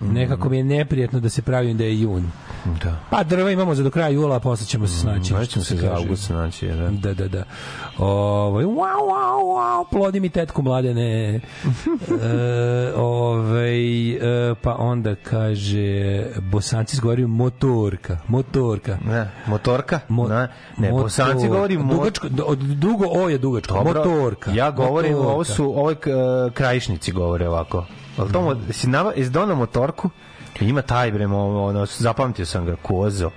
[0.00, 2.30] Nekako mi je neprijatno da se pravim da je jun.
[2.82, 2.96] Da.
[3.10, 5.24] Pa drva imamo za do kraja jula, a posle ćemo se snaći.
[5.26, 6.88] Što ćemo se za august naći, da.
[6.90, 7.44] Da, da, da.
[7.98, 11.34] Ovaj wow, wow, wow, plodi mi tetku mladene.
[11.34, 11.40] e,
[12.96, 15.86] ovaj e, pa onda kaže
[16.42, 18.98] Bosanci govoriju motorka, motorka.
[19.04, 20.00] Ne, motorka?
[20.08, 20.48] Mo- ne,
[20.78, 21.94] ne motor- bosanci govori mo...
[21.94, 22.28] dugačko,
[22.74, 24.50] dugo o je dugačko, Dobro, motorka.
[24.50, 25.32] Ja govorim, motorka.
[25.32, 26.08] ovo su, ovo je, k-
[26.54, 27.84] krajišnici govore ovako.
[28.18, 30.10] Ali to, mo- si nava, iz dona motorku,
[30.60, 33.30] ima taj bre, ono, zapamtio sam ga, kozo.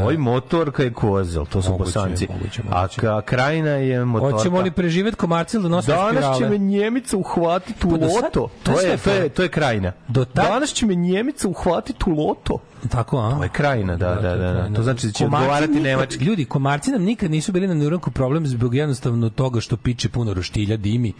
[0.00, 1.70] Ovo motorka je kozel, to su E.
[1.70, 2.28] Moguće, bosanci.
[2.30, 4.36] moguće, A ka, krajina je motorka.
[4.36, 6.50] Hoćemo li preživeti komarcil da nosimo Danas će spirale?
[6.50, 8.48] me Njemica uhvatiti u Pa do sad- loto.
[8.62, 9.92] to je To je, to je, krajina.
[10.08, 12.58] Do tad- Danas će me Njemica uhvatiti u loto.
[12.82, 13.30] Tako, a?
[13.30, 14.36] To je krajina, da, da, da.
[14.36, 14.52] da.
[14.52, 14.76] krajina.
[14.76, 16.24] To znači da će Komarci odgovarati nikad- nemački.
[16.24, 20.34] Ljudi, komarci nam nikad nisu bili na neuronku problem zbog jednostavno toga što piče puno
[20.34, 21.12] roštilja, dimi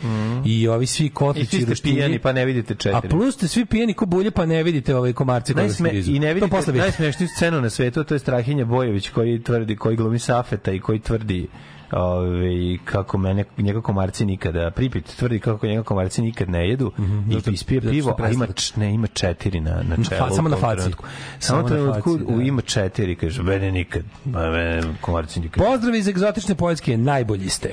[0.44, 1.94] i ovi svi I kotlići svi ste roštilji.
[1.94, 3.08] pijani pa ne vidite A četiri.
[3.10, 6.34] plus ste svi pijeni ko bulje pa ne vidite ove komarce koje Najsme, I ne
[6.34, 6.56] vidite.
[6.72, 10.98] najsmešniju scenu na svetu, to je Strahinja Bojević koji tvrdi, koji glumi Safeta i koji
[10.98, 11.48] tvrdi
[11.92, 12.50] ove,
[12.84, 16.92] kako mene, njega komarci nikada, Pripit tvrdi kako njega komarci nikad ne jedu
[17.30, 18.46] i zato- ispije pivo, a ima,
[18.76, 20.20] ne, ima četiri na, na čelu.
[20.20, 20.76] fa- samo u na faci.
[20.76, 21.04] trenutku.
[21.38, 22.42] Samo Samo na trenutku faci, u da.
[22.42, 25.64] ima četiri, kaže, mene nikad, ma mene komarci nikad.
[25.64, 27.70] Pozdrav iz egzotične Poljske, najbolji ste.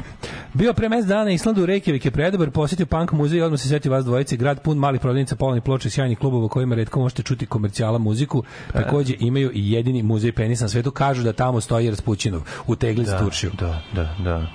[0.53, 3.69] Bio pre mesec dana na Islandu, Reykjavik je predobar, posjetio punk muzej i odmah se
[3.69, 6.99] setio vas dvojice, grad pun malih prodavnica, polovnih ploča i sjajnih klubova u kojima redko
[6.99, 8.43] možete čuti komercijala muziku.
[8.73, 13.05] Takođe imaju i jedini muzej penisa na svetu, kažu da tamo stoji Raspućinov u tegli
[13.05, 13.51] Da, Turšiju.
[13.59, 14.47] da, da, da.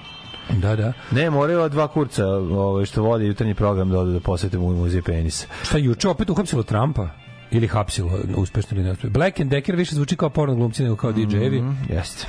[0.51, 0.93] Da, da.
[1.11, 4.73] Ne, moraju ova dva kurca ovaj, što vode jutarnji program da odu da posete mu
[4.73, 5.47] muzej penisa.
[5.63, 7.09] Šta juče opet uhapsilo Trumpa?
[7.51, 9.11] Ili hapsilo, uspešno ili neuspešno.
[9.11, 11.63] Black and Decker više zvuči kao porno glumci nego kao DJ-evi.
[11.63, 12.27] Mm, jeste.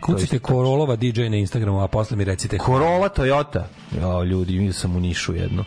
[0.00, 2.58] Kucite Korolova DJ na Instagramu, a posle mi recite.
[2.66, 3.62] Corolla Toyota.
[4.00, 5.64] Ja, ljudi, vidio sam u Nišu jedno.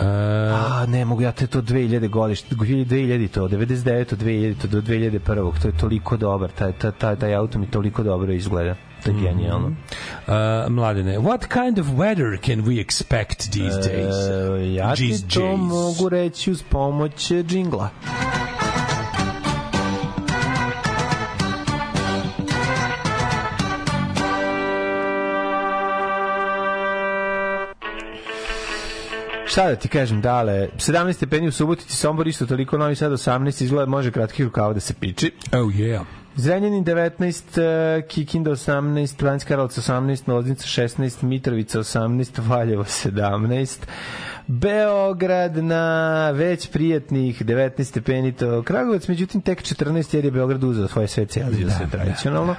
[0.00, 4.80] E, A, ne mogu ja te to 2000 godište, 2000 to, 99 2000 to do
[4.80, 8.74] 2001 to je toliko dobar, taj, taj, taj, taj auto mi toliko dobro izgleda.
[9.04, 9.66] To je genijalno.
[9.66, 10.34] Uh,
[10.68, 14.14] mladene, what kind of weather can we expect these days?
[14.58, 15.56] E, ja ti These to days.
[15.56, 17.90] mogu reći uz pomoć e, džingla.
[29.46, 33.64] Šta da ti kažem, dale, 17 stepeni u Subotici, Sombor isto toliko, Novi Sad 18,
[33.64, 35.32] izgleda može kratkih rukava da se piči.
[35.52, 36.04] Oh yeah.
[36.36, 43.78] Zrenjanin 19, uh, Kikinda 18, Banjska Karlovac 18, Loznica 16, Mitrovica 18, Valjevo 17,
[44.46, 50.88] Beograd na već prijetnih 19 stepeni, to Kragovac, međutim tek 14 jer je Beograd uzeo
[50.88, 52.56] svoje sve Celzijuse da, tradicionalno.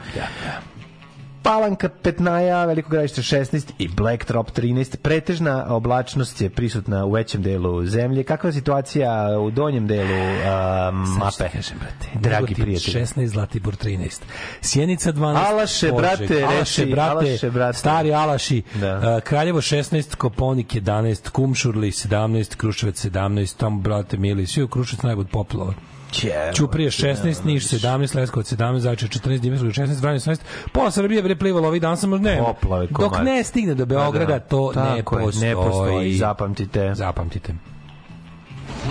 [1.44, 4.98] Palanka 15, Veliko gradište 16 i Blacktrop 13.
[4.98, 8.24] Pretežna oblačnost je prisutna u većem delu zemlje.
[8.24, 11.50] Kakva je situacija u donjem delu uh, mape?
[11.54, 12.08] Kažem, brate.
[12.30, 13.06] Dragi prijatelji.
[13.06, 14.22] 16, Zlatibor 13.
[14.62, 15.52] Sjenica 12.
[15.52, 16.02] Alaše, Požeg.
[16.02, 17.78] brate, Alaše, brate, Alaše, brate.
[17.78, 18.62] stari Alaši.
[18.76, 18.98] Da.
[18.98, 25.04] Uh, Kraljevo 16, Koponik 11, Kumšurli 17, Kruševac 17, tamo, brate, mili, svi u Kruševac
[25.04, 25.74] najbod poplova.
[26.12, 30.38] Ćevo, Ćuprije 16, Niš 17, Leskovac 17, Zaječar 14, Dimitrovgrad 16, Vranje 18.
[30.72, 32.38] Pola Srbije bre plivalo ovih dana samo ne.
[32.38, 35.50] Poplave, Dok ne stigne do Beograda, to ne Tako je, postoji.
[35.50, 36.92] ne postoji, zapamtite.
[36.96, 37.54] Zapamtite.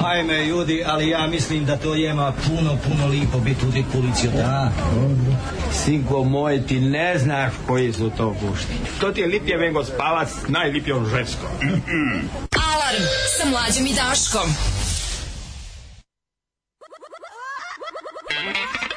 [0.05, 4.34] Ajme, ljudi, ali ja mislim da to jema puno, puno lipo biti u dekulici od
[4.34, 4.70] dana.
[5.72, 8.72] Sinko moj, ti ne znaš koji su to gušti.
[9.01, 11.47] To ti je lipje vengo spavac, najlipije on žensko.
[12.72, 13.02] Alarm
[13.38, 14.51] sa mlađom i Daškom.
[18.42, 18.89] Thank you.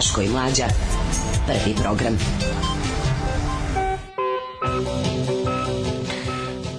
[0.00, 0.64] Daško i Mlađa.
[1.46, 2.18] Prvi program.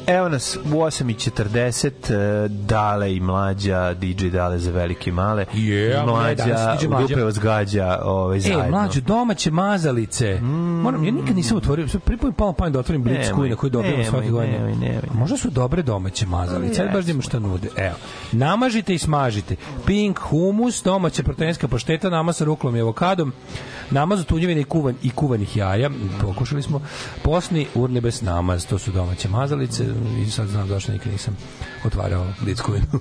[0.07, 5.45] Evo nas u 8.40, e, Dale i Mlađa, DJ Dale za velike i male.
[5.53, 7.05] Yeah, mlađa, ne, danas Mlađa.
[7.05, 8.65] grupe vas gađa ovaj, zajedno.
[8.65, 10.39] E, mlađe, domaće mazalice.
[10.41, 11.87] Moram, ja nikad nisam otvorio,
[12.21, 14.51] sad prvi put palo pamet da otvorim Blitz koji dobijamo nemoj, svake godine.
[14.51, 15.01] nemoj, nemoj.
[15.13, 17.69] Možda su dobre domaće mazalice, ajde baš da imamo šta nude.
[17.77, 17.95] Evo,
[18.31, 19.55] namažite i smažite.
[19.85, 23.33] Pink humus, domaća proteinska pašteta, namaz sa ruklom i avokadom,
[23.91, 25.89] namaz od tunjevine i, kuvan, i kuvanih jaja,
[26.21, 26.81] pokušali smo,
[27.23, 29.85] posni urnebes namaz, to su domaće mazalice
[30.27, 31.37] i sad znam zašto nikad nisam
[31.85, 32.99] otvarao Blitzkovinu.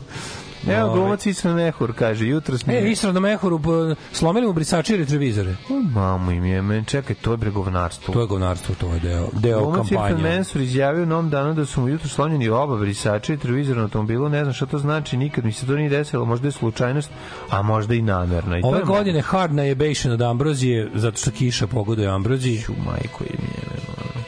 [0.69, 2.73] Evo, glumac Isra Nehur kaže, jutro smo...
[2.73, 5.55] E, Isra na Mehoru p- slomili mu brisači i retrovizore.
[5.95, 8.15] Mamu im je, men, čekaj, to je bre govnarstvo.
[8.15, 10.23] To je govnarstvo, to je deo, deo Glumac Irfan kampanje.
[10.23, 13.82] Mensur izjavio u novom danu da su mu jutro slonjeni oba brisača i televizor na
[13.82, 17.11] automobilu, ne znam šta to znači, nikad mi se to nije desilo, možda je slučajnost,
[17.51, 18.59] a možda i namerno.
[18.59, 22.59] I Ove je godine hard najebation od Ambrozije, zato što kiša pogoduje Ambroziji.
[22.62, 23.81] Ću majko im je.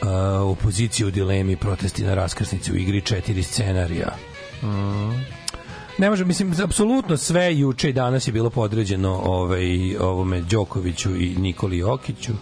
[0.03, 4.15] Uh, opozicija u dilemi, protesti na raskrsnici u igri, četiri scenarija.
[5.97, 11.35] Ne može, mislim, apsolutno sve juče i danas je bilo podređeno ovaj, ovome Đokoviću i
[11.39, 12.33] Nikoli Jokiću.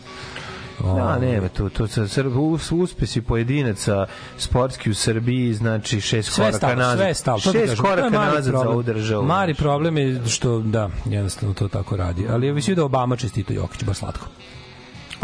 [0.80, 4.06] Da, Ovaj, nema tu, tu sa Srb, us, uspesi pojedinaca
[4.38, 6.98] sportski u Srbiji, znači šest sve koraka stalo, nazad.
[6.98, 7.40] sve je stalo.
[7.40, 7.76] to ti Šest.
[7.78, 8.74] To koraka mali nazad za problem.
[8.74, 9.24] ovu državu.
[9.26, 12.26] Mali problem je što, da, jednostavno to tako radi.
[12.30, 14.26] Ali ja mislim da Obama čestito Jokić, baš slatko.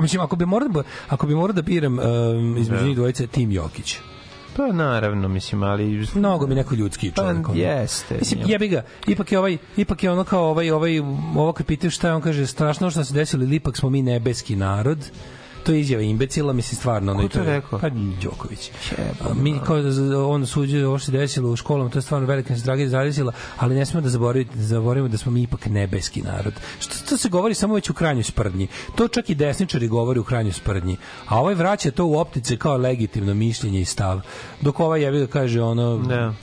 [0.02, 2.88] Mislim, ako bi morao da, ako bi morao da biram um, između Da.
[2.88, 3.98] njih dvojice, tim Jokić.
[4.58, 6.08] Pa naravno, mislim, ali...
[6.16, 7.48] Mnogo mi neko ljudski čovjek.
[7.48, 8.16] Pa, jeste.
[8.20, 11.00] Mislim, jebi ga, ipak je ovaj, ipak je ono kao ovaj, ovaj,
[11.36, 14.02] ovo kad pitaju šta je, on kaže, strašno što se desilo, ili ipak smo mi
[14.02, 14.98] nebeski narod.
[15.68, 17.80] To je izjava imbecila, mislim stvarno ono Ko to je- rekao?
[17.80, 17.90] Pa
[18.24, 18.72] Đoković.
[19.36, 19.90] Mi kao da
[20.20, 23.32] on suđe ovo što se desilo u školama, to je stvarno velika nas tragedija zadesila,
[23.58, 26.54] ali ne smemo da zaboravimo, zaboravimo da smo mi ipak nebeski narod.
[26.80, 28.68] Što to se govori samo već u krajnjoj sprdnji.
[28.96, 30.98] To čak i desničari govori u krajnjoj sprdnji.
[31.28, 34.22] A ovaj vraća to u optice kao legitimno mišljenje i stav.
[34.62, 36.34] Dok ovaj jebi ga kaže ono Da.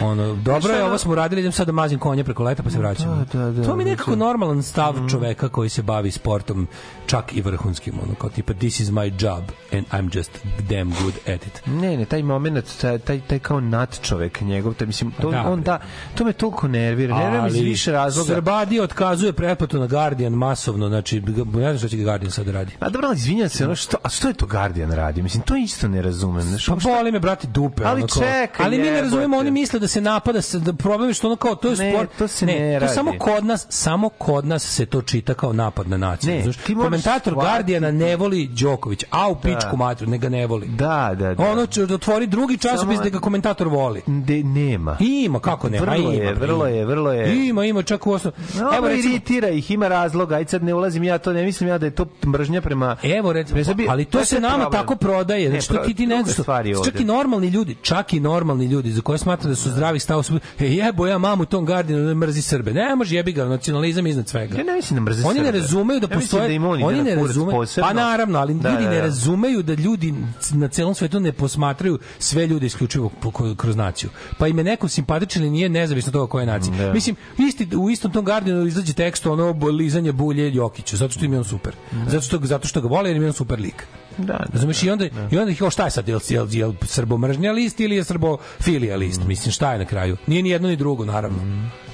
[0.00, 2.78] ono dobro je ovo smo uradili idem sad da mazim konje preko leta pa se
[2.78, 6.68] vraćamo Da, da, da, to mi je nekako normalan stav čoveka koji se bavi sportom
[7.06, 9.42] čak i vrhunskim ono kao tipa this is my job
[9.72, 10.30] and I'm just
[10.60, 14.74] damn good at it Ne, ne, taj moment, taj, taj, taj kao nad čovek njegov,
[14.74, 15.80] taj, mislim, to, Da, on da,
[16.14, 18.34] to me toliko nervira, nervira me iz više razloga.
[18.34, 22.72] Srbadi otkazuje pretplatu na Guardian masovno, znači ne znam šta će Guardian sad radi.
[22.80, 25.22] A dobro, izvinjam se, ono što, a što je to Guardian radi?
[25.22, 26.42] Mislim, to isto ne razumem.
[26.42, 27.82] Znaš, Pa boli me brati dupe.
[27.84, 31.10] Ali ono čekaj, ali mi ne razumemo, oni misle da se napada, se, da problem
[31.10, 32.10] je što ono kao, to je Ne, sport.
[32.18, 32.94] to se ne to radi.
[32.94, 36.30] samo kod nas, samo kod nas se to čita kao napad na naciju.
[36.30, 36.56] Ne, znaš.
[36.56, 40.46] ti moraš Komentator shvatiti- Guardiana ne voli Đoković, a u pičku matru, ne ga ne
[40.46, 40.66] voli.
[40.66, 41.42] Da, da, da.
[41.44, 44.02] Ono će otvori drugi časopis da ga komentator voli.
[44.06, 44.96] De, nema.
[45.00, 45.84] Ima, kako nema?
[45.84, 47.46] Vrlo ima, je, bre, vrlo je, vrlo je.
[47.48, 48.36] Ima, ima, čak u osnovu.
[48.54, 51.78] No, Evo iritira ih, ima razloga, aj sad ne ulazim ja, to ne mislim ja
[51.78, 52.96] da je to mržnja prema...
[53.02, 54.80] Evo recimo, ali to se nama problem.
[54.80, 56.36] tako prodaje, znači Ne, to ti ti ne znaš
[56.84, 60.22] čak i normalni ljudi, čak i normalni ljudi za koje smatram da su zdravih stava
[60.22, 62.72] su, e jebo ja mamu tom Guardianu da mrzi Srbe.
[62.72, 64.58] Ne može jebi ga, nacionalizam iznad svega.
[64.58, 65.58] Ja ne mislim da mrze Oni ne Srbe.
[65.58, 67.64] razumeju da Ja postoje, da im on ide oni ne razumeju.
[67.80, 69.02] Pa naravno, ali Da, ljudi da, ne da.
[69.02, 70.14] razumeju da ljudi
[70.52, 73.10] na celom svetu ne posmatraju sve ljude isključivo
[73.56, 74.10] kroz naciju.
[74.38, 76.76] Pa im je neko simpatičan ili nije nezavisno toga koje nacije.
[76.76, 76.92] Da.
[76.92, 81.32] Mislim, isti, u istom tom Guardianu izađe tekst ono lizanje bulje Jokiću, zato što im
[81.32, 81.74] je on super.
[82.06, 83.86] Zato što, zato što ga vole jer im je on super lik.
[84.18, 86.72] Da, da, Razumeš, i onda, i onda ih, o, šta je sad, jel, jel, jel
[86.82, 89.20] srbomržnja list ili je srbofilija list?
[89.24, 90.16] Mislim, šta je na kraju?
[90.26, 91.38] Nije ni jedno ni drugo, naravno.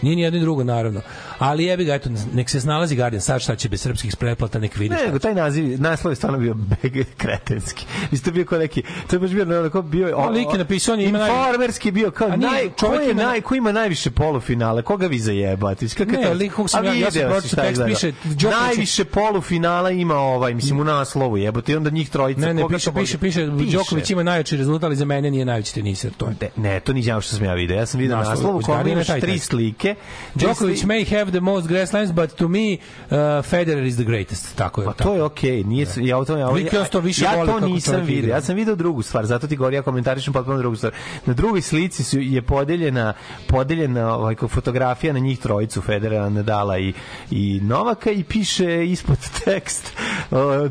[0.03, 1.01] Nije ni jedno ni drugo, naravno.
[1.39, 4.77] Ali jebi ga, eto, nek se snalazi Guardian, sad šta će bez srpskih pretplata, nek
[4.77, 6.55] vidi Ne, šta taj naziv, naslov je stvarno bio
[7.17, 7.87] kretenski.
[8.03, 10.17] Mislim, to je bio kao neki, to je baš bio onako bio...
[10.19, 13.03] A lik je napisao, on je ima naj- Informerski bio kao nije, naj, ko čovjek
[13.03, 15.87] je ima- naj, ko ima najviše polufinale, koga vi zajebate?
[15.89, 18.13] Kako je Ne, lik kog sam ja- ja sam je tekst, piše,
[18.53, 22.41] Najviše polufinala ima ovaj, mislim, u naslovu jebote, i onda njih trojica.
[22.41, 25.31] Ne, ne, koga piše, to može- piše, piše, Đoković ima najjači rezultat, ali za mene
[25.31, 26.35] nije najveći teniser, to je.
[26.41, 27.77] Ne, ne, to nisam što sam ja video.
[27.77, 29.95] Ja sam video Naslov, naslov u kome imaš tri slike.
[30.35, 34.57] Djokovic sli- may have the most grasslands, but to me, uh, Federer is the greatest.
[34.57, 34.87] Tako je.
[34.87, 36.47] Pa to je okej, nije se- ja o tome ja,
[36.85, 38.31] to više ja to nisam video.
[38.31, 40.93] Ja sam video drugu stvar, zato ti govorim ja komentarišem potpuno drugu stvar.
[41.27, 43.13] Na drugoj slici su je podeljena
[43.49, 46.93] podeljena ovaj fotografija na njih trojicu Federera, Nadala i
[47.31, 48.53] i Novaka i piše
[48.87, 49.93] ispod tekst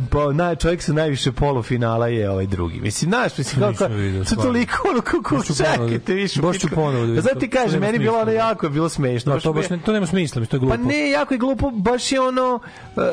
[0.10, 2.80] po, na, čovjek sa najviše polufinala je ovaj drugi.
[2.82, 3.86] Mislim, znaš, mislim, kako, to
[4.26, 4.44] stvarno.
[4.44, 6.42] toliko ono kako čekajte više.
[6.42, 7.22] baš ću ponovo da vidim.
[7.22, 9.34] Zato ti To- to kažem, meni bilo ono jako je bilo smešno.
[9.34, 10.76] Da, to baš ne, to nema smisla, mi to je glupo.
[10.76, 12.60] Pa ne, jako je glupo, baš je ono
[12.96, 13.04] uh,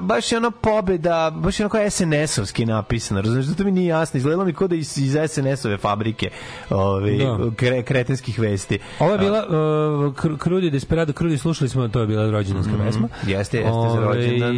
[0.00, 4.18] baš je ono pobeda, baš je ono kao SNS-ovski napisano, razumiješ, zato mi nije jasno,
[4.18, 6.30] izgledalo mi kao da iz, iz SNS-ove fabrike
[6.70, 7.38] ove, Da.
[7.56, 8.78] kre, kretenskih vesti.
[8.98, 9.54] Ovo je bila uh,
[10.14, 13.08] Kr- Krudi Desperado Krudi, slušali smo, to je bila rođendanska pesma.
[13.18, 14.56] Jeste, jeste za Ovaj, rođendan.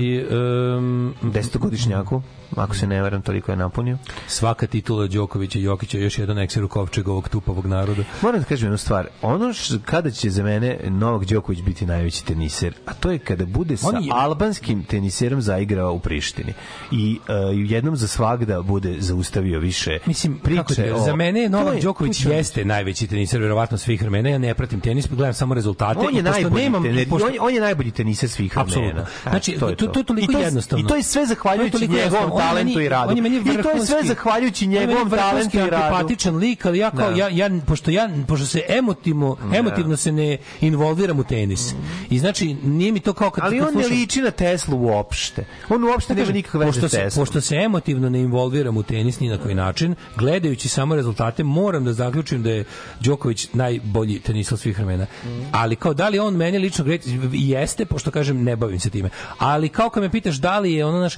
[0.79, 2.23] um, Desetogodišnjaku,
[2.57, 3.99] ako se ne veram, toliko je napunio.
[4.27, 8.03] svaka titula Đokovića i Jokića je još jedan ekser u kovčeg ovog tupavog naroda.
[8.23, 9.09] Moram da kažem jednu stvar.
[9.23, 13.47] Ono š, kada će za mene Novak Đoković biti najveći teniser, a to je kada
[13.47, 16.53] bude sa je- albanskim teniserom zaigrao u Prištini
[16.93, 20.57] i uh, jednom za svagda bude zaustavio više Mislim, priče.
[20.59, 23.79] kako ti, o- za mene je To Novak Đoković to je- jeste najveći teniser verovatno
[23.79, 24.29] svih vremena.
[24.29, 26.01] Ja ne pratim tenis, gledam samo rezultate.
[26.01, 28.67] On je najbolji nemam, tenis, pošto- on, je, on je najbolji teniser svih vremena.
[28.93, 29.31] Apsolutno.
[29.31, 30.85] Znači, to, to, to je toliko I to je- jednostavno.
[30.85, 32.31] I to je sve To zahvaljujući toliko njegovom.
[32.37, 33.11] On talentu meni- i radu.
[33.11, 35.77] On je meni I to je sve zahvaljujući njegovom talentu i radu.
[35.77, 37.17] antipatičan lik, ali ja kao, Da.
[37.17, 41.75] ja, ja, pošto, ja, pošto se emotivno, emotivno se ne involviram u tenis.
[42.11, 44.79] I znači, nije mi to kao kad, Ali kad on ne slušam- liči na Teslu
[44.79, 45.45] uopšte.
[45.69, 47.23] On uopšte nema Kažem, nikakve veze pošto s se, Teslom.
[47.23, 51.85] pošto se emotivno ne involviram u tenis ni na koji način, gledajući samo rezultate, moram
[51.85, 52.65] da zaključim da je
[53.01, 55.07] Đoković najbolji tenisal svih vremena.
[55.53, 56.85] Ali kao da li on meni lično
[57.33, 59.09] jeste, pošto kažem ne bavim se time.
[59.39, 61.17] Ali kao kad me pitaš da li je ono naš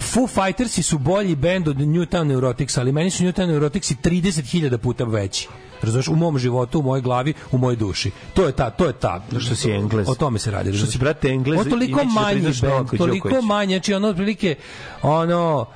[0.00, 5.04] Foo Fightersi su bolji bend od Newtown Neurotics, ali meni su Newtown Neuroticsi 30.000 puta
[5.04, 5.48] veći.
[5.82, 8.10] Razumeš, u mom životu, u mojoj glavi, u mojoj duši.
[8.34, 9.22] To je ta, to je ta.
[9.38, 10.08] Što si Englez.
[10.08, 10.72] O tome se radi.
[10.72, 14.56] Što si, brate, Englez i toliko da manji bend, toliko manje, znači ono otprilike
[15.02, 15.66] ono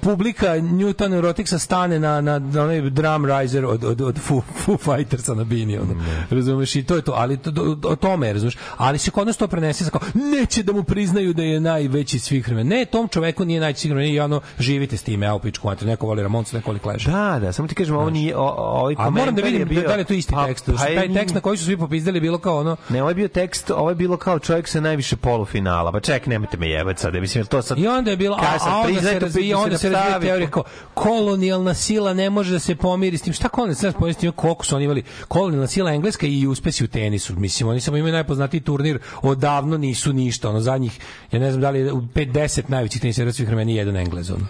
[0.00, 4.76] publika Newton Neuroticsa stane na, na, na onaj drum riser od, od, od Foo, Foo
[4.76, 5.94] Fightersa na bini, ono.
[6.30, 9.26] razumeš, i to je to, ali to, to, o tome je, razumeš, ali se kod
[9.26, 12.68] nas to prenese, kao, neće da mu priznaju da je najveći svih vremena.
[12.70, 15.88] Ne, tom čoveku nije najveći svih vremena i ono, živite s time, evo pičku, mater,
[15.88, 17.06] neko voli Ramonca, neko voli Clash.
[17.06, 19.82] Da, da, samo ti kažem, ovo nije, o, ovaj A moram da komentar vidim bio-
[19.82, 20.66] da li je to isti Pa, tekst.
[20.66, 23.14] pa Pa, taj tekst na koji su svi popizdali bilo kao ono, Ne, ovo je
[23.14, 25.92] bio tekst, ovo je bilo kao čovjek sa najviše polufinala.
[25.92, 27.78] Pa ček, nemojte me jebati sad, mislim, to sad...
[27.78, 30.26] I onda je bilo, a, Kaj sad, a onda se to, pitanje onda se napravi,
[30.26, 30.64] teorija kao
[30.94, 33.32] kolonijalna sila ne može da se pomiri s tim.
[33.32, 34.32] Šta kolonijalna sila pomiri s tim?
[34.32, 35.02] Koliko su oni imali?
[35.28, 37.36] Kolonijalna sila engleska i uspesi u tenisu.
[37.36, 40.50] Mislim, oni samo imaju najpoznatiji turnir, odavno nisu ništa.
[40.50, 41.00] Ono, zadnjih,
[41.32, 44.30] ja ne znam da li je u 5-10 najvećih tenisera svih vremena jedan englez.
[44.30, 44.46] Ono.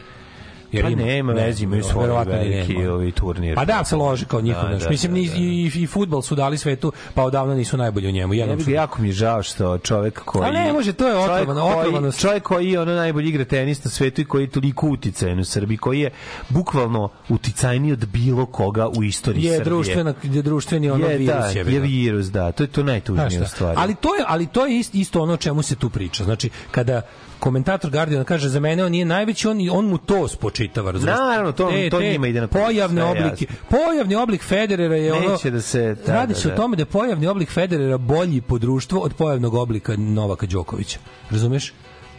[0.81, 2.93] Pa nema veze, imaju svoj veliki nema.
[2.93, 3.55] ovi turnir.
[3.55, 4.69] Pa da, se loži kao njihov.
[4.71, 5.37] Da, da, Mislim, da, da.
[5.39, 8.35] i, i, i futbol su dali svetu, pa odavno nisu najbolji u njemu.
[8.35, 10.45] Ja Jednom ga jako mi žao što čovjek koji...
[10.45, 12.21] A ne može, to je otrovano, otrovanost.
[12.21, 15.45] Čovjek koji je ono najbolji igra tenis na svetu i koji je toliko uticajan u
[15.45, 16.11] Srbiji, koji je
[16.49, 19.65] bukvalno uticajniji od bilo koga u istoriji je Srbije.
[19.65, 22.53] društvena je društveni ono je, virus da, je, je virus, da.
[22.53, 23.77] To je to najtužnije stvari.
[23.79, 26.25] Ali to je ali to je isto, isto ono čemu se tu priča.
[26.25, 27.03] Znači kada
[27.39, 30.29] komentator Guardian kaže za mene on nije najveći, on on mu to
[30.65, 31.19] spočitava, razumiješ?
[31.19, 33.47] Naravno, to- Te- to te njima ide na Pojavne oblike.
[33.71, 35.97] Pojavni oblik Federera je ono Neće da se...
[36.07, 36.55] Da, Radi da, se da.
[36.55, 40.99] o tome da je pojavni oblik Federera bolji po društvu od pojavnog oblika Novaka Đokovića.
[41.31, 41.73] Razumeš?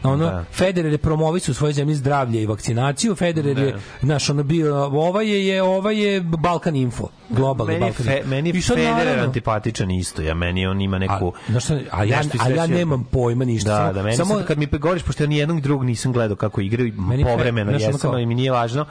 [0.04, 0.44] Ono, Da.
[0.52, 5.28] Federer je promovisao u svojoj zemlji zdravlje i vakcinaciju, Federer je, znaš, ono bio, ovaj
[5.28, 9.92] je, je, ovaj je Balkan Info, globalni Meni Balkan fe, meni je Federer naravno, antipatičan
[9.92, 10.22] isto.
[10.22, 13.70] Ja meni on ima neku A, znaš šta, a ja, a ja nemam pojma ništa.
[13.70, 16.14] Da, samo, da, meni samo, sad kad mi govoriš pošto ja ni jednog drugog nisam
[16.14, 16.94] gledao kako igraju
[17.24, 18.86] povremeno ono jesam, kao- ali mi nije važno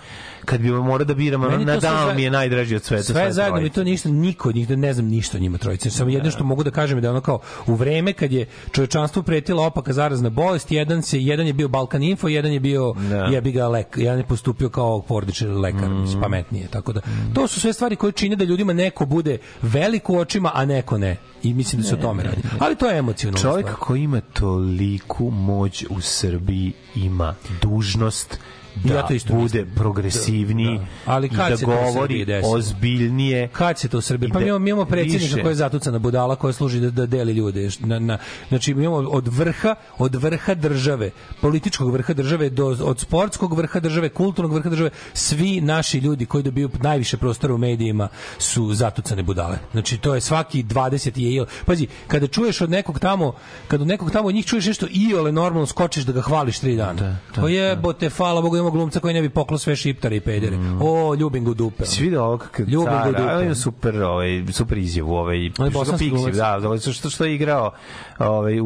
[0.44, 3.02] kad bi mora da biram, ono, sve Nadal mi je najdraži od sveta.
[3.02, 5.90] sve zajedno mi to ništa, niko od njih ne znam ništa o njima trojice.
[5.90, 9.22] Samo jedno što mogu da kažem je da ono kao u vreme kad je čovečanstvu
[9.22, 13.16] pretila opaka zarazna bolest, jedan se jedan je bio Balkan Info, jedan je bio Da.
[13.16, 16.20] jebi ga lek, jedan je postupio kao porodični lekar, Mm.
[16.22, 17.00] pametnije, tako da
[17.34, 20.98] to su sve stvari koje čine da ljudima neko bude velik u očima, a neko
[20.98, 21.16] ne.
[21.42, 22.42] I mislim da se o tome radi.
[22.58, 23.40] Ali to je emocionalno.
[23.40, 28.38] Čovjek koji ima toliku moć u Srbiji ima dužnost
[28.74, 29.74] da Ja to isto bude mislim.
[29.74, 31.12] progresivniji Da, da.
[31.12, 33.48] Ali i kad da se govori ozbiljnije.
[33.48, 34.30] Kad se to u Srbiji?
[34.30, 35.42] Pa I mi da imamo, mi imamo predsjednika više.
[35.42, 37.70] koji je zatucana budala koja služi da, da deli ljude.
[37.78, 38.18] Na, na,
[38.48, 43.80] znači mi imamo od vrha, od vrha države, političkog vrha države do od sportskog vrha
[43.80, 48.08] države, kulturnog vrha države, svi naši ljudi koji dobiju najviše prostora u medijima
[48.38, 49.58] su zatucane budale.
[49.72, 51.44] Znači to je svaki 20 je il.
[51.66, 53.34] Pazi, kada čuješ od nekog tamo,
[53.68, 56.76] kad od nekog tamo od njih čuješ nešto iole normalno skočiš da ga hvališ tri
[56.76, 56.92] dana.
[56.92, 60.20] Da, da, to jebote, hvala Bogu, imamo glumca koji ne bi poklo sve šiptare i
[60.20, 60.56] pedere.
[60.80, 61.86] O, ljubim ga u dupe.
[61.86, 63.44] Si vidio ovog kad Ljubim ga u dupe.
[63.44, 67.72] ima super, ovaj, super izjavu, ovaj, bosanski Pixi, da, da, što, što, je igrao,
[68.18, 68.64] ovaj, u,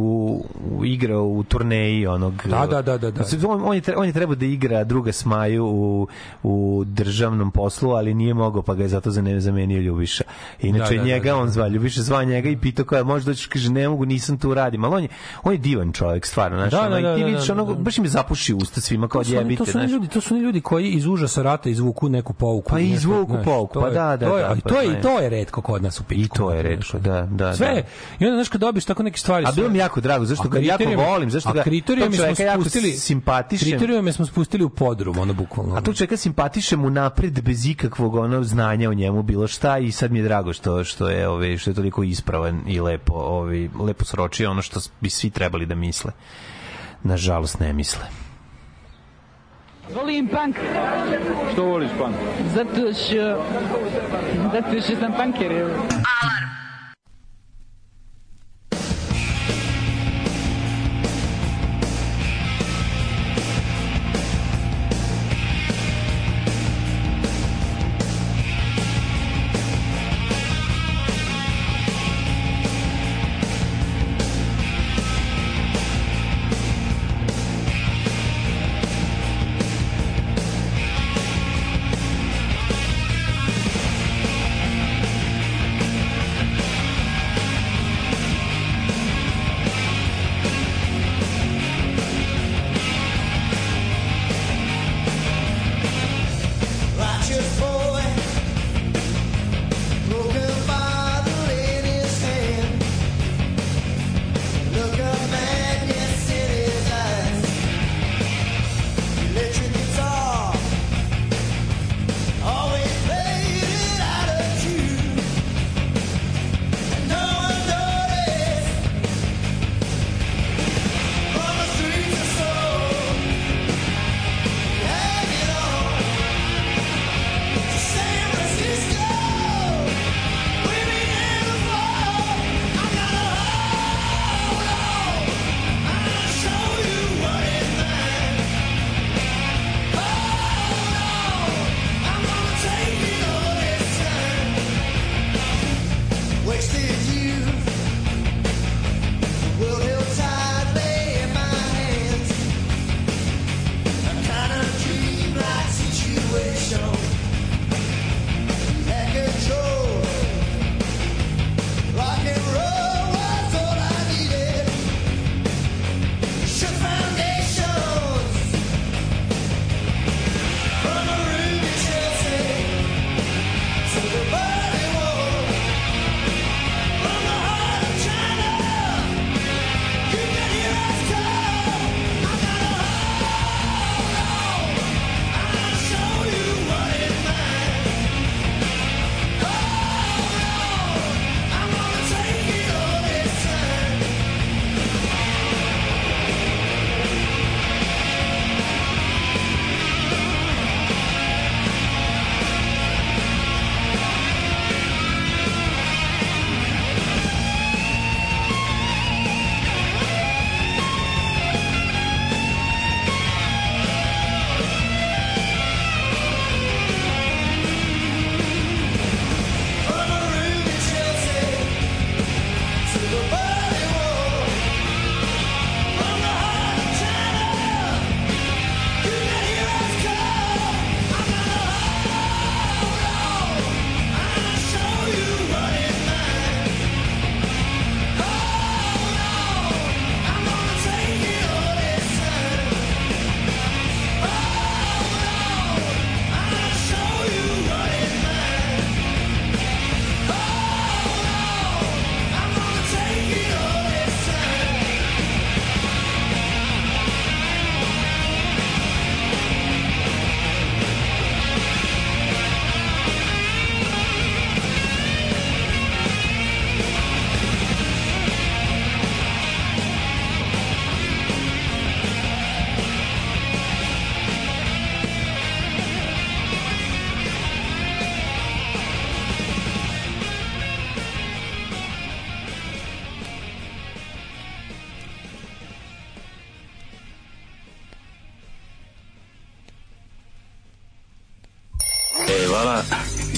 [0.70, 2.43] u, igrao u turneji onog...
[2.44, 3.24] Da, da, da, da, da.
[3.48, 6.09] On, on, je, on je trebao da igra druga Smaju u,
[6.43, 10.24] u državnom poslu, ali nije mogao, pa ga je zato za ne zamenio Ljubiša.
[10.60, 11.36] Inače, Da, da, njega da, da.
[11.36, 14.55] on zva, Ljubiša zva njega i pitao koja može doći, kaže, ne mogu, nisam tu
[14.55, 15.09] radim, ali on je,
[15.43, 17.74] on je divan čovjek, stvarno, znaš, Da, da, da, da, vidiš, da, ono, da.
[17.74, 19.24] baš mi zapuši usta svima kao
[19.56, 22.70] To su, oni, ljudi, to su oni ljudi koji iz užasa rata izvuku neku pouku.
[22.70, 25.28] Pa izvuku znaš, pouku, pa da, da, to je, da, pa to je, to je.
[25.28, 26.24] retko kod nas u pičku.
[26.24, 27.54] I to je retko, da, da.
[27.54, 27.74] Sve.
[27.74, 27.82] da.
[28.24, 29.46] I onda znaš kad dobiš tako neke stvari.
[29.48, 32.36] A bilo mi jako drago, zašto A ga jako volim, zašto a ga kriterijume tog
[32.36, 33.68] smo spustili, simpatišem.
[33.68, 35.76] Kriterijume smo spustili u podrum, ono bukvalno.
[35.76, 39.92] A tu čeka simpatišem u napred bez ikakvog ono znanja o njemu bilo šta i
[39.92, 43.68] sad mi je drago što što je ovaj što je toliko ispravan i lepo ovaj
[43.80, 46.12] lepo sročio ono što bi svi trebali da misle.
[47.02, 48.25] Nažalost ne misle.
[49.94, 50.56] Volim punk.
[51.52, 52.14] Što voliš punk?
[52.54, 53.44] Zato što...
[54.52, 55.52] Zato što sam punker.
[55.52, 55.70] evo.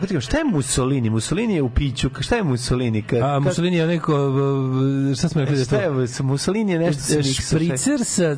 [0.00, 1.10] kako ti kažem, šta je Mussolini?
[1.10, 3.02] Mussolini je u piću, šta je Mussolini?
[3.02, 4.12] Ka, A, Mussolini je neko,
[5.16, 5.90] šta smo rekli da Šta je,
[6.22, 7.22] Mussolini je nešto...
[7.22, 8.36] Špricer sa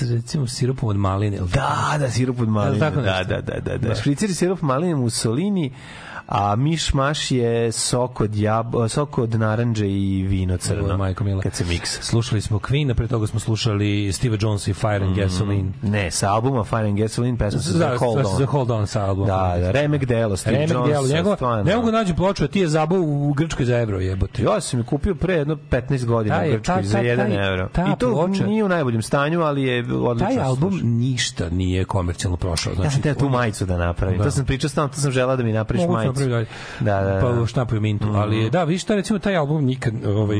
[0.00, 1.38] recimo sirupom od maline.
[1.54, 2.78] Da, da, sirup od maline.
[2.78, 2.90] Da,
[3.24, 3.94] da, da, da, da.
[3.94, 5.66] Špricer sirup maline Mussolini.
[5.66, 10.96] Uh, a miš maš je sok od, jab, sok od naranđe i vino crno.
[10.96, 11.42] Majko mila.
[11.42, 12.02] Kad se miksa.
[12.02, 13.80] Slušali smo Queen, a pre toga smo slušali
[14.12, 15.70] Steve Jones i Fire and Gasoline.
[15.82, 18.38] Ne, sa albuma Fire and Gasoline pesma se Da, zove Hold On.
[18.38, 19.26] sa Hold On sa albuma.
[19.28, 20.88] Da, da, remek delo, Steve Remek Jones.
[20.88, 21.64] delo, njegov, stvarno.
[21.64, 24.42] ne mogu nađu ploču, a ti je zabao u Grčkoj za evro, jebote.
[24.44, 27.16] Ja sam je kupio pre jedno 15 godina Taj u Grčkoj ta- za ta- 1
[27.18, 27.68] taj- euro.
[27.68, 30.26] ta I to ploča- nije u najboljem stanju, ali je odlično.
[30.28, 30.88] Taj album slušao.
[30.88, 32.70] ništa nije komercijalno prošao.
[32.70, 34.18] Ja Znači, sam te tu majicu da napravim.
[34.18, 34.24] Da.
[34.24, 36.19] To sam pričao stalno, to sam želao da mi napraviš majicu.
[36.24, 36.46] Napraviti dalje.
[36.80, 37.40] Da, da, da.
[37.40, 40.38] Pa štapuju mintu, ali da, vidiš šta recimo taj album nikad ovaj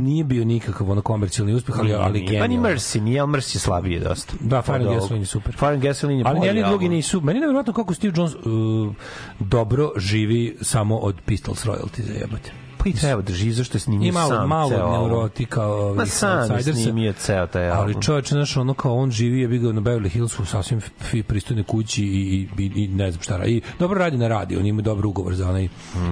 [0.00, 2.58] nije bio nikakav ono komercijalni uspeh, ali ali Nije, Pa ni.
[2.58, 4.32] Mercy, nije, ali Mercy je slabije dosta.
[4.40, 4.94] Da, Fire and.
[4.94, 5.54] Gasoline je super.
[5.54, 7.20] Fire and Gasoline je Ali jedni drugi nisu.
[7.20, 8.94] Meni je nevjerojatno kako Steve Jones uh,
[9.38, 12.65] dobro živi samo od Pistols royalty za jebote.
[12.86, 15.10] Pa i treba živi, zašto je snimio I malo, sam malo ceo od album.
[15.10, 17.84] neurotika ovih Ma sam je snimio ceo taj album.
[17.94, 21.62] Ali čovječ, znaš, ono kao on živi, je bio na Beverly Hillsu, sasvim fi, pristojne
[21.62, 23.50] kući i, i, i, ne znam šta radi.
[23.52, 25.68] I dobro radi na radiju, on ima dobar ugovor za onaj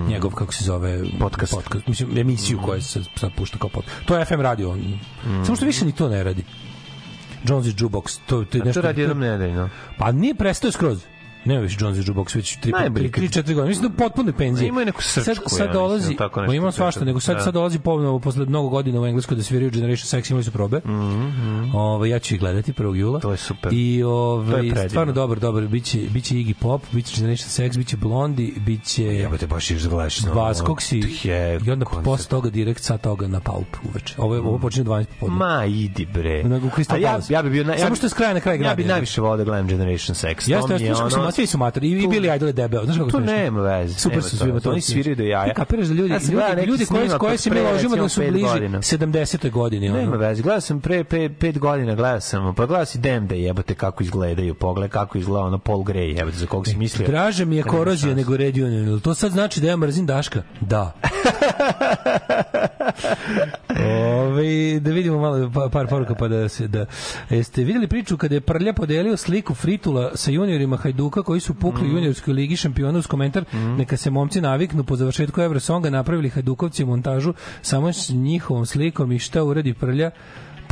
[0.09, 1.18] njegov, kako se zove, Mm.
[1.18, 1.55] Podcast.
[1.55, 3.96] podcast mislim, emisiju koja se sad pušta kao podcast.
[4.05, 4.78] To je FM radio, on.
[4.78, 5.44] Mm.
[5.44, 6.44] Samo što više ni to ne radi.
[7.48, 8.80] Jones is Jukebox, to, to je A nešto...
[8.80, 9.68] to radi jednom nedeljno.
[9.98, 11.02] Pa nije prestao skroz.
[11.45, 13.69] Nema više Jones is Jukebox već 3 Najbolje 3 4 godine.
[13.69, 14.62] Mislim da potpune penzije.
[14.62, 17.37] Ma imaju neku srčku, sad, ja sad dolazi, tako ma nešto ima svašta, nego sad
[17.37, 17.43] Da.
[17.43, 20.79] sad dolazi ponovo posle mnogo godina u Engleskoj da sviraju Generation Sex, imali su probe.
[20.79, 22.95] Mhm, Ovaj ja ću ih gledati 1.
[22.95, 23.21] jula.
[23.21, 23.73] To je super.
[23.73, 28.51] I ovaj je stvarno dobar, dobar, biće biće Iggy Pop, biće Generation Sex, biće Blondie,
[28.59, 30.21] biće Jebote, baš da gledaš.
[30.21, 30.69] na Buzz ovo.
[30.69, 32.05] Coxi Je, i onda koncert.
[32.05, 34.15] posle toga direkt sa toga na Pulp uveče.
[34.19, 35.37] Ovo je- ovo počinje 12 popodne.
[35.39, 36.41] Ma, idi bre.
[36.41, 37.33] U Crystal A ja, Palace.
[37.33, 37.65] ja bi bio...
[37.65, 38.89] Na, ja Samo što je s kraja na kraj Ja grada, bi je.
[38.89, 40.35] najviše volao da gledam Generation Sex.
[40.45, 43.61] To svi su matori, i, i Tu- Billy Idol je debeo, znaš kako To nema
[43.62, 43.94] veze.
[43.94, 44.70] Super nema su svima to.
[44.70, 45.44] Oni sviraju do jaja.
[45.44, 46.19] Ti kapiraš da ljudi, Ja
[46.51, 48.78] ljudi, ljudi snimak koje se mi ložimo da su bliži godina.
[48.78, 49.51] 70.
[49.51, 49.89] godini.
[49.89, 49.98] ono.
[49.98, 50.43] Nema veze.
[50.43, 54.55] Gledao sam pre pe, pet godina, gledao sam, pa gledao si Demde, jebote kako izgledaju,
[54.55, 57.09] pogled kako izgleda ono Paul Gray, jebote, za kog si mislio.
[57.09, 59.01] Draže mi je korozija nego Red Union.
[59.01, 60.43] To sad znači da ja mrzim Daška?
[60.61, 60.93] Da.
[63.81, 66.86] Ove, da vidimo malo pa- par poruka pa da se da
[67.31, 71.88] jeste videli priču kada je Prlja podelio sliku Fritula sa juniorima Hajduka koji su pukli
[71.88, 73.44] u juniorskoj ligi šampiona uz komentar
[73.78, 79.18] neka se momci naviknu po završetku Eurosonga napravili Hajdukovci montažu samo s njihovom slikom i
[79.18, 80.10] šta uradi Prlja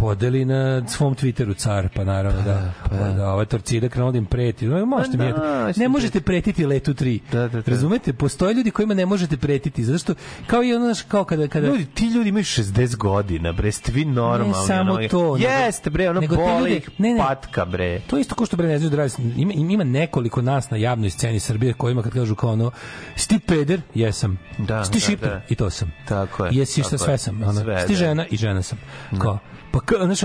[0.02, 4.26] podeli na svom Twitteru car, pa naravno da, pa, da ova torcida krenula da im
[4.26, 4.66] preti.
[4.66, 7.20] No, možete Pa mi, da, ne možete pretiti letu 3.
[7.32, 7.70] Da, da, da.
[7.70, 8.12] Razumete?
[8.12, 10.14] Postoje ljudi kojima ne možete pretiti, zato što
[10.46, 13.92] kao i ono znaš, kao kada kada Ljudi, ti ljudi imaju 60 godina, bre, ste
[13.92, 14.48] vi normalni.
[14.48, 17.18] Ne samo ono, to, Jeste, bre, ono nego boli ih ne, ne.
[17.18, 18.00] patka, bre.
[18.06, 19.12] To isto kao što bre ne znaju da radi.
[19.36, 22.70] Ima, ima nekoliko nas na javnoj sceni Srbije kojima kad kažu kao ono
[23.16, 24.38] sti peder, jesam.
[24.58, 25.40] Da, sti da, šiper, da.
[25.48, 25.92] i to sam.
[26.08, 27.42] Tako je, Jesi šta sve sam.
[27.42, 27.60] Ono.
[27.60, 27.98] Sve, sti da.
[27.98, 28.78] žena i žena sam.
[29.18, 29.38] Kao,
[29.72, 30.22] pa znaš,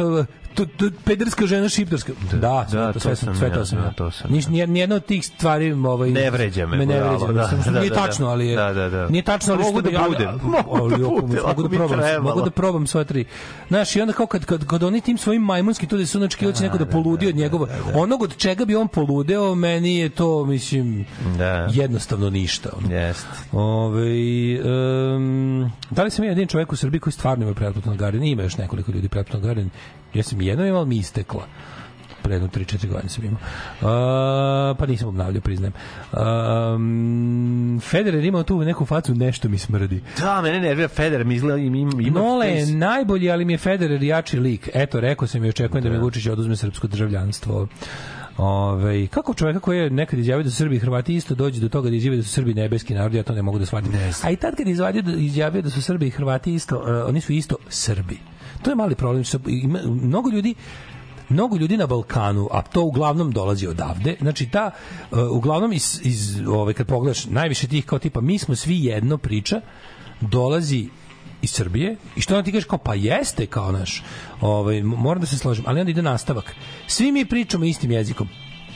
[1.05, 2.13] pederska žena šiptarska.
[2.33, 3.77] Da, sve, da, to, sve sam, sve to sam.
[3.77, 3.91] da, ja.
[3.91, 7.27] to sam Niš, nije, nijedna od tih stvari ovaj, Ne vređa me, me ne vređa.
[7.27, 8.01] da, što da, nije da, da.
[8.01, 9.07] tačno, ali je, Da, da, da.
[9.07, 10.27] nije tačno, ali Mogu što da budem.
[10.27, 10.97] ali-
[11.43, 13.25] Mogu da da probam, mogu da probam sva tri.
[13.67, 16.55] Znaš, i onda kao kad, kad, kad oni tim svojim majmunski to da su očekivali
[16.55, 20.45] će neko da poludi od njegova, onog od čega bi on poludeo, meni je to,
[20.45, 21.05] mislim,
[21.37, 21.67] Da.
[21.71, 22.69] jednostavno ništa.
[22.89, 23.27] Jeste.
[23.51, 24.07] Ove,
[25.15, 28.23] um, da li sam ja jedin čovjek u Srbiji koji stvarno ima pretplatno Garden?
[28.23, 29.69] Ima još nekoliko ljudi pretplatno Garden.
[30.13, 31.47] Ja sam jedno imao, ali mi istekla
[32.27, 33.39] pre jedno 3-4 godine sam imao.
[33.41, 35.73] Uh, pa nisam obnavljao, priznajem.
[36.13, 40.01] Um, Federer imao tu neku facu, nešto mi smrdi.
[40.19, 43.57] Da, mene nervira Federer, mi izgleda im, im, ima Nole je najbolji, ali mi je
[43.57, 44.69] Federer jači lik.
[44.73, 47.67] Eto, rekao sam i očekujem da, mi Vučić oduzme srpsko državljanstvo.
[48.37, 51.69] Ove, kako čovjeka koji je nekad izjavio da su Srbi i Hrvati isto dođe do
[51.69, 53.91] toga da izjavio da su Srbi nebeski narod, ja to ne mogu da shvatim.
[54.23, 57.21] A i tad kad je da, izjavio da su Srbi i Hrvati isto, uh, oni
[57.21, 58.17] su isto Srbi.
[58.67, 59.23] To je mali problem.
[59.23, 60.55] što ima, mnogo ljudi
[61.29, 64.71] mnogo ljudi na Balkanu, a to uglavnom dolazi odavde, znači ta,
[65.11, 69.17] uh, uglavnom iz, iz ove, kad pogledaš, najviše tih kao tipa, mi smo svi jedno
[69.17, 69.61] priča,
[70.21, 70.89] dolazi
[71.41, 74.03] iz Srbije i što onda ti kažeš kao pa jeste kao naš
[74.41, 76.55] ovaj, moram da se složim, ali onda ide nastavak
[76.87, 78.27] svi mi pričamo istim jezikom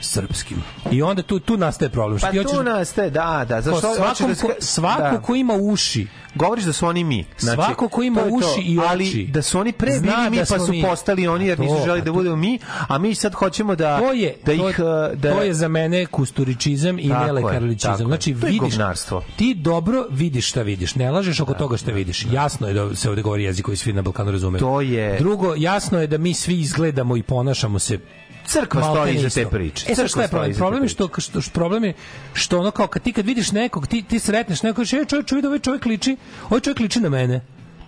[0.02, 3.60] srpskim i onda tu, tu nastaje problem Pa ti hoćeš tu nastaje, da, da.
[3.60, 5.20] Zašto, hoćeš svakom da ko, svako da.
[5.20, 7.24] ko ima uši Govoriš da su oni mi.
[7.38, 8.86] Znači, Svako ko ima to uši i oči.
[8.88, 10.82] Ali da su oni pre Zna bili mi, da pa su mi.
[10.82, 12.58] postali oni, jer nisu To, želi a da budemo mi,
[12.88, 14.62] a mi sad hoćemo da, to je da ih...
[14.62, 14.74] uh,
[15.14, 17.96] Da, to je za mene kusturičizam i nelekarličizam.
[17.96, 18.74] Znači vidiš
[19.36, 20.94] ti dobro vidiš šta vidiš.
[20.94, 22.26] Ne lažeš oko toga šta vidiš.
[22.32, 24.60] Jasno je da se ovde govori jezik koji svi na Balkanu razumeju.
[24.60, 27.98] To je- Drugo, jasno je da mi svi izgledamo i ponašamo se
[28.46, 29.40] Crkva stoji iza isto.
[29.40, 29.86] te priče.
[29.88, 30.54] E sad šta je problem?
[30.54, 31.92] Problem je što, što, što problem je
[32.34, 35.44] što ono kao kad ti kad vidiš nekog, ti, ti sretneš nekog, kažeš, čovjek, čovjek,
[35.46, 37.40] ovaj čovjek liči, ovaj čovjek liči na mene.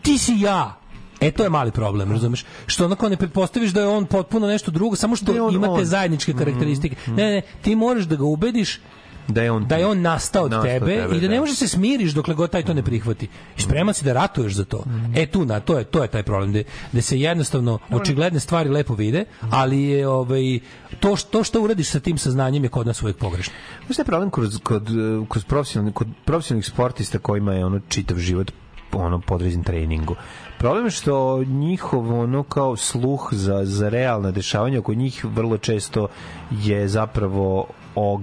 [0.02, 0.80] Ti si ja.
[1.20, 2.44] E to je mali problem, razumeš?
[2.66, 5.84] Što onako ne pretpostaviš da je on potpuno nešto drugo, samo što Da imate on.
[5.84, 6.96] zajedničke karakteristike.
[7.06, 8.80] Ne, ne, ti moraš da ga ubediš
[9.28, 11.40] da je on da je on nastao od Nastao tebe, tebe, i da ne da.
[11.40, 13.28] možeš se smiriš dokle god taj to ne prihvati.
[13.58, 14.84] I spreman si da ratuješ za to.
[15.14, 18.70] E tu na to je to je taj problem da da se jednostavno očigledne stvari
[18.70, 20.58] lepo vide, ali je ovaj
[21.00, 23.54] to što što uradiš sa tim saznanjem je kod nas uvek pogrešno.
[23.86, 24.88] Znaš je problem kod, kod,
[25.28, 28.52] kod, profesionalnih, kod profesionalnih sportista kojima je ono čitav život
[28.92, 30.14] ono podređen treningu.
[30.58, 36.08] Problem je što njihov ono kao sluh za, za realna dešavanja oko njih vrlo često
[36.50, 38.20] je zapravo o,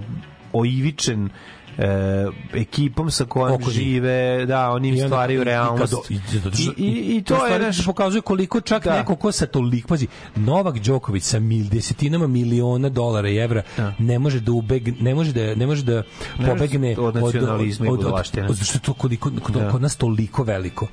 [0.52, 1.28] oivičen
[1.78, 1.86] e,
[2.54, 6.10] ekipom sa kojom Oko žive, da, oni im stvaraju i- i realnost.
[6.10, 7.84] i- I, i, i to to je naš...
[7.86, 8.96] pokazuje koliko čak Da.
[8.96, 10.06] neko ko sa toliko pazi
[10.36, 13.62] Novak Đoković sa mil desetinama miliona dolara i evra
[13.98, 16.02] ne može da ubeg ne može da ne može da
[16.38, 18.48] pobegne od nacionalizma i budalaštine.
[18.48, 19.70] od, što je to koliko kod, Da.
[19.70, 20.86] kod nas toliko veliko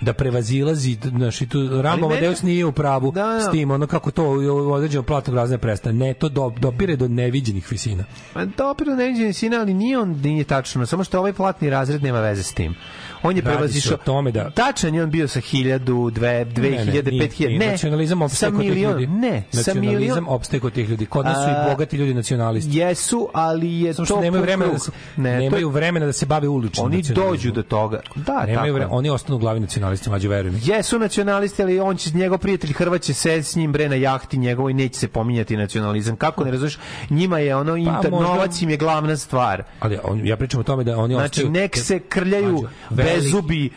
[0.00, 3.40] da prevazilazi znači tu Ramo meni- Amadeus nije u pravu Da, da.
[3.40, 7.08] s tim ono kako to u određenom platnog razne prestane ne to do, dopire do
[7.08, 11.32] neviđenih visina Pa dobro, ne vidim sina, ali nije on nije tačno, samo što ovaj
[11.32, 12.74] platni razred nema veze s tim.
[13.22, 16.10] On je prevazišao o tome da- tačan je on bio sa 1000, 2,
[16.44, 17.48] 2000, nije- 5000.
[17.48, 17.58] nije.
[17.58, 19.06] Ne, nacionalizam opstaje kod tih ljudi.
[19.06, 21.06] ne, nacionalizam opstaje kod tih ljudi.
[21.06, 22.78] Kod nas su i bogati ljudi nacionalisti.
[22.78, 26.48] Jesu, ali je Samo to što nemaju vremena da se, nemaju vremena da se bave
[26.48, 28.00] uličnim Oni dođu do toga.
[28.16, 30.60] Da, nemaju oni ostanu u glavi nacionalisti, mađo verujem.
[30.64, 34.38] Jesu nacionalisti, ali on će, njegov prijatelj Hrvat će se s njim bre na jahti
[34.38, 36.16] njegovoj, neće se pominjati nacionalizam.
[36.16, 36.78] Kako ne razumiješ?
[37.10, 39.62] Njima je ono, inter, Pa možda- novac im je glavna stvar.
[39.80, 41.50] Ali on, ja pričam o tome da oni Znači, ostaju...
[41.50, 42.68] nek se krljaju Mađo,
[43.14, 43.70] bezubi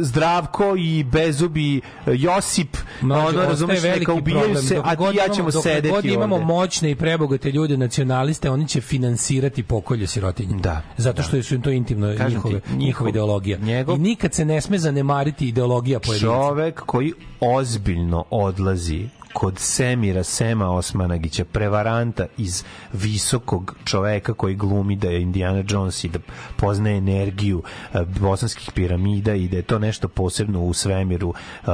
[0.00, 4.62] Zdravko i bezubi e, Josip, Mađo, ono, razumeš, neka ubijaju problem.
[4.64, 6.46] se, a ti ja ćemo sedeti god imamo ovde.
[6.46, 10.56] moćne i prebogate ljude nacionaliste, oni će finansirati pokolje sirotinje.
[10.56, 13.58] Da, Zato što su im to intimno Kažem ti, njihove, njihov- njihova ideologija.
[13.58, 16.26] njegov- I nikad se ne sme zanemariti ideologija pojedinca.
[16.26, 25.08] Čovek koji ozbiljno odlazi kod Semira Sema Osmanagića, prevaranta iz visokog čoveka koji glumi da
[25.08, 26.18] je Indiana Jones i da
[26.56, 27.62] poznaje energiju
[27.94, 31.68] eh, bosanskih piramida i da je to nešto posebno u svemiru eh,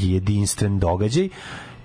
[0.00, 1.28] jedinstven događaj,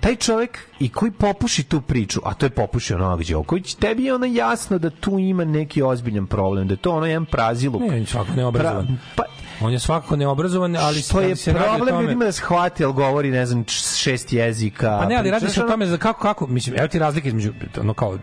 [0.00, 4.14] taj čovek i koji popuši tu priču, a to je popušio Novak Đoković, tebi je
[4.14, 7.82] ono jasno da tu ima neki ozbiljan problem, da je to ono jedan praziluk.
[7.82, 8.86] Ne, svakako neobrazovan.
[8.86, 9.22] Pra- pa,
[9.60, 13.30] On je svakako neobrazovan, ali što je se problem tome- ljudima da shvati, ali govori,
[13.30, 13.64] ne znam,
[13.94, 14.98] šest jezika.
[14.98, 17.52] Pa ne, ali radi se o tome za kako kako mislim evo ti razlike između
[17.78, 18.18] ono kao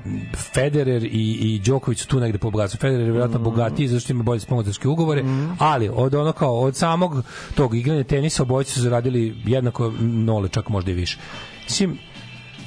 [0.53, 2.77] Federer i i Đoković su tu negde po bogatstvu.
[2.77, 3.11] Federer je Mm.
[3.11, 5.23] vjerojatno bogatiji zato što ima bolje sponzorske ugovore,
[5.59, 7.23] ali od ono kao od samog
[7.55, 11.18] tog igranja tenisa obojice su zaradili jednako nole, čak možda i više.
[11.64, 11.97] Mislim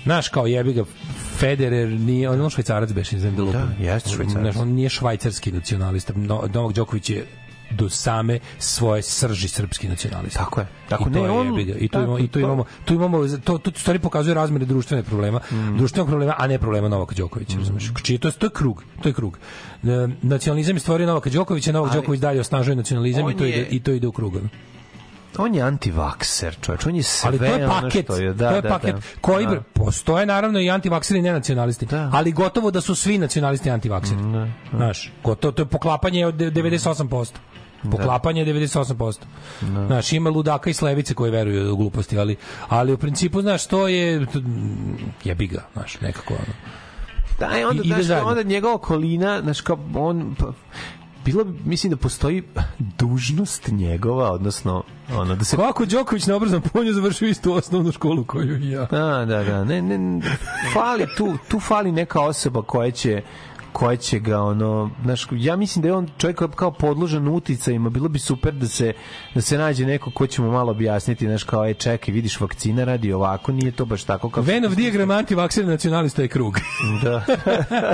[0.03, 0.85] Znaš, kao jebi ga,
[1.37, 3.75] Federer nije, on je švajcarac beše, ne znam da lupam.
[3.79, 4.43] Da, jeste švajcarac.
[4.43, 6.13] Znaš, on nije švajcarski nacionalista.
[6.17, 7.27] No, Novak Đoković je
[7.71, 10.39] do same svoje srži srpski nacionalista.
[10.39, 10.67] Tako je.
[10.89, 11.75] Tako, I to ne, je on- ga.
[11.75, 14.65] I tu tako, imamo, i tu to- imamo, tu imamo to to stvari pokazuje razmere
[14.65, 15.77] društvene problema, Mm.
[15.77, 17.91] društvenog problema, a ne problema Novaka Đokovića, razumeš?
[18.03, 19.39] Čiji to je to je krug, to je krug.
[19.85, 19.87] E,
[20.23, 23.67] nacionalizam je stvorio Novaka Đokovića, Novak Ali- Đoković dalje osnažuje nacionalizam i to je- ide
[23.71, 24.37] i to ide u krug.
[24.37, 24.49] ono.
[25.39, 28.49] On je antivakser, čovječ, on je sve ali to je ono paket, što je, da,
[28.51, 29.01] to je da, paket da.
[29.21, 29.61] koji Da.
[29.75, 34.19] postoje naravno i antivakseri i nenacionalisti, ali gotovo da su svi nacionalisti antivakseri.
[34.71, 37.39] Znaš, gotovo to je poklapanje od 98%.
[37.91, 39.19] Poklapanje je 98%.
[39.87, 42.37] Znaš, ima ludaka i slevice koji veruju u gluposti, ali,
[42.69, 44.27] ali u principu, znaš, to je
[45.25, 46.55] jebi ga, znaš, nekako ono.
[47.39, 50.53] Da, i onda, I- znaš, onda njegova okolina, znaš, kao on, pa,
[51.25, 52.43] bilo bi, mislim da postoji
[52.79, 54.83] dužnost njegova, odnosno,
[55.17, 55.57] ono, da se...
[55.57, 58.85] Kako Đoković na obrazom polju završio istu osnovnu školu koju i ja.
[58.91, 60.21] Da, da, da, ne, ne,
[60.73, 63.23] fali tu, tu fali neka osoba koja će
[63.73, 67.91] koja će ga ono znaš ja mislim da je on čovjek kao- kao podložan uticajima
[67.91, 68.93] bilo bi super da se
[69.35, 72.85] da se nađe neko ko će mu malo objasniti znaš kao e čekaj vidiš vakcina
[72.85, 76.59] radi ovako nije to baš tako kao Venov diagram antivakser nacionalista je krug.
[77.03, 77.25] da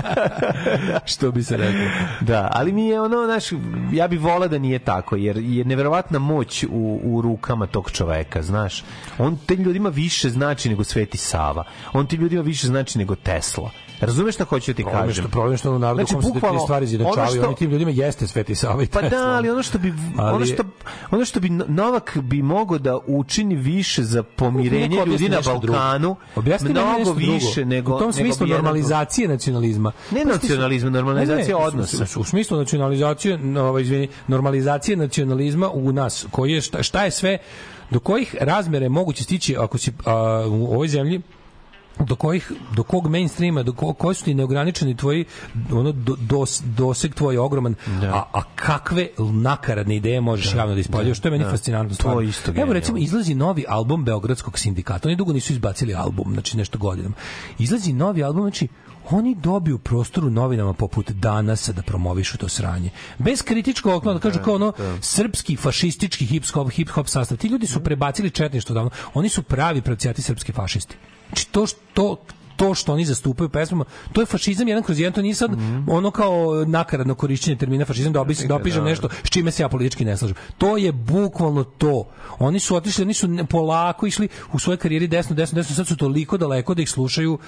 [1.13, 1.81] Što bi se reklo.
[2.21, 3.45] Da, ali mi je ono, znaš,
[3.93, 8.43] ja bih volao da nije tako, jer je neverovatna moć u, u rukama tog čoveka,
[8.43, 8.85] znaš.
[9.19, 11.65] On te ljudima više znači nego Sveti Sava.
[11.93, 13.71] On ti ljudima više znači nego Tesla.
[14.01, 15.15] Razumeš šta hoću da ti Problem kažem?
[15.15, 17.71] što, problem što u narodu Znači, kom se te stvari ono izjednačavaju, što- oni tim
[17.71, 20.63] ljudima jeste Sveti Sava i Pa da, ali ono što bi Ali- ono što
[21.11, 25.41] ono što bi Novak bi mogao da učini više za pomirenje ljudi na.
[25.43, 29.93] Balkanu, Objasni mnogo više nego u tom nego smislu normalizacije nacionalizma.
[30.11, 32.21] Ne Pa nacionalizma, normalizacija Ne, ne, odnosa.
[32.21, 37.39] U, smislu nacionalizacije, ovaj, izvini, normalizacije nacionalizma u nas, koji je šta, šta je sve
[37.91, 40.13] do kojih razmere moguće stići ako si a,
[40.49, 41.21] u ovoj zemlji
[41.99, 45.25] do kojih do kog mainstreama do ko, koji su ti neograničeni tvoji
[45.73, 50.81] ono do, dos, doseg tvoj je ogroman a, a kakve nakaradne ideje možeš javno da
[50.81, 51.51] ispoljavaš što je meni da.
[51.51, 56.33] fascinantno je isto Evo recimo izlazi novi album Beogradskog sindikata oni dugo nisu izbacili album
[56.33, 57.15] znači nešto godinama
[57.59, 58.69] izlazi novi album znači
[59.11, 62.91] oni dobiju prostor u novinama poput Danasa da promovišu to sranje.
[63.19, 67.39] Bez kritičkog okna, da kažu kao ono srpski fašistički hip hop hip hop sastav.
[67.39, 68.91] Ti ljudi su prebacili četništvo davno.
[69.15, 70.97] Oni su pravi pravcijati srpski fašisti.
[71.37, 71.51] Znači
[71.95, 72.17] to
[72.57, 75.51] to što oni zastupaju pesmama, to je fašizam jedan kroz jedan, to nije sad
[75.89, 78.91] ono kao nakaradno korišćenje termina fašizam da opišem, da opišem da.
[78.91, 80.37] nešto s čime se ja politički ne slažem.
[80.59, 82.09] To je bukvalno to.
[82.39, 85.97] Oni su otišli, oni su polako išli u svojoj karijeri desno, desno, desno, sad su
[85.97, 87.39] toliko daleko da ih slušaju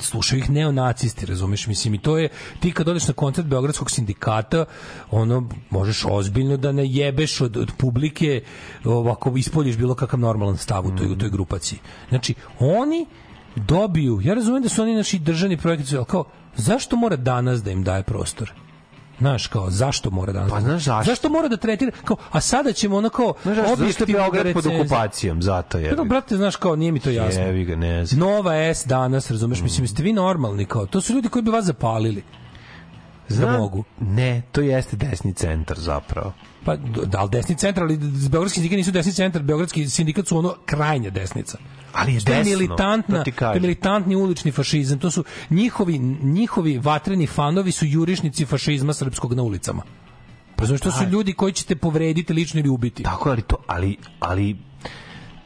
[0.00, 2.28] slušaju ih neonacisti, razumeš, mislim, i to je,
[2.60, 4.64] ti kad odeš na koncert Beogradskog sindikata,
[5.10, 8.42] ono, možeš ozbiljno da ne jebeš od, od publike,
[8.84, 11.78] ovako ispoljiš bilo kakav normalan stav u toj, u toj grupaciji.
[12.08, 13.06] Znači, oni
[13.56, 16.24] dobiju, ja razumem da su oni naši državni projekti, ali kao,
[16.56, 18.52] zašto mora danas da im daje prostor?
[19.18, 20.50] Znaš, kao, zašto mora danas?
[20.50, 21.10] Pa znaš zašto?
[21.10, 21.92] Zašto mora da tretira?
[22.04, 23.76] Kao, a sada ćemo ono kao, Znaš zašto?
[23.76, 25.42] Zašto je Beograd da pod okupacijom?
[25.42, 25.96] Zato je.
[25.96, 27.42] Pa, brate, znaš, kao, nije mi to jasno.
[27.42, 28.20] Jevi ga, ne znam.
[28.20, 31.64] Nova S danas, razumeš, mislim, ste vi normalni, kao, to su ljudi koji bi vas
[31.64, 32.22] zapalili.
[33.28, 33.84] Znam, da mogu.
[34.00, 36.32] Ne, to jeste desni centar zapravo.
[36.64, 37.96] Pa, da, ali desni centar, ali
[38.30, 41.58] Beogradski sindikat nisu desni centar, Beogradski sindikat su ono krajnja desnica.
[41.92, 43.56] Ali je To je desno, militantna, to ti to kažem.
[43.56, 44.98] je militantni ulični fašizam.
[44.98, 49.82] To su njihovi, njihovi vatreni fanovi su jurišnici fašizma srpskog na ulicama.
[50.56, 53.02] Razumeš, to su ljudi koji ćete povrediti lično ili ubiti.
[53.02, 54.56] Tako, ali to, ali, ali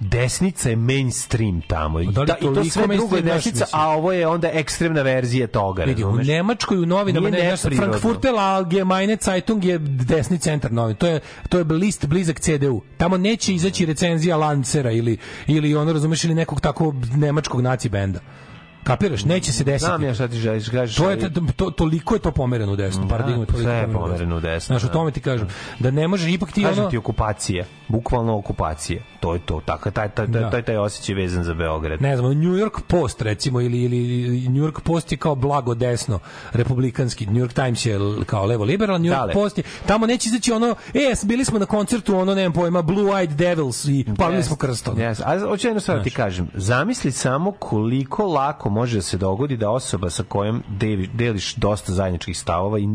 [0.01, 2.01] desnica je mainstream tamo.
[2.01, 3.81] I, Da li da, i to sve drugo je desnica, mislim?
[3.81, 6.16] a ovo je onda ekstremna verzija toga, Vidi, u?
[6.16, 7.77] Nemačkoj u novinama ne, neprirodno.
[7.77, 10.97] Frankfurter Allgemeine Zeitung je desni centar novin.
[10.97, 12.82] To je to je list blizak CDU.
[12.97, 18.20] Tamo neće izaći recenzija Lancera ili ili ono razumeš ili nekog tako nemačkog naci benda.
[18.86, 19.24] Kapiraš?
[19.24, 19.84] Neće se desiti.
[19.86, 20.96] Znam ja šta ti želiš, kažeš.
[20.96, 24.36] To je to, to, toliko je to pomereno u desno, paradigma je toliko je pomereno
[24.36, 24.92] u desno, Znaš, o da.
[24.92, 25.48] tome ti kažem.
[25.78, 29.02] Da ne može ipak ti Kažem ono ti okupacija, bukvalno okupacija.
[29.20, 30.50] To je to, tako taj taj taj Da.
[30.50, 32.02] taj, taj osjećaj vezan za Beograd.
[32.02, 33.98] ne znam, New York Post recimo ili ili
[34.48, 36.18] New York Post je kao blago desno
[36.52, 39.32] republikanski, New York Times je kao levo liberalan, New York Dale.
[39.32, 43.12] Post je tamo neće izaći ono, e, bili smo na koncertu, ono nemam pojma, Blue
[43.12, 44.88] Eyed Devils i palili smo krst.
[44.88, 44.96] ono.
[44.96, 45.22] Yes.
[45.24, 46.48] A hoću jednu stvar da ti kažem.
[46.54, 51.92] Zamisli samo koliko lako može da se dogodi da osoba sa kojom deli- deliš dosta
[51.92, 52.88] zajedničkih stavova i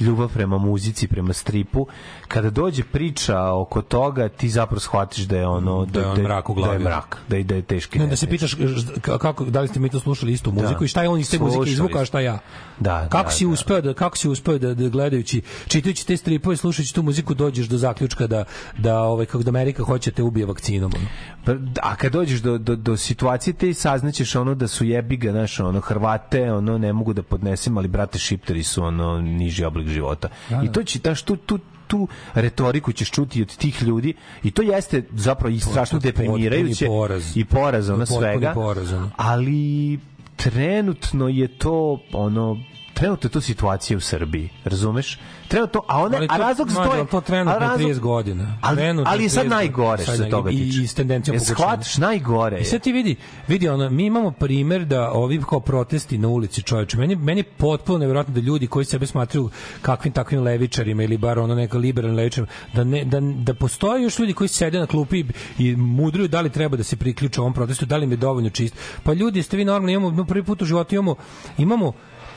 [0.00, 1.86] ljubav prema muzici, prema stripu,
[2.32, 6.50] kada dođe priča oko toga, ti zapravo shvatiš da je ono Da je on mrak
[6.50, 6.84] u Da je glavi.
[6.84, 7.98] mrak, da je, da je teški.
[7.98, 8.56] Ne, da se pitaš
[9.02, 11.38] kako da li ste mi to slušali istu muziku i šta je on iz te
[11.38, 12.38] muzike izvukao, a šta ja.
[12.80, 13.50] Da, Kako da, si da.
[13.50, 17.66] uspeo da kako si uspeo da, da gledajući čitajući te stripove, slušajući tu muziku dođeš
[17.66, 18.44] do zaključka da
[18.78, 20.92] da ovaj kako da Amerika hoće te ubije vakcinom.
[20.96, 21.06] ono.
[21.44, 21.52] Pa,
[21.82, 25.80] A kad dođeš do, do, do situacije ti saznaćeš ono da su jebiga, znaš, ono
[25.80, 30.28] Hrvate, ono ne mogu da podnesem, ali brate šipteri su ono niži oblik života.
[30.50, 30.72] Da, I da.
[30.72, 31.58] to će daš tu tu
[31.92, 37.36] tu retoriku ćeš čuti od tih ljudi i to jeste zapravo i strašno deprimirajuće poraz.
[37.36, 38.52] i poraz ono Potpuni svega.
[38.54, 39.98] poraz, ali
[40.36, 42.56] trenutno je to ono
[42.94, 46.82] trenutno je to situacija u Srbiji razumeš trenutno a ona Ali a to- razlog mlađe,
[46.82, 48.58] stoji ali to trenutno razlog- 30 godina.
[48.60, 51.34] ali, Trenutno ali je sad 30 najgore što se toga i- tiče i s tendencijom
[51.34, 51.66] Jel pogoršanja.
[51.66, 52.64] shvataš najgore I je.
[52.64, 53.16] sad ti vidi,
[53.48, 57.44] vidi ono, mi imamo primer da ovi kao protesti na ulici čoveče, meni, meni je
[57.44, 59.50] potpuno nevjerojatno da ljudi koji sebe smatraju
[59.82, 64.18] kakvim takvim levičarima ili bar ono neka liberalnim levičarima, da, ne, da, da postoje još
[64.18, 65.24] ljudi koji sede na klupi i,
[65.60, 68.50] i mudruju da li treba da se priključe ovom protestu, da li im je dovoljno
[68.50, 68.74] čist.
[69.02, 71.14] Pa ljudi, jeste vi normalni, imamo prvi put u životu imamo,
[71.58, 71.92] imamo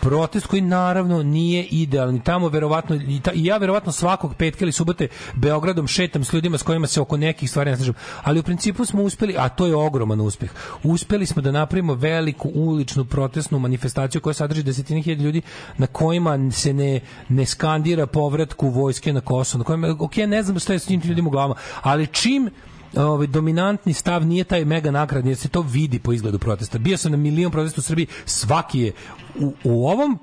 [0.06, 2.23] protest koji naravno nije idealni.
[2.23, 6.57] Tamo verovatno i, ta, i ja verovatno svakog petka ili subote Beogradom šetam s ljudima
[6.57, 9.65] s kojima se oko nekih stvari ne slažem, ali u principu smo uspeli, a to
[9.68, 10.52] je ogroman uspeh.
[10.84, 15.41] Uspeli smo da napravimo veliku uličnu protestnu manifestaciju koja sadrži desetine hiljada ljudi
[15.77, 16.99] na kojima se ne
[17.30, 21.02] ne skandira povratku vojske na Kosovo, na kojima ok, ne znam šta je s tim
[21.06, 22.49] ljudima u glavama, ali čim
[22.95, 26.77] ovaj dominantni stav nije taj mega nakradni, jer se to vidi po izgledu protesta.
[26.77, 28.91] Bio sam na milion protesta u Srbiji, svaki je
[29.39, 30.19] u, u ovom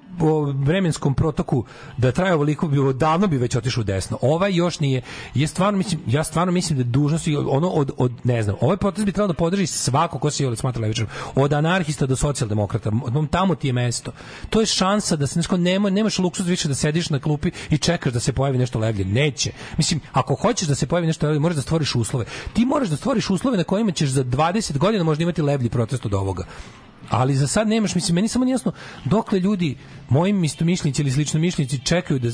[0.65, 1.65] vremenskom protoku
[1.97, 4.19] da traje ovoliko bi davno bi već otišao desno.
[4.21, 5.03] Ovaj još nije.
[5.35, 9.07] Je stvarno mislim ja stvarno mislim da dužnost ono od, od ne znam, ovaj protest
[9.07, 11.11] bi trebalo da podrži svako ko se je smatra levičarom.
[11.35, 12.91] Od anarhista do socijaldemokrata.
[13.31, 14.13] Tamo ti je mesto.
[14.51, 17.79] To je šansa da se nešto nema nemaš luksuz više da sediš na klupi i
[17.79, 19.05] čekaš da se pojavi nešto levlje.
[19.05, 19.53] Neće.
[19.77, 22.25] Mislim, ako hoćeš da se pojavi nešto levlje, moraš da stvoriš uslove.
[22.53, 26.07] Ti moraš da stvoriš uslove na kojima ćeš za 20 godina možda imati levlji protest
[26.07, 26.45] od ovoga.
[27.09, 28.73] Ali za sad nemaš, mislim, meni samo jasno
[29.05, 29.77] dokle ljudi,
[30.09, 32.29] mojim istomišljenici ili slično mišljenici čekaju da,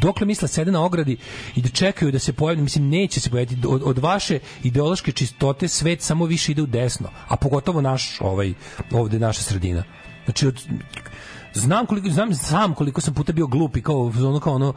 [0.00, 1.16] dokle misle sede na ogradi
[1.56, 3.66] i da čekaju da se pojavi, mislim, neće se pojaviti.
[3.66, 8.54] Od, od vaše ideološke čistote svet samo više ide u desno, a pogotovo naš, ovaj,
[8.92, 9.84] ovde naša sredina.
[10.24, 10.62] Znači, od,
[11.54, 14.74] znam koliko znam sam koliko sam puta bio glup i kao fazonu kao ono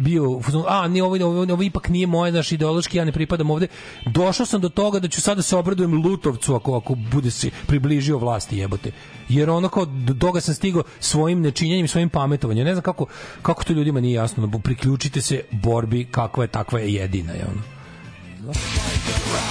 [0.00, 3.66] bio a ni ovo, ovo, ovo ipak nije moje naš ideološki ja ne pripadam ovde.
[4.06, 8.18] Došao sam do toga da ću sada se obradujem Lutovcu ako ako bude se približio
[8.18, 8.92] vlasti jebote.
[9.28, 12.64] Jer ono kao do toga sam stigao svojim nečinjenjem svojim pametovanjem.
[12.64, 13.06] Ne znam kako
[13.42, 17.46] kako to ljudima nije jasno no, priključite se borbi kakva je takva je jedina je
[17.46, 17.62] ono.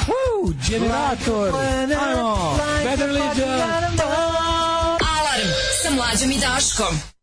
[0.07, 1.53] Woo, generator!
[2.85, 4.46] Ajmo Religion Alarm
[5.87, 7.16] sa mlađom i Daškom.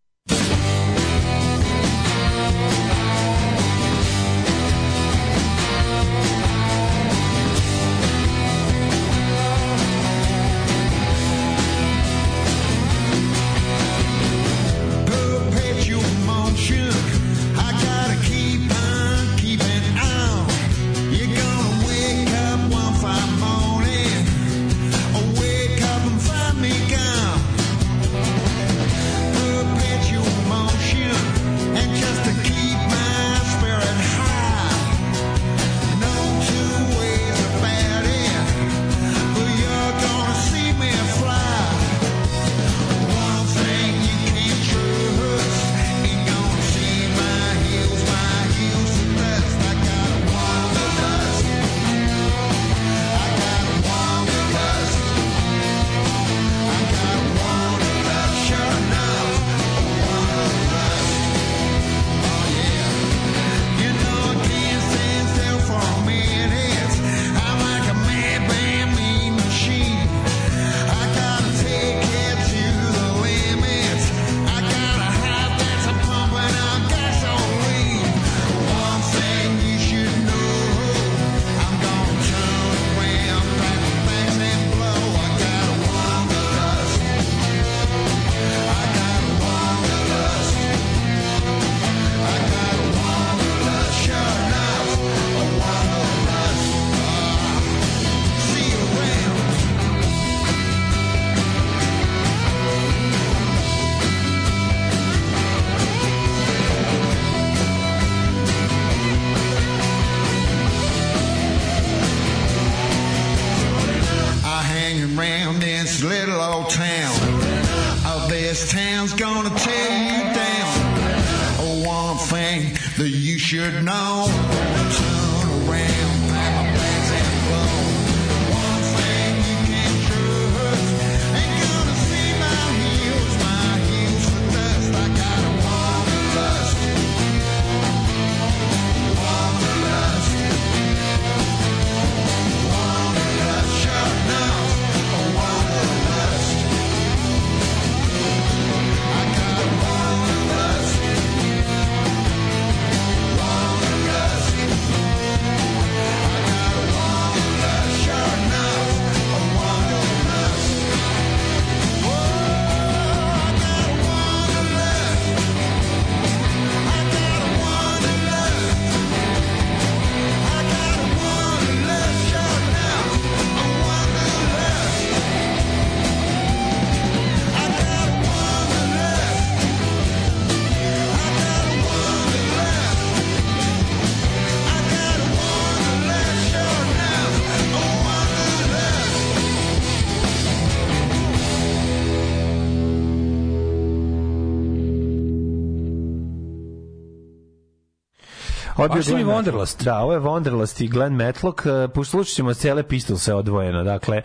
[199.02, 199.78] Si mi Glenn Wanderlust.
[199.78, 199.82] Matlock.
[199.82, 201.66] Da, ovo je Wanderlust i Glenn Matlock.
[201.66, 203.84] Uh, Poslušat ćemo cele Pistolse odvojeno.
[203.84, 204.22] Dakle,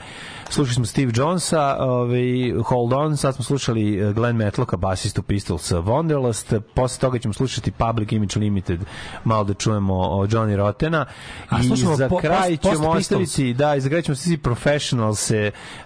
[0.49, 5.71] slušali smo Steve Jonesa, ovaj, Hold On, sad smo slušali uh, Glenn Matlocka, basistu Pistols
[5.71, 6.59] Wanderlust.
[6.59, 8.79] Posle toga ćemo slušati Public Image Limited,
[9.23, 11.05] malo da čujemo o Johnny Rottena.
[11.49, 15.31] A I za po- kraj post- ćemo ostaviti, da, i za kraj ćemo ostaviti Professionals,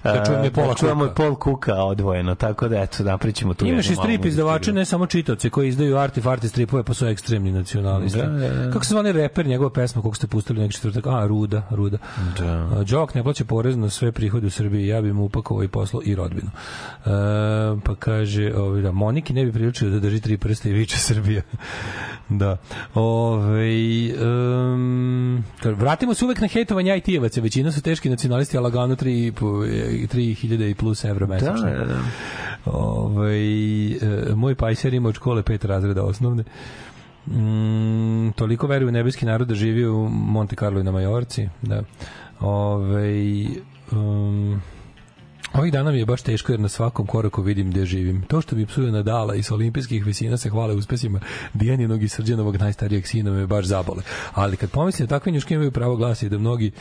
[0.04, 3.66] Da čujemo i Paula da čujemo i Paul Cooka odvojeno, tako da, eto, napričamo tu
[3.66, 7.52] Imaš i strip izdavače, ne samo čitaoce koji izdaju arti farti stripove, pa su ekstremni
[7.52, 8.20] nacionalisti.
[8.20, 8.72] Da, da, da.
[8.72, 11.08] Kako se zvani reper, njegova pesma, koliko ste pustili neki četvrtak?
[11.08, 11.98] A, Ruda, Ruda.
[12.40, 12.84] Da.
[12.84, 16.16] Đok ne plaća porez na sve prihode Srbiji, ja bi mu upakovao i poslao i
[16.16, 16.50] rodbinu.
[16.50, 17.10] E,
[17.86, 21.42] pa kaže, ovaj, da, Moniki ne bi priličio da drži tri prsta i viče Srbija.
[22.30, 22.58] da.
[22.94, 23.70] Ove,
[24.26, 27.42] um, vratimo se uvek na hejtovanje IT-evaca.
[27.42, 31.70] Većina su teški nacionalisti, a lagano 3000 i plus evra mesečno.
[31.70, 32.00] Da, da, da.
[32.66, 36.44] Ovaj, e, moj pajser ima od škole pet razreda osnovne.
[37.28, 41.50] Mm, toliko veruje u nebeski narod da živi u Monte Carlo i na Majorci.
[41.62, 41.84] Da.
[42.40, 43.46] Ovaj,
[43.92, 44.62] um,
[45.54, 48.22] Ovih dana mi je baš teško jer na svakom koraku vidim gde živim.
[48.22, 51.20] To što mi psuje Nadala i sa olimpijskih visina se hvale uspesima
[51.54, 54.04] Dijaninog i Srđanovog najstarijeg sina me baš zabole.
[54.34, 56.72] Ali kad pomislim da takve njuške imaju pravo glasa i da mnogi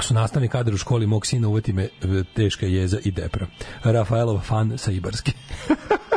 [0.00, 1.88] su nastavni kadar u školi mog sina uveti me e,
[2.34, 3.46] teška jeza i depra.
[3.82, 5.32] Rafaelov fan sa Ibarske.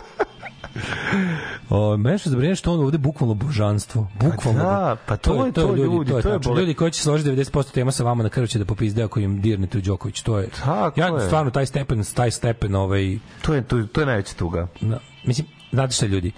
[1.69, 4.08] O, mene što zabrinje što on ovde bukvalno božanstvo.
[4.16, 4.59] Bukvalno.
[4.59, 6.40] da, pa to je to, ljudi, to je tačno.
[6.41, 9.19] bole- ljudi koji će složiti 90% tema sa vama na kraju će da popizde ako
[9.19, 10.22] im dirnete u Đoković.
[10.22, 10.50] To je.
[10.56, 11.19] Tako ja je.
[11.22, 14.67] stvarno taj stepen, taj stepen ovaj To je, to, to je najveća tuga.
[14.82, 16.32] na, mislim, znate šta ljudi,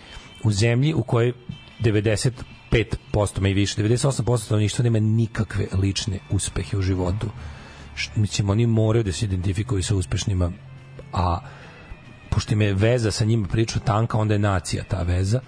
[0.43, 1.33] u zemlji u kojoj
[1.81, 2.31] 95%
[3.39, 7.27] ma i više, 98% stanovništva nema nikakve lične uspehe u životu.
[7.95, 10.51] Š- Mislim, oni moraju da se identifikuju sa uspešnima,
[11.13, 11.39] a
[12.33, 15.39] pošto im je veza sa njima prilično tanka, onda je nacija ta veza.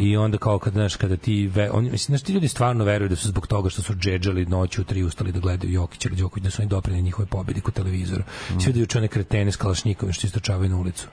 [0.00, 3.08] I onda kao kad znaš kada ti ve, oni mislim znaš ti ljudi stvarno veruju
[3.08, 6.16] da su zbog toga što su džedžali noću u tri ustali da gledaju Jokića ili
[6.16, 8.24] Đoković da su oni doprineli njihove pobedi kod televizora.
[8.60, 11.06] Svi da juče one kretene s kalašnjikovim što istračavaju na ulicu.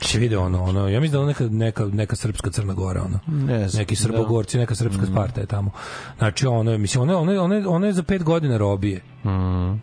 [0.00, 3.18] Se vide ono, ono, ja mislim da ono neka, neka, neka srpska Crna Gora, ono.
[3.26, 5.70] Ne znam, Neki srbogorci, neka srpska Sparta je tamo.
[6.18, 9.00] Znači, ono, mislim, ono, ono, ono, ono je za pet godina robije.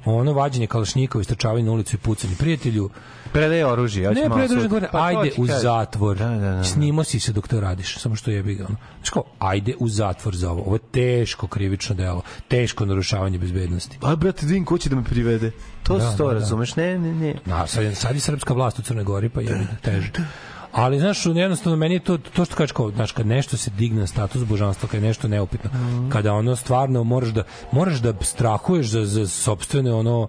[0.05, 2.89] Ono vađenje kalašnjikova, istračavanje na ulicu i pucanje prijatelju.
[3.33, 4.11] Predaje oružje.
[4.11, 5.61] Ne, sud- govore, Pa ajde u kažem.
[5.61, 6.17] zatvor.
[6.17, 6.63] Da, da, da, da.
[6.63, 8.65] Snimo si se dok to radiš, samo što jebi ga.
[8.65, 8.75] Ono.
[8.95, 10.61] Znači kao, ajde u zatvor za ovo.
[10.61, 13.97] Ovo je teško krivično delo, teško narušavanje bezbednosti.
[14.01, 15.51] A, brate, vidim ko će da me privede.
[15.83, 16.39] To Da, su to, da, da.
[16.39, 16.75] razumeš?
[16.75, 17.35] Ne, ne, ne.
[17.45, 20.11] Na, sad, sad je srpska vlast u Crnoj Gori, pa je teže.
[20.75, 23.99] Ali, znaš, jednostavno, meni je to, to što kažeš, kao, znaš, kad nešto se digne
[23.99, 25.69] na status božanstva, kad je nešto neupitno,
[26.11, 30.27] kada ono stvarno moraš da, moraš da strahuješ za, za sobstvene, ono,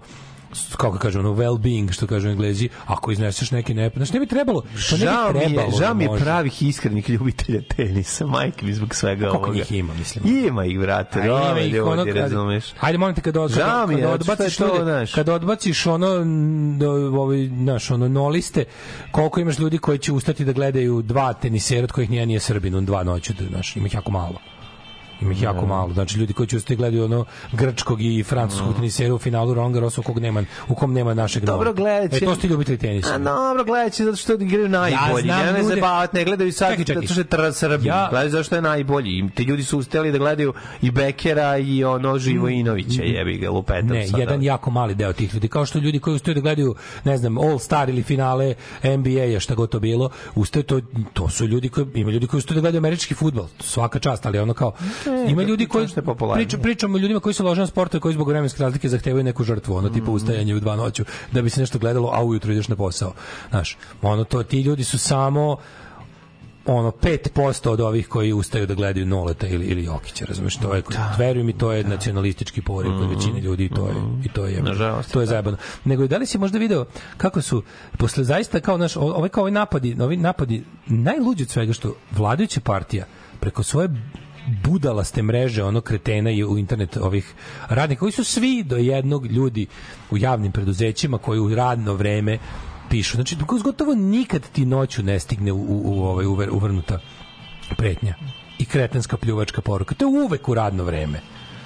[0.77, 4.61] kako kažem, ono well-being, što kažu englezi, ako izneseš neki ne, znaš, ne bi trebalo,
[4.61, 5.71] to ne bi trebalo.
[5.71, 6.23] žao da mi je može.
[6.23, 9.53] pravih iskrenih ljubitelja tenisa, majke mi zbog svega ovoga.
[9.53, 10.45] njih ima, mislim?
[10.45, 12.63] Ima ih, brate, ima ih ono kad- razumeš.
[12.79, 16.07] Ajde, molim te, kad, od, kad je odbaciš to, ljude, kad odbaciš ono,
[17.19, 18.65] ovaj, znaš, ono, noliste,
[19.11, 22.75] koliko imaš ljudi koji će ustati da gledaju dva tenisera od kojih nijedan nije Srbin,
[22.75, 24.39] on dva noću, da, znaš, ima ih jako malo.
[25.21, 25.93] Ima ih jako malo.
[25.93, 30.01] Znači ljudi koji će ustati gledaju ono grčkog i francuskog tenisera u finalu Roland Garrosa
[30.01, 31.75] u kog nema u kom nema našeg Dobro, novog.
[31.75, 33.13] gledat će- E, to su ljubitelji tenisa.
[33.13, 35.23] A dobro, gledat će zato što igraju najbolji.
[35.23, 37.01] znam Ja ne zabavat, ne gledaju sad Čekaj, čekaj.
[37.01, 37.87] zato što je tr Srbi.
[37.87, 39.09] Ja- Gledaju zašto je najbolji.
[39.09, 43.87] I ti ljudi su ustali da gledaju i Bekera i ono Živojinovića, jebi ga, lupetam
[43.87, 47.17] Ne, jedan jako mali deo tih ljudi, kao što ljudi koji ustaju da gledaju, ne
[47.17, 48.55] znam, All Star ili finale
[48.85, 50.81] NBA-a, šta god to bilo, ustaju to,
[51.13, 54.39] to su ljudi koji, ima ljudi koji ustaju da gledaju američki fudbal, svaka čast, ali
[54.39, 54.71] ono kao,
[55.29, 56.35] ima ljudi koji, što je popularno.
[56.35, 59.43] pričam, pričam o ljudima koji su na sportu i koji zbog vremenske razlike zahtevaju neku
[59.43, 59.93] žrtvu, ono, Mm.
[59.93, 63.13] tipa ustajanje u dva noću, da bi se nešto gledalo, a ujutro ideš na posao.
[63.49, 65.57] Znaš, ono, to, ti ljudi su samo
[66.67, 70.83] ono 5% od ovih koji ustaju da gledaju Noleta ili ili Jokića, razumeš, to je
[71.17, 73.93] veruj mi to je nacionalistički poriv kod većine ljudi i to je
[74.25, 75.57] i to je Nažalost, to je zajebano.
[75.85, 76.85] Nego da li si možda video
[77.17, 77.63] kako su
[77.97, 82.61] posle zaista kao naš ovaj kao ovi napadi, ovi napadi najluđi od svega što vladajuća
[82.61, 83.05] partija
[83.39, 83.89] preko svoje
[84.63, 87.33] budalaste mreže ono kretena i u internet ovih
[87.69, 89.67] radnika koji su svi do jednog ljudi
[90.11, 92.37] u javnim preduzećima koji u radno vreme
[92.89, 93.15] pišu.
[93.15, 96.99] Znači, gotovo nikad ti noću ne stigne u, u, ovaj uver, uvrnuta
[97.77, 98.13] pretnja
[98.59, 99.95] i kretenska pljuvačka poruka.
[99.95, 101.21] To je uvek u radno vreme.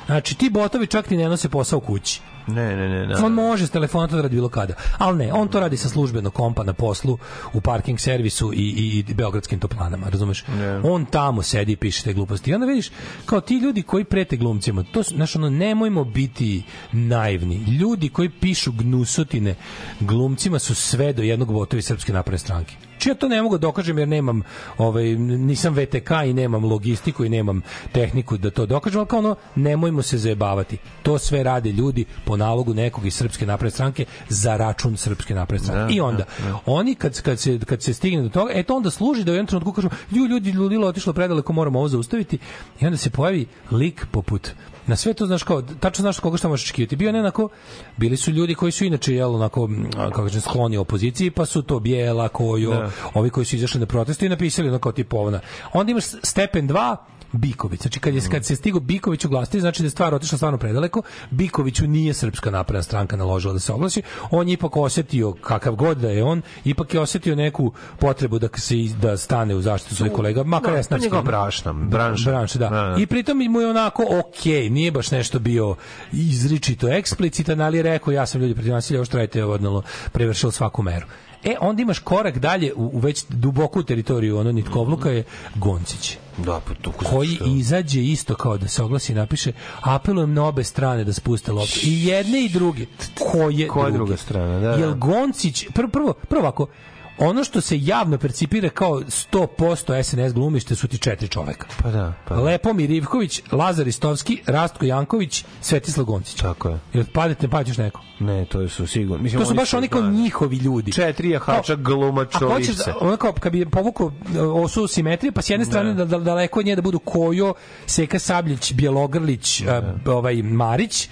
[0.06, 2.22] Znači, ti botovi čak ti ne nose posao kući.
[2.48, 3.08] Ne, ne, ne.
[3.08, 3.16] ne.
[3.16, 4.74] On može s telefona to da radi bilo kada.
[4.98, 7.18] Ali ne, on to radi sa službenog kompa na poslu,
[7.54, 10.46] u parking servisu i, i, i beogradskim toplanama, razumeš?
[10.84, 12.52] On tamo sedi i piše te gluposti.
[12.52, 12.92] I onda vidiš,
[13.26, 17.56] kao ti ljudi koji prete glumcima, to su, znaš, ono, nemojmo biti naivni.
[17.56, 19.56] Ljudi koji pišu gnusotine
[20.00, 22.91] glumcima su sve do jednog botovi Srpske napredne stranke.
[23.02, 24.42] Či ja to ne mogu da dokažem jer nemam
[24.78, 29.36] ovaj nisam VTK i nemam logistiku i nemam tehniku da to dokažem, ali kao ono
[29.56, 30.78] nemojmo se zajebavati.
[31.04, 35.66] To sve rade ljudi po nalogu nekog iz Srpske napredne stranke za račun Srpske napredne
[35.66, 35.94] stranke.
[35.94, 36.26] Da, I onda
[36.66, 39.36] oni kad kad se kad se stigne do toga, e to onda služi da u
[39.36, 42.38] jednom trenutku kažu ju ljudi ludilo otišlo predaleko moramo ovo zaustaviti
[42.80, 44.52] i onda se pojavi lik poput
[44.92, 46.96] na sve to znaš kao tačno znaš koga šta možeš očekivati.
[46.96, 47.50] Bio onako
[47.98, 51.80] bili su ljudi koji su inače jel onako kako kažem skloni opoziciji, pa su to
[51.80, 52.90] Bijela, Kojo, Da.
[53.14, 55.40] ovi koji su izašli na proteste i napisali onako tipa ovna.
[55.74, 56.96] Onda imaš stepen 2
[57.32, 57.82] Biković.
[57.82, 61.02] Znači kad je kad se stigo Biković oglasiti, znači da je stvar otišla stvarno predaleko.
[61.30, 64.02] Bikoviću nije srpska napredna stranka naložila da se oglasi.
[64.32, 68.48] On je ipak osetio kakav god da je on, ipak je osetio neku potrebu da
[68.58, 72.30] se da stane u zaštitu svojih kolega, makar Da, ja to je njegova brašna, branša.
[72.30, 72.70] branša, da.
[72.70, 72.96] Da, da.
[73.02, 75.76] I pritom mu je onako ok, nije baš nešto bio
[76.12, 80.52] izričito eksplicitan, ali je rekao ja sam ljudi protiv nasilja, ovo što radite odnalo, prevršilo
[80.52, 81.06] svaku meru.
[81.44, 85.24] E, onda imaš korak dalje u, u već duboku teritoriju ono nitkovluka je
[85.56, 86.18] Goncić.
[86.38, 90.64] Da, pa to koji izađe isto kao da se oglasi i napiše apelujem na obe
[90.64, 91.80] strane da spuste loptu.
[91.84, 92.86] I jedne i druge.
[93.32, 93.98] Koje Koja druge?
[93.98, 94.74] druga strana, da, da.
[94.78, 96.68] Jel Goncić, prvo, prvo, prvo ovako,
[97.18, 101.68] ono što se javno percipira kao 100% SNS glumište su ti četiri čoveka.
[101.84, 102.42] Pa da, pa da.
[102.42, 106.42] Lepomir Ivković, Lazar Istovski, Rastko Janković, Svetislav Goncić.
[106.42, 106.80] Tako je.
[106.94, 108.02] Jel padete, ne padaš neko?
[108.20, 109.24] Ne, to su sigurno.
[109.24, 110.92] Mislim, To su baš oni kao njihovi ljudi.
[110.92, 115.42] Četiri jahača glumača Ako hoćeš, da, ono kao, kad bi povukao e, osu simetrije, pa
[115.42, 117.54] s jedne strane da, da, daleko od nje da budu Kojo,
[117.86, 121.10] Seka Sabljić, Bjelogrlić, e, ovaj Marić,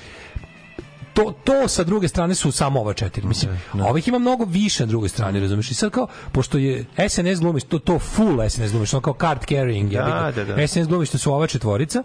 [1.24, 3.28] to, to sa druge strane su samo ova četiri.
[3.28, 5.72] Mislim, a ovih ima mnogo više na drugoj strani, razumiješ?
[5.72, 9.42] I sad kao, pošto je SNS glumiš, to, to full SNS glumiš, ono kao card
[9.42, 10.68] carrying, Da, da, da.
[10.68, 12.04] SNS glumiš, to su ova četvorica,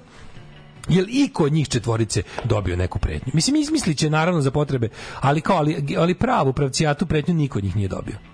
[0.88, 3.32] Jel iko od njih četvorice dobio neku pretnju?
[3.34, 4.88] Mislim, izmislit će naravno za potrebe,
[5.20, 8.33] ali kao, ali, ali pravu pravcijatu pretnju niko od njih nije dobio.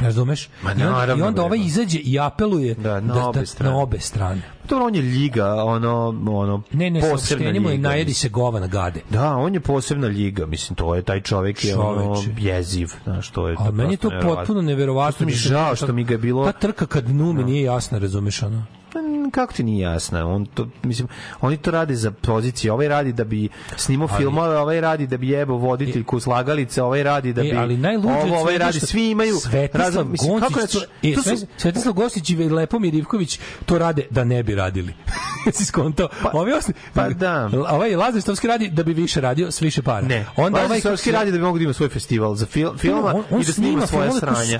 [0.00, 0.48] Razumeš?
[0.62, 3.64] Ma I onda, naravno, I onda ovaj izađe i apeluje Da, na da, obe da,
[3.64, 4.42] na obe strane.
[4.68, 8.28] Dobro, on je liga, ono, ono Ne, ne, posebna saopštenje mu je liga, najedi se
[8.28, 9.00] govana gade.
[9.10, 12.30] Da, on je posebna liga, mislim, to je, taj čovjek je ono, Čoveče.
[12.38, 15.18] jeziv, znaš, to je A meni je to potpuno neverovatno.
[15.18, 16.44] Prosto mi žao što mi ga je bilo...
[16.44, 18.64] Ta trka kad dnu mi nije jasna, razumeš ono?
[19.30, 20.34] Kako ti nije jasno?
[20.34, 21.08] On to, mislim,
[21.40, 22.72] oni to rade za pozicije.
[22.72, 27.02] Ovaj radi da bi snimao Ali- filmove, ovaj radi da bi jebao voditeljku slagalice, ovaj
[27.02, 27.48] radi da bi...
[27.48, 29.36] E, ali najluđe ovo, ovaj radi, svi imaju...
[29.36, 33.78] Svetislav mislim, kako Goncić, je to- e, su- Sve- Svetislav Gostić i Lepomir Ivković to
[33.78, 34.94] rade da ne bi radili.
[35.52, 36.08] si skonto?
[36.22, 37.50] Pa, Ovi osni, pa da.
[37.68, 40.06] Ovaj Lazar Stovski radi da bi više radio, s više para.
[40.06, 42.76] Ne, Onda Lazar ovaj Stovski radi da bi mogu da ima svoj festival za fil,
[42.78, 44.52] filma on, on i da snima svoje sranje.
[44.52, 44.58] su.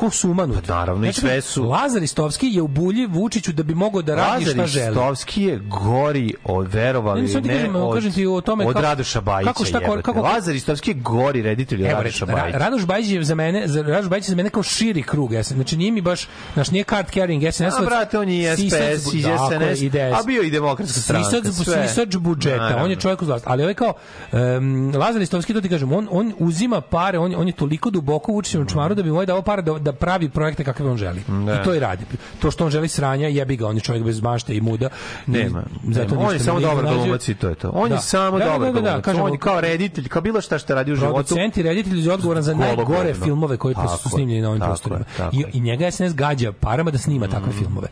[0.67, 1.65] Pa naravno, i Znači, sve su...
[1.65, 4.91] Lazar Istovski je u bulji Vučiću da bi mogao da radi Lazar šta želi.
[4.91, 8.83] Istovski je gori od verovali Ne, ne, kažem, od, kažem ti o tome od kako-
[8.83, 10.02] Radoša Bajića kako, šta, jebote.
[10.02, 12.58] kako- Lazar Istovski je gori reditelj od Radoša Ra- Bajića.
[12.58, 15.52] Radoš Bajić je za mene, za Radoš Bajić je za mene kao širi krug SNS.
[15.55, 17.74] Znači nije mi baš, znaš, nije card carrying SNS.
[17.74, 18.62] A, brate, on je SPS,
[19.07, 21.28] i SNS, a bio i demokratska stranka,
[21.84, 23.44] sisač budžeta, on je čovjek uz vlast.
[23.47, 23.94] Ali ovaj kao,
[24.94, 28.36] Lazar Istovski, to ti kažem, on, on uzima pare, on, on je toliko duboko u
[28.36, 31.20] učenom čmaru da bi moj dao pare da, da pravi projekte kakve on želi.
[31.47, 31.55] Da.
[31.55, 32.05] I to i radi.
[32.39, 34.89] To što on želi sranja, jebi ga, on je čovjek bez mašte i muda.
[35.26, 35.62] Nema.
[35.90, 36.28] Zato nema.
[36.28, 37.70] On je samo dobar glumac i to je to.
[37.70, 37.94] On Da.
[37.94, 40.58] je samo Da, dobar da, da, da, kažemo, on je kao reditelj, kao bilo šta
[40.58, 41.14] što radi u životu.
[41.14, 43.24] Producent i reditelj je odgovoran za najgore Hologovno.
[43.24, 45.05] filmove koji Tako su je, snimljeni na ovim prostorima.
[45.32, 45.44] I.
[45.52, 47.89] I njega SNS gađa parama da snima takve filmove.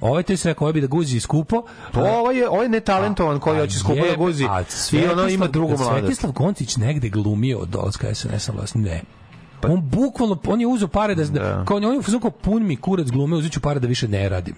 [0.00, 1.62] Ovaj to je sve koji bi da guzi skupo.
[1.92, 4.62] Pa ovo je, ovo je netalentovan koji hoće skupo da guzi a
[4.92, 5.90] i ono ima drugu mladost.
[5.90, 8.74] Svetislav Goncić negde glumio od dolaska SNS na vlast.
[8.74, 9.02] Ne.
[9.62, 11.64] on bukvalno, on je uzeo pare da, da.
[11.64, 14.08] kao on je u fazonu kao pun mi kurac glume, uzet ću pare da više
[14.08, 14.54] ne radim.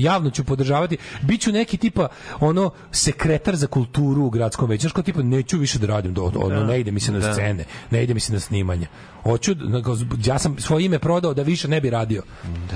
[0.00, 0.96] Javno ću podržavati.
[1.22, 2.08] Biću neki tipa
[2.40, 4.80] ono sekretar za kulturu u gradskom veću.
[4.80, 6.64] Znaš kao tipa neću više da radim, do, ono, Da.
[6.64, 7.32] ne ide mi se na Da.
[7.32, 8.86] scene, ne ide mi se na snimanje.
[9.22, 9.82] Hoću, da-
[10.24, 12.22] ja sam svoje ime prodao da više ne bi radio.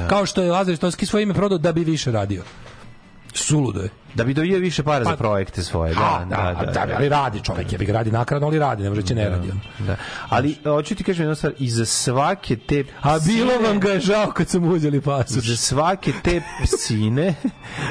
[0.08, 2.42] Kao što je Lazar Istovski svoje ime prodao da bi više radio.
[3.34, 3.88] Suludo je.
[4.14, 5.94] Da bi dobio više para za Pa- projekte svoje.
[5.94, 6.86] Ha, Da, da, da.
[6.86, 6.94] da.
[6.96, 9.50] ali radi čovjek, je bi ga radi nakradno, ali radi, ne može će ne radi.
[9.50, 9.60] ono.
[9.78, 9.96] Da.
[10.28, 14.48] Ali hoću ti kažem jednu stvar, iza svake te A bilo vam ga žao kad
[14.48, 15.44] sam uzeli pasoš.
[15.44, 17.34] Za svake te psine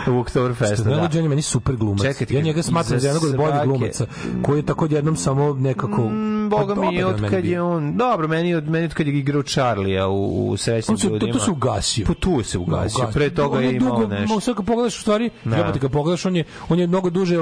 [0.07, 1.07] u Oktoberfestu, Da.
[1.07, 1.21] da.
[1.23, 2.01] Meni super glumac.
[2.01, 4.05] Čekaj ja njega smatram za jednog od boljih glumaca,
[4.41, 6.01] koji je tako jednom samo nekako...
[6.03, 9.13] Mm, Boga Pa mi, od kad je on, dobro, meni od meni od kad je
[9.13, 11.33] igrao Charlija u, u srećnim ljudima.
[11.33, 12.05] to se ugasio.
[12.07, 13.07] Pa tu se ugasio.
[13.13, 14.39] Pre toga je imao nešto.
[14.39, 15.55] Sad kad pogledaš u stvari, Da.
[15.55, 17.37] jebote kad pogledaš, on je, on je mnogo duže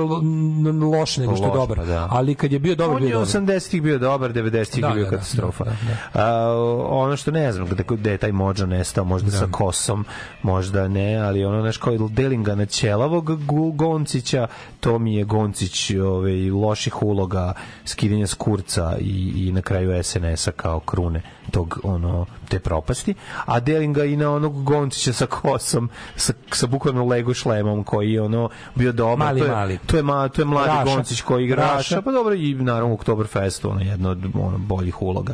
[0.92, 1.78] loš nego što je dobar.
[1.78, 2.08] pa da.
[2.12, 3.28] Ali kad je bio dobar, On bio je dobar.
[3.28, 5.64] 80-ih bio dobar, 90-ih Da, je bio da, da, katastrofa.
[5.64, 5.72] da,
[6.14, 6.56] A,
[6.90, 10.06] ono što ne znam, gde, gde je taj mođa nestao, možda sa kosom,
[10.44, 13.32] možda ne, ali ono nešto kao delinga na ćelavog
[13.76, 14.48] Goncića,
[14.80, 17.54] to mi je Goncić ovaj, loših uloga,
[17.86, 23.14] skidanja s kurca i, i na kraju SNS-a kao krune tog ono te propasti,
[23.46, 28.12] a delim ga i na onog Goncića sa kosom, sa, sa bukvalno Lego šlemom koji
[28.12, 28.42] je ono
[28.76, 29.18] bio dobar.
[29.20, 29.80] Mali, to je, mali.
[29.86, 30.84] To je, ma, to je mladi Raša.
[30.86, 31.76] Goncić koji igra Raša.
[31.76, 35.34] Raša, pa dobro i naravno u Oktoberfestu, ono jedno od ono, boljih uloga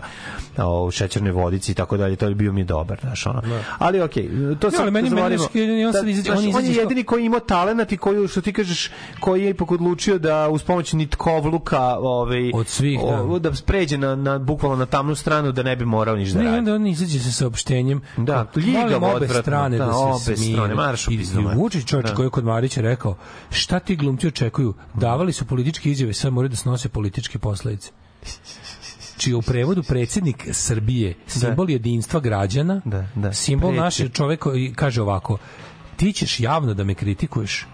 [0.58, 3.42] a, u šećernoj vodici i tako dalje, to je bio mi dobar, znaš, ono.
[3.78, 6.44] Ali okej, to Ne, sad ali meni- meni je- on sad Da, izađe- znaš, on
[6.46, 8.90] on izađe je jedini koji je imao talenat i koji, što ti kažeš,
[9.20, 13.22] koji je ipak odlučio da uz pomoć nitkovluka ovaj, Od svih, da.
[13.24, 16.40] o, da pređe na, na, bukvalno na tamnu stranu da ne bi morao ništa da
[16.40, 16.58] Ne, radi.
[16.60, 18.02] onda on izađe sa saopštenjem.
[18.18, 20.54] Da, molim obe odvratno, strane da, da, se obe smire.
[20.54, 21.26] strane, marš I, i.
[21.56, 22.16] Vučić čovječ Da.
[22.16, 23.16] koji je kod Marića rekao,
[23.50, 24.74] šta ti glumci očekuju?
[24.94, 27.92] Davali su političke izjave, sad moraju da snose političke posledice.
[29.18, 33.34] čiji u prevodu predsjednik Srbije simbol jedinstva građana, Da, da.
[33.34, 35.38] simbol naše čovek koji kaže ovako,
[35.96, 37.66] ti ćeš javno da me kritikuješ,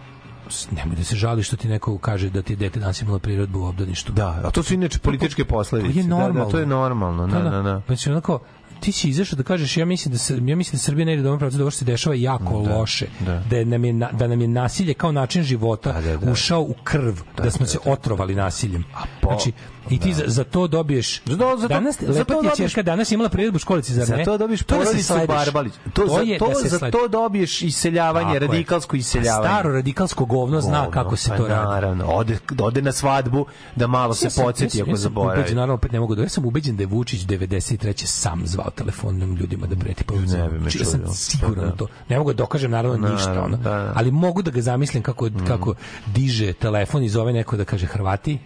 [0.72, 4.12] nemoj da se žališ što ti neko kaže da ti dete nasilno prirodbu u obdaništu.
[4.14, 5.94] Da, a to su inače političke posledice.
[5.94, 6.34] To je normalno.
[6.36, 7.28] Da, da, to je normalno.
[7.28, 7.82] Da, da, da.
[7.88, 8.40] Znači, onako,
[8.84, 11.22] ti si izašao da kažeš ja mislim da se ja mislim da Srbija ne ide
[11.22, 13.42] u dobrom pravcu da ovo se dešava jako loše da.
[13.42, 16.32] da nam je da nam je nasilje kao način života da, da.
[16.32, 18.84] ušao u krv da, smo se otrovali nasiljem
[19.22, 19.52] po- znači
[19.90, 22.34] i ti za, za to dobiješ Za to- za to- danas za to lepa ti
[22.38, 24.80] je dobiješ- ćerka danas imala priredbu u školici zar Za ne to dobiješ To je
[24.80, 25.28] da se porodicu slediš.
[25.28, 25.74] Barbalić.
[25.94, 29.50] To, za, je to, da za to dobiješ iseljavanje, Tako radikalsko A iseljavanje.
[29.50, 31.66] Staro radikalsko govno zna kako se pa to radi.
[31.66, 33.46] Naravno, ode, ode na svadbu
[33.76, 35.54] da malo se podsjeti sam- ako zaboravi.
[35.54, 36.22] Naravno, opet ne mogu da...
[36.22, 38.06] Ja sam ubeđen da je Vučić 93.
[38.06, 41.76] sam zvao telefonom ljudima da preti po Ne bi me Znači, ja sam siguran da.
[41.76, 41.88] to.
[42.10, 43.58] Ne mogu da dokažem naravno ništa, ono.
[43.58, 43.94] da, da.
[43.96, 45.74] ali mogu da ga zamislim kako, kako
[46.06, 48.40] diže telefon i zove neko da kaže Hrvati,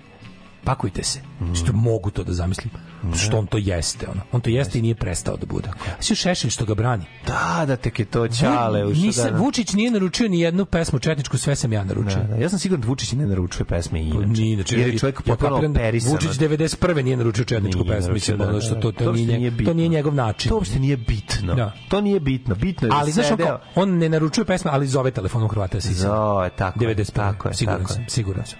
[0.67, 1.19] pakujte se.
[1.55, 2.69] Što mogu to da zamislim.
[3.15, 4.21] Što on to jeste, ono.
[4.31, 5.69] On to jeste i nije prestao da bude.
[5.99, 7.05] Svi Šešelj što ga brani.
[7.27, 8.83] Da, da tek je to čale.
[8.83, 9.37] Vu- Nisam, da, da.
[9.37, 12.17] Vučić nije naručio ni jednu pesmu četničku, sve sam ja naručio.
[12.17, 12.35] Da, da.
[12.35, 14.41] Ja sam siguran da Vučić ne naručuje pesme i inače.
[14.41, 16.11] Nije, znači, Jer je čovjek ja potpuno da operisan.
[16.11, 17.03] Vučić 91.
[17.03, 19.65] nije naručio četničku Nije pesmu, mislim, naručio, ono što to, to, uopšte nije, bitno.
[19.65, 20.49] to nije njegov način.
[20.49, 21.55] To uopšte nije bitno.
[21.55, 21.73] Da.
[21.89, 22.55] To nije bitno.
[22.55, 26.01] Bitno je ali da znaš, on, on ne naručuje pesme, ali zove telefonom Hrvata Sisa.
[26.01, 27.11] Zove, tako je, 91.
[27.13, 28.59] tako je, siguran tako sam, siguran sam.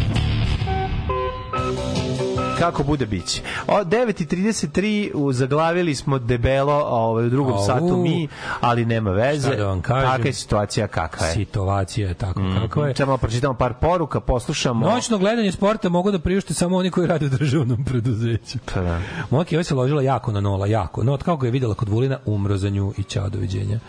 [2.61, 3.41] Kako bude biće.
[3.67, 4.81] O 9:33
[5.13, 7.65] u zaglavili smo debelo ovaj u drugom Au.
[7.65, 8.27] satu mi,
[8.61, 9.47] ali nema veze.
[9.47, 10.09] Šta da vam kažem?
[10.09, 11.33] Kakva je situacija kakva je?
[11.33, 12.57] Situacija je tako Mhm.
[12.57, 12.95] kakva je.
[12.95, 14.85] Samo pročitamo par poruka, poslušamo.
[14.85, 18.57] Noćno gledanje sporta mogu da priušte samo oni koji rade u državnom preduzeću.
[18.73, 18.99] Pa da.
[19.29, 21.03] Moja keva se ložila jako na nola, jako.
[21.03, 23.79] No, od kako je videla kod Vulina, umro za nju i ćao, doviđenja.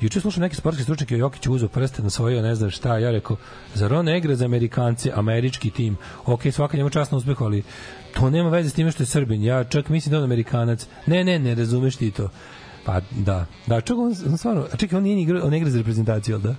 [0.00, 3.10] Juče slušam neki sportski stručnjak je Jokić uzeo prste na svojio, ne znam šta, ja
[3.10, 3.36] rekao,
[3.74, 7.62] zar on ne igra za Amerikance, američki tim, ok, svaka njemu časno uspeh, ali
[8.14, 11.24] to nema veze s time što je Srbin, ja čak mislim da on Amerikanac, ne,
[11.24, 12.30] ne, ne razumeš ti to.
[12.84, 15.78] Pa da, da, čak on, on stvarno, a čekaj, on nije igra, on igra za
[15.78, 16.54] reprezentaciju, jel da?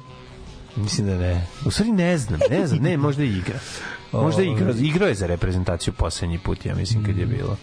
[0.75, 1.47] Mislim da ne.
[1.65, 3.59] U stvari ne znam, ne znam, ne, možda igra.
[4.11, 7.57] Možda i igra, igrao je za reprezentaciju poslednji put, ja mislim, kad je bilo.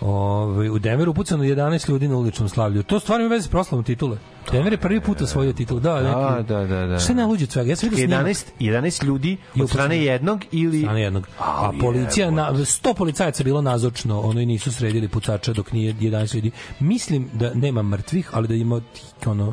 [0.00, 2.82] Ovaj u Denveru upucano 11 ljudi na uličnom slavlju.
[2.82, 4.18] To stvarno ima veze s proslavom titule.
[4.52, 5.80] Denver je prvi put osvojio titulu.
[5.80, 6.48] Da, Da, neki.
[6.48, 6.98] da, da, da.
[6.98, 7.70] Šta je najluđe od svega?
[7.70, 8.26] Ja sam vidio snimak.
[8.26, 10.80] 11, 11 ljudi od strane jednog ili...
[10.80, 11.28] strane jednog.
[11.38, 16.34] A policija, na, 100 policajaca bilo nazočno, ono i nisu sredili pucača dok nije 11
[16.34, 16.50] ljudi.
[16.80, 18.80] Mislim da nema mrtvih, ali da ima
[19.26, 19.52] ono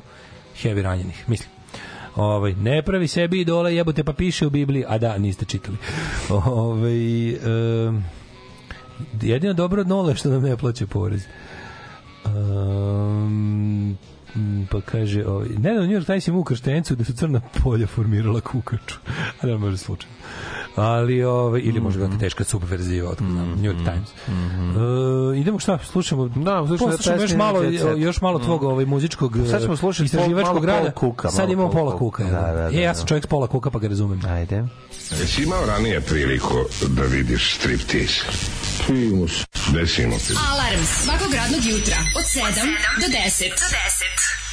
[0.63, 1.23] heavy ranjenih.
[1.27, 1.49] Mislim.
[2.15, 5.77] Ovaj ne pravi sebi idole, jebote pa piše u Bibliji, a da niste čitali.
[6.29, 8.05] Ovaj em,
[9.21, 11.25] jedino dobro od nole što nam ne plaća porez.
[12.25, 13.97] Um,
[14.71, 18.41] pa kaže, ovaj, nedavno New York Times ima u krštencu da su crna polja formirala
[18.41, 18.95] kukaču.
[19.41, 20.15] A ne može slučajno.
[20.75, 22.19] Ali, ovaj, ili možda mm -hmm.
[22.19, 24.09] teška subverziva, otkud znam, New York Times.
[24.27, 25.29] Mm -hmm.
[25.29, 27.63] uh, idemo šta, slušamo, da, slušamo poslušamo još malo,
[27.97, 30.91] još malo tvog ovaj, muzičkog Sad ćemo slušati istraživačkog rada.
[30.99, 32.23] Cooka, Sad imamo pola kuka.
[32.23, 32.93] Da, da, da, e, ja da.
[32.93, 34.21] sam čovjek s pola kuka, pa ga razumem.
[34.25, 34.63] Ajde.
[35.11, 38.21] Jesi imao ranije priliku da vidiš striptease?
[38.87, 39.31] Primus.
[39.67, 40.33] Desimo se.
[40.49, 42.43] Alarm svakog radnog jutra od 7
[43.01, 43.49] do 10.
[43.49, 44.46] Do 10.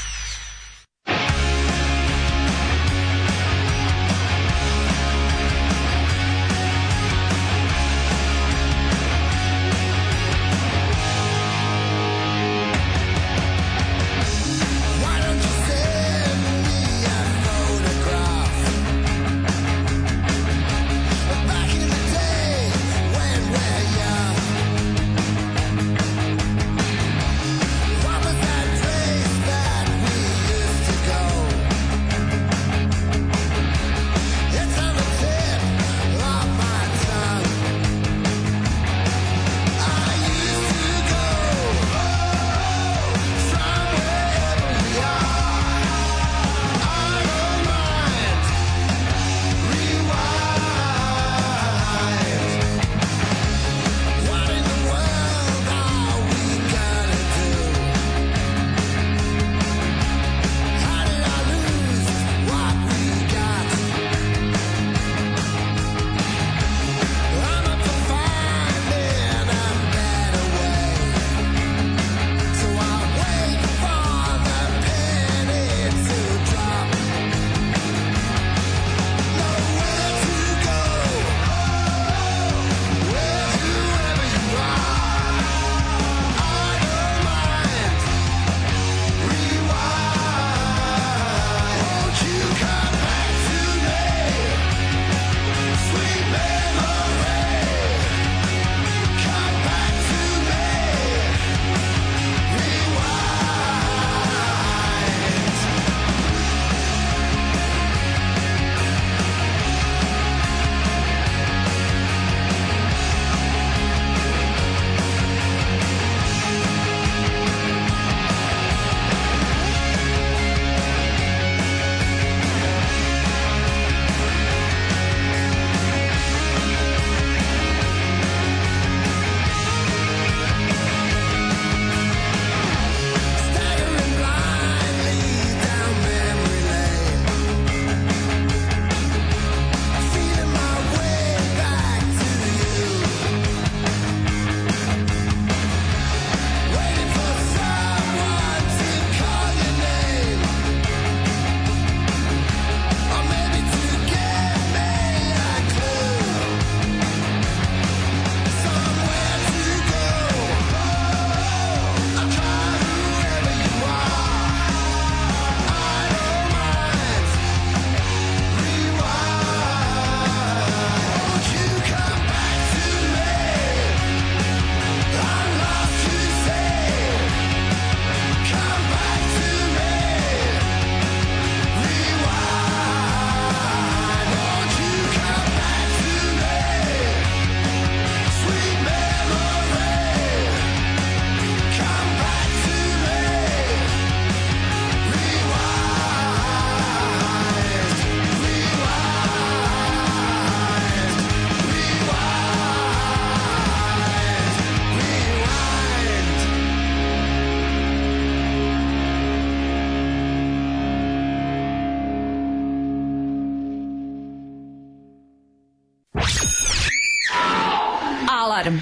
[218.64, 218.80] Alarm.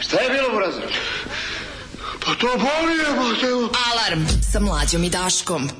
[0.00, 0.80] Šta je bilo, Brazo?
[2.24, 3.68] Pa to boli je.
[3.92, 5.70] Alarm sa mlađom i Daškom.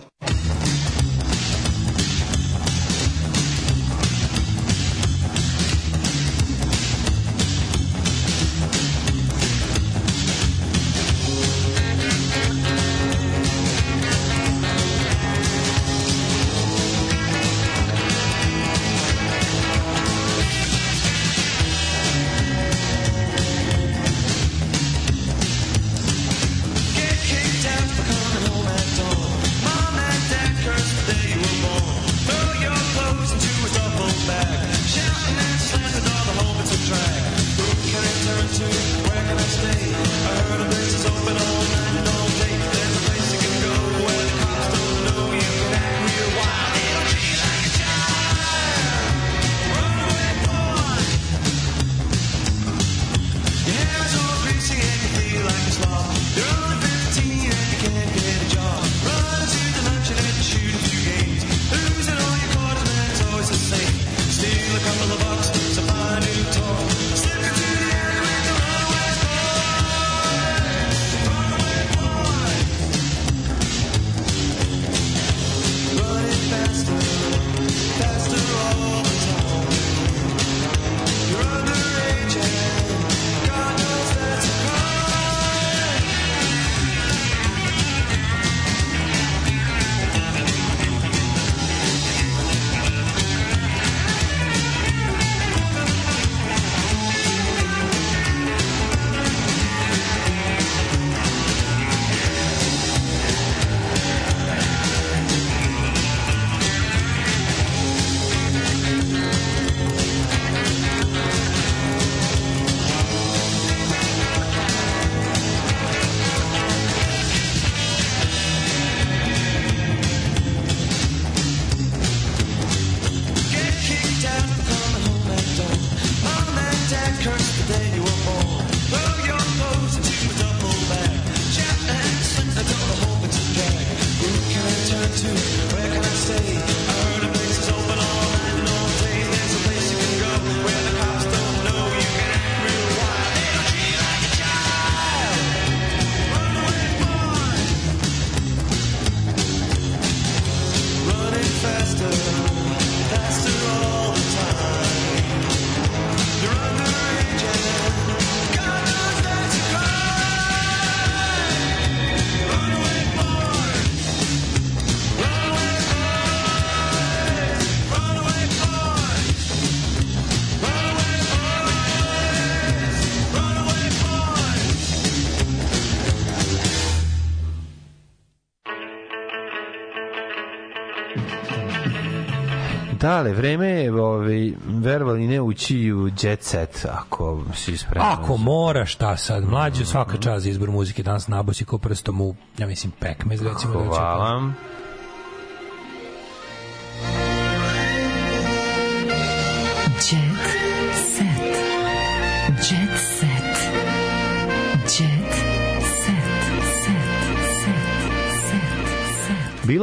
[183.21, 188.13] Dale, vreme je, ovaj, verovali ne ući u jet set, ako si spreman.
[188.13, 189.45] Ako mora, šta sad?
[189.45, 193.75] Mlađe svaka čast za izbor muzike danas nabosi ko prstom u, ja mislim, pekmez, recimo.
[193.75, 194.35] da Hvala.
[194.35, 194.70] Jet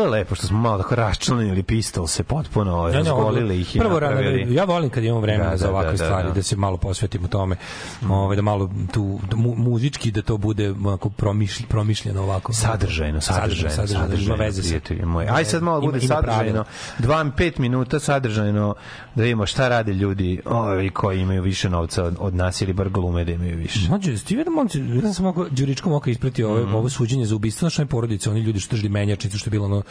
[0.07, 3.61] je lepo što smo malo tako raščlanili pistol se potpuno, ovaj, Ne, ne, ovo- razgolili
[3.61, 6.03] ih i prvo rano, ja volim kad imamo vremena Da, za da, ovakve da, da,
[6.05, 6.43] stvari, da, da.
[6.43, 7.55] se malo posvetimo tome,
[8.03, 12.53] ovaj, da malo tu da mu, muzički da to bude onako promišlj, promišljeno ovako.
[12.53, 15.27] Sadržajno, sadržajno, sadržajno, ima veze sa- prijatelji moji.
[15.27, 16.63] Aj sad malo Ima- bude ima sadržajno.
[16.97, 17.23] pravila.
[17.23, 18.75] 2 5 minuta sadržajno
[19.17, 22.89] da vidimo šta rade ljudi, ovi koji imaju više novca od, od nas ili bar
[22.89, 23.89] glume da imaju više.
[23.89, 26.61] Mlađe, ti vidim, momci, vidim sam oko Đuričkom oka ispratio Mhm.
[26.63, 29.65] ovo, ovo suđenje za ubistvo naše porodice, oni ljudi što držali menjačnicu, što je bilo
[29.65, 29.81] ono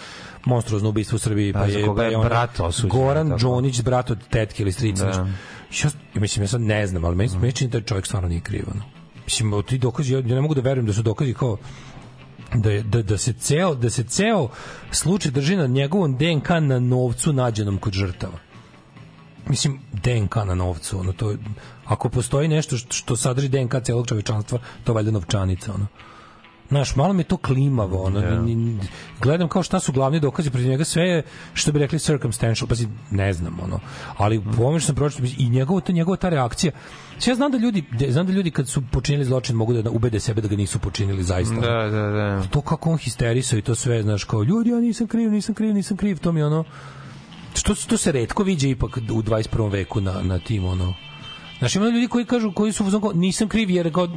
[0.44, 3.40] monstruozno ubistvo u Srbiji, pa, Pa, je, pa je brat osuđen, Goran tako.
[3.40, 5.04] Đonić, brat od tetke ili strica.
[5.04, 5.10] Da.
[5.12, 7.40] Ja, ja mislim, ja sad ne znam, ali meni, Mhm.
[7.40, 8.64] meni čini da čovjek stvarno nije kriv.
[8.70, 8.82] Ono.
[9.24, 11.56] Mislim, ti dokazi, ja, ja ne mogu da verujem da su dokazi kao
[12.54, 14.48] da, je, da, da se ceo da se ceo
[14.90, 18.38] slučaj drži na njegovom DNK na novcu nađenom kod žrtava.
[19.48, 21.34] Mislim, DNK na novcu, ono, to,
[21.84, 25.86] ako postoji nešto što, sadrži DNK celog čovečanstva, to je valjda novčanica, ono.
[26.68, 28.78] Znaš, malo mi to klimavo, ono, ni,
[29.20, 31.22] gledam kao šta su glavni dokazi protiv njega, sve je,
[31.54, 33.80] što bi rekli, circumstantial, pazi, ne znam, ono,
[34.16, 36.72] ali po ovome što sam pročitao, i njegovo, ta, njegova ta reakcija,
[37.18, 40.20] Sve ja znam da ljudi, znam da ljudi kad su počinili zločin mogu da ubede
[40.20, 41.54] sebe da ga nisu počinili zaista.
[41.54, 42.42] Da, da, da.
[42.50, 45.74] To kako on histerisao i to sve, znaš, kao, ljudi, ja nisam kriv, nisam kriv,
[45.74, 46.64] nisam kriv, to mi ono,
[47.56, 49.72] što to se retko viđe ipak u 21.
[49.72, 50.94] veku na na tim ono
[51.58, 54.08] Znaš, ima ljudi koji kažu, koji su u fazonu kao, nisam kriv jer, kao,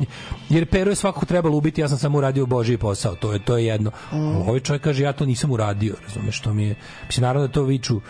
[0.50, 3.58] jer Peru je svakako trebalo ubiti, ja sam samo uradio Božiji posao, to je, to
[3.58, 3.92] je jedno.
[4.12, 4.18] Mm.
[4.18, 7.64] Ovaj čovjek kaže, ja to nisam uradio, razumeš, što mi je, mislim, naravno da to
[7.64, 8.02] viču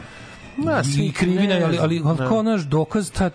[0.58, 3.30] Da, svi krivina, ne ali, ali, ali kao naš dokaz, ta,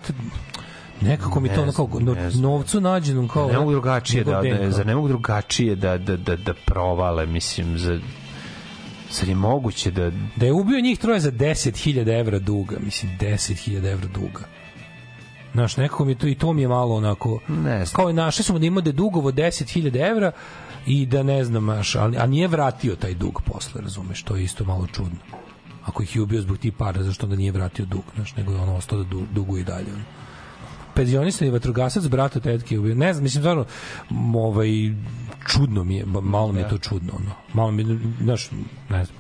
[1.00, 3.48] nekako mi to ono kao, no, novcu nađenom kao...
[3.48, 7.78] ne mogu drugačije da, da, za ne mogu drugačije da, da, da, da provale, mislim,
[7.78, 8.00] za
[9.14, 10.10] Sad je moguće da...
[10.36, 14.40] Da je ubio njih troje za 10.000 evra duga, mislim, 10.000 evra duga.
[15.52, 17.40] Znaš, nekako mi to, i to mi je malo onako...
[17.48, 17.96] Ne znam.
[17.96, 20.32] Kao je našli smo da ima da je dugovo 10.000 evra
[20.86, 24.44] i da ne znam, maš, ali, a nije vratio taj dug posle, razumeš, to je
[24.44, 25.18] isto malo čudno.
[25.84, 28.58] Ako ih je ubio zbog tih para, zašto onda nije vratio dug, znaš, nego je
[28.58, 29.92] ono ostao da du- duguje i dalje.
[29.94, 30.04] ono.
[30.94, 32.94] Penzionisani vatrogasac, brata tetke ubio.
[32.94, 33.64] Ne znam, mislim, stvarno,
[34.34, 34.68] ovaj,
[35.46, 37.30] čudno mi je, malo mi je to čudno, ono.
[37.52, 38.50] Malo mi znaš,
[38.88, 39.18] ne znam.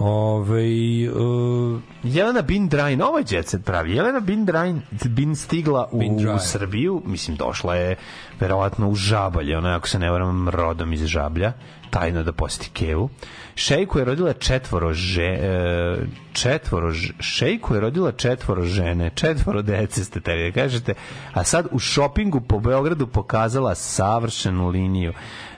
[0.00, 0.64] Ove,
[1.10, 3.94] uh, Jelena Bin Drain, ovo je jet set pravi.
[3.94, 6.38] Jelena Bin Drain bin stigla u, Bin Drain.
[6.38, 7.96] Srbiju, mislim došla je
[8.40, 11.52] verovatno u Žabalje, ona ako se ne varam rodom iz Žablja,
[11.90, 13.08] tajno da poseti Kevu.
[13.54, 15.98] Šejku je rodila četvoro že, e,
[16.32, 20.94] četvoro Šejku je rodila četvoro žene, četvoro dece ste te kažete,
[21.32, 25.12] a sad u šopingu po Beogradu pokazala savršenu liniju.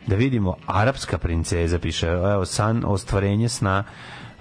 [0.07, 3.85] Da vidimo, arapska princeza piše, evo, san, ostvarenje sna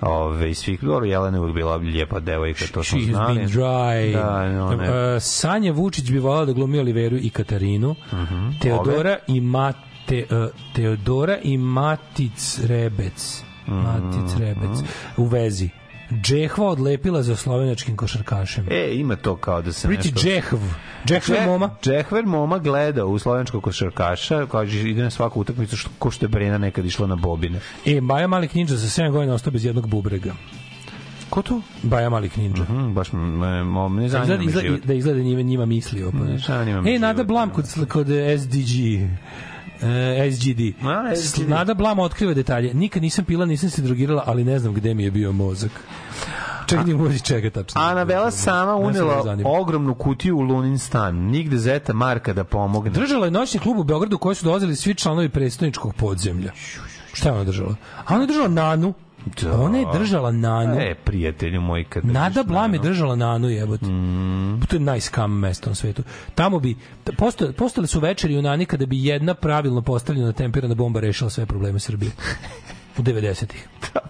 [0.02, 3.36] Ove, i svih dobro, Jelena je uvijek bila lijepa devojka, to smo She has znali.
[3.36, 4.14] been dry.
[4.14, 7.96] Da, one, Uh, Sanja Vučić bi volala da glumi Oliveru i Katarinu.
[8.62, 13.44] Teodora i Mate, uh, Teodora i Matic Rebec.
[13.68, 14.78] Matic Rebec.
[15.18, 15.70] U vezi.
[16.22, 18.68] Džehva odlepila za slovenačkim košarkašem.
[18.72, 20.20] E, ima to kao da se Pretty nešto...
[20.20, 20.58] Džehv.
[21.06, 21.70] Džehv je moma.
[21.84, 26.30] Džehver moma gleda u slovenskog košarkaša, kaže ide na svaku utakmicu što, ko što je
[26.30, 27.60] Brena nekad išla na bobine.
[27.86, 30.34] E, Baja Mali Knidža za 7 godina ostao bez jednog bubrega.
[31.30, 31.62] Ko to?
[31.84, 32.64] Baja Mali Knidža.
[32.64, 34.86] Mm, baš me, mo, ne Da zanima izgleda, život.
[34.86, 36.12] da izgleda njima, njima mislio.
[36.12, 38.08] Pa, Ne zanima e, Nada Blam kod, kod
[38.40, 39.08] SDG.
[39.82, 40.86] E, SGD.
[40.86, 41.50] A, SGD.
[41.50, 42.74] Nada Blam otkriva detalje.
[42.74, 45.72] Nikad nisam pila, nisam se drogirala, ali ne znam gde mi je bio mozak.
[46.68, 47.82] Čekaj, nije moći čega tačno.
[47.82, 51.16] Anabela sama unela ogromnu kutiju u Lunin stan.
[51.16, 52.90] Nigde zeta Marka da pomogne.
[52.90, 56.52] Držala je noćni klub u Beogradu koji su dolazili svi članovi predstavničkog podzemlja.
[57.14, 57.76] Šta je ona držala?
[58.06, 58.94] A ona je držala Nanu.
[59.26, 59.62] Da.
[59.62, 60.80] Ona je držala Nanu.
[60.80, 63.86] E, prijatelju moj, kad Nada Blam je držala Nanu jebote.
[63.86, 64.62] Mm.
[64.70, 66.04] To je najskam mesto na svetu.
[66.36, 66.76] Tamo bi
[67.18, 71.46] postale, postale su večeri u Nani kada bi jedna pravilno postavljena temperana bomba rešila sve
[71.46, 72.12] probleme Srbije.
[72.98, 73.68] U 90-ih.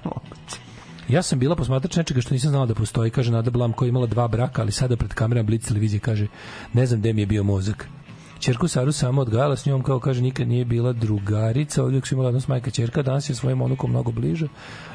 [1.09, 3.89] Ja sam bila posmatrač nečega što nisam znala da postoji, kaže Nada Blam koja je
[3.89, 6.27] imala dva braka, ali sada pred kamerom Blitz televizije kaže
[6.73, 7.87] ne znam gde mi je bio mozak.
[8.41, 12.29] Čerku Saru samo odgajala s njom, kao kaže, nikad nije bila drugarica, uvijek su imala
[12.29, 14.47] odnos majka čerka, danas je svojim onukom mnogo bliže.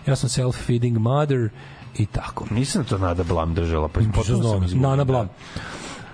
[0.06, 1.48] Ja sam self-feeding mother
[1.94, 2.46] i tako.
[2.50, 4.80] Nisam to Nada Blam držala, pa Nisam potpuno sam.
[4.80, 5.28] Nana Blam.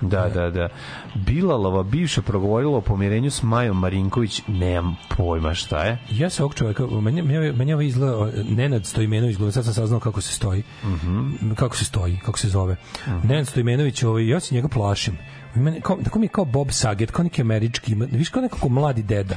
[0.00, 0.68] Da, da, da.
[1.16, 5.98] Bilalova bivša progovorila o pomirenju s Majom Marinković, nemam pojma šta je.
[6.10, 10.00] Ja se ovog čovjeka, meni, meni, meni ovo izgleda, Nenad Stojmenović, gleda, sad sam saznao
[10.00, 11.52] kako se stoji, Mhm.
[11.54, 12.76] kako se stoji, kako se zove.
[13.24, 15.18] Nenad Stojmenović, ovaj, ja se njega plašim.
[15.56, 18.68] Ima, kao, tako mi je kao Bob Saget, kao neki američki, ima- viš kao nekako
[18.68, 19.34] mladi deda.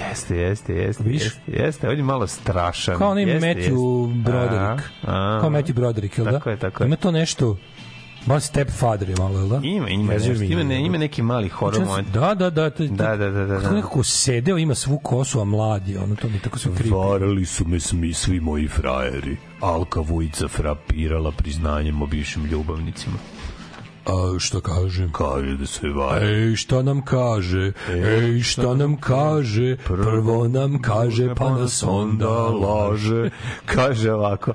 [0.00, 1.22] Jeste, jeste, jeste, Viš?
[1.22, 2.98] jeste, jeste, on je malo strašan.
[2.98, 4.22] Kao onaj jeste, Matthew jeste.
[4.22, 4.82] Broderick.
[5.02, 5.38] A, a.
[5.40, 6.32] Kao Matthew Broderick, jel da?
[6.32, 6.86] Tako je, tako je.
[6.86, 7.56] Ima to nešto,
[8.26, 9.60] malo stepfather je malo, jel da?
[9.64, 10.74] Ima, ima, nešto, ima, ne, jebote.
[10.76, 12.08] ima neki mali horor moment.
[12.08, 12.70] Da, da, da.
[12.70, 13.74] To, Da, da, da, da, Kako da.
[13.74, 16.90] nekako sedeo, ima svu kosu, a mlad je, ono to mi tako sve kripi.
[16.90, 19.36] Varali su me smi, svi moji frajeri.
[19.60, 23.16] Alka Vujica frapirala priznanjem o bivšim ljubavnicima.
[24.06, 25.12] A što kažem?
[25.12, 26.26] Kaže da se vare.
[26.26, 27.72] Ej, šta nam kaže?
[27.90, 29.76] Ej, šta nam kaže?
[29.84, 33.30] Prvo nam kaže, pa nas onda laže.
[33.66, 34.52] Kaže ovako,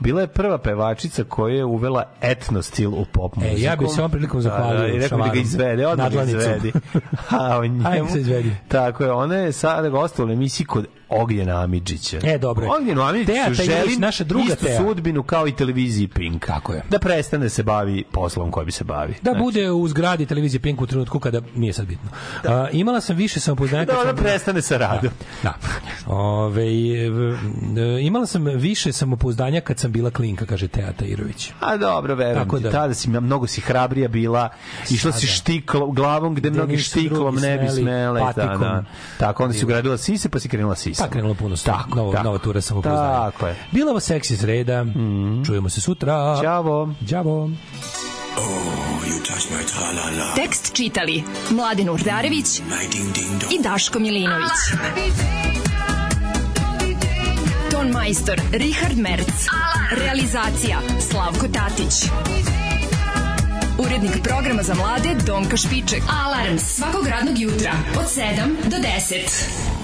[0.00, 3.56] bila je prva pevačica koja je uvela etno stil u pop muziku.
[3.56, 5.86] E, ja bih se ovom prilikom zahvalio Da, da, i rekao bi da ga izvede,
[5.86, 6.72] odmah izvedi.
[7.40, 8.56] A o njemu, Ajde se izvedi.
[8.68, 12.18] Tako je, ona je sada gostovala u emisiji kod Ognjena Amidžića.
[12.24, 12.70] E, dobro je.
[12.72, 14.78] Ognjenu Amidžiću Teja Tajić, želim naša druga istu Teja.
[14.78, 16.46] sudbinu kao i televiziji Pink.
[16.46, 16.82] Tako je.
[16.90, 19.14] Da prestane se bavi poslom koji bi se bavi.
[19.14, 22.10] Da Znači, bude u zgradi televizije Pink u trenutku kada nije sad bitno.
[22.44, 25.10] A, imala sam više samopouzdanja Da kad ona sam bila- prestane sa radom.
[25.42, 25.54] Da.
[26.06, 27.10] Ove, e, e,
[28.00, 31.50] imala sam više samopouzdanja kad sam bila klinka, kaže Teja Tajirović.
[31.60, 32.62] A dobro, verujem Tako ti.
[32.62, 32.70] da.
[32.70, 34.48] Tada si mnogo si hrabrija bila,
[34.84, 35.32] išla si Sada.
[35.32, 38.20] štiklom, glavom gde Gde mnogi štiklom ne bi smele.
[38.20, 38.60] Da, patikom.
[38.60, 38.84] da.
[39.18, 41.04] Tako, onda si ugradila sise, pa si krenula sisa.
[41.04, 43.30] Pa krenulo puno tako, novo, nova tura samopouzdanja.
[43.30, 43.56] Tako je.
[43.70, 44.84] Bila ovo seksi sreda.
[45.46, 46.38] Čujemo se sutra.
[46.42, 46.88] Ćao.
[47.08, 47.50] Ćao.
[50.36, 52.58] Tekst čitali Mladin Urdarević
[53.50, 54.50] i Daško Milinović.
[57.70, 59.46] Ton Ton majstor Richard Merc.
[59.96, 60.78] Realizacija
[61.10, 61.94] Slavko Tatić.
[63.78, 66.02] Urednik programa za mlade Donka Špiček.
[66.24, 69.83] Alarms svakog radnog jutra od 7 do 10.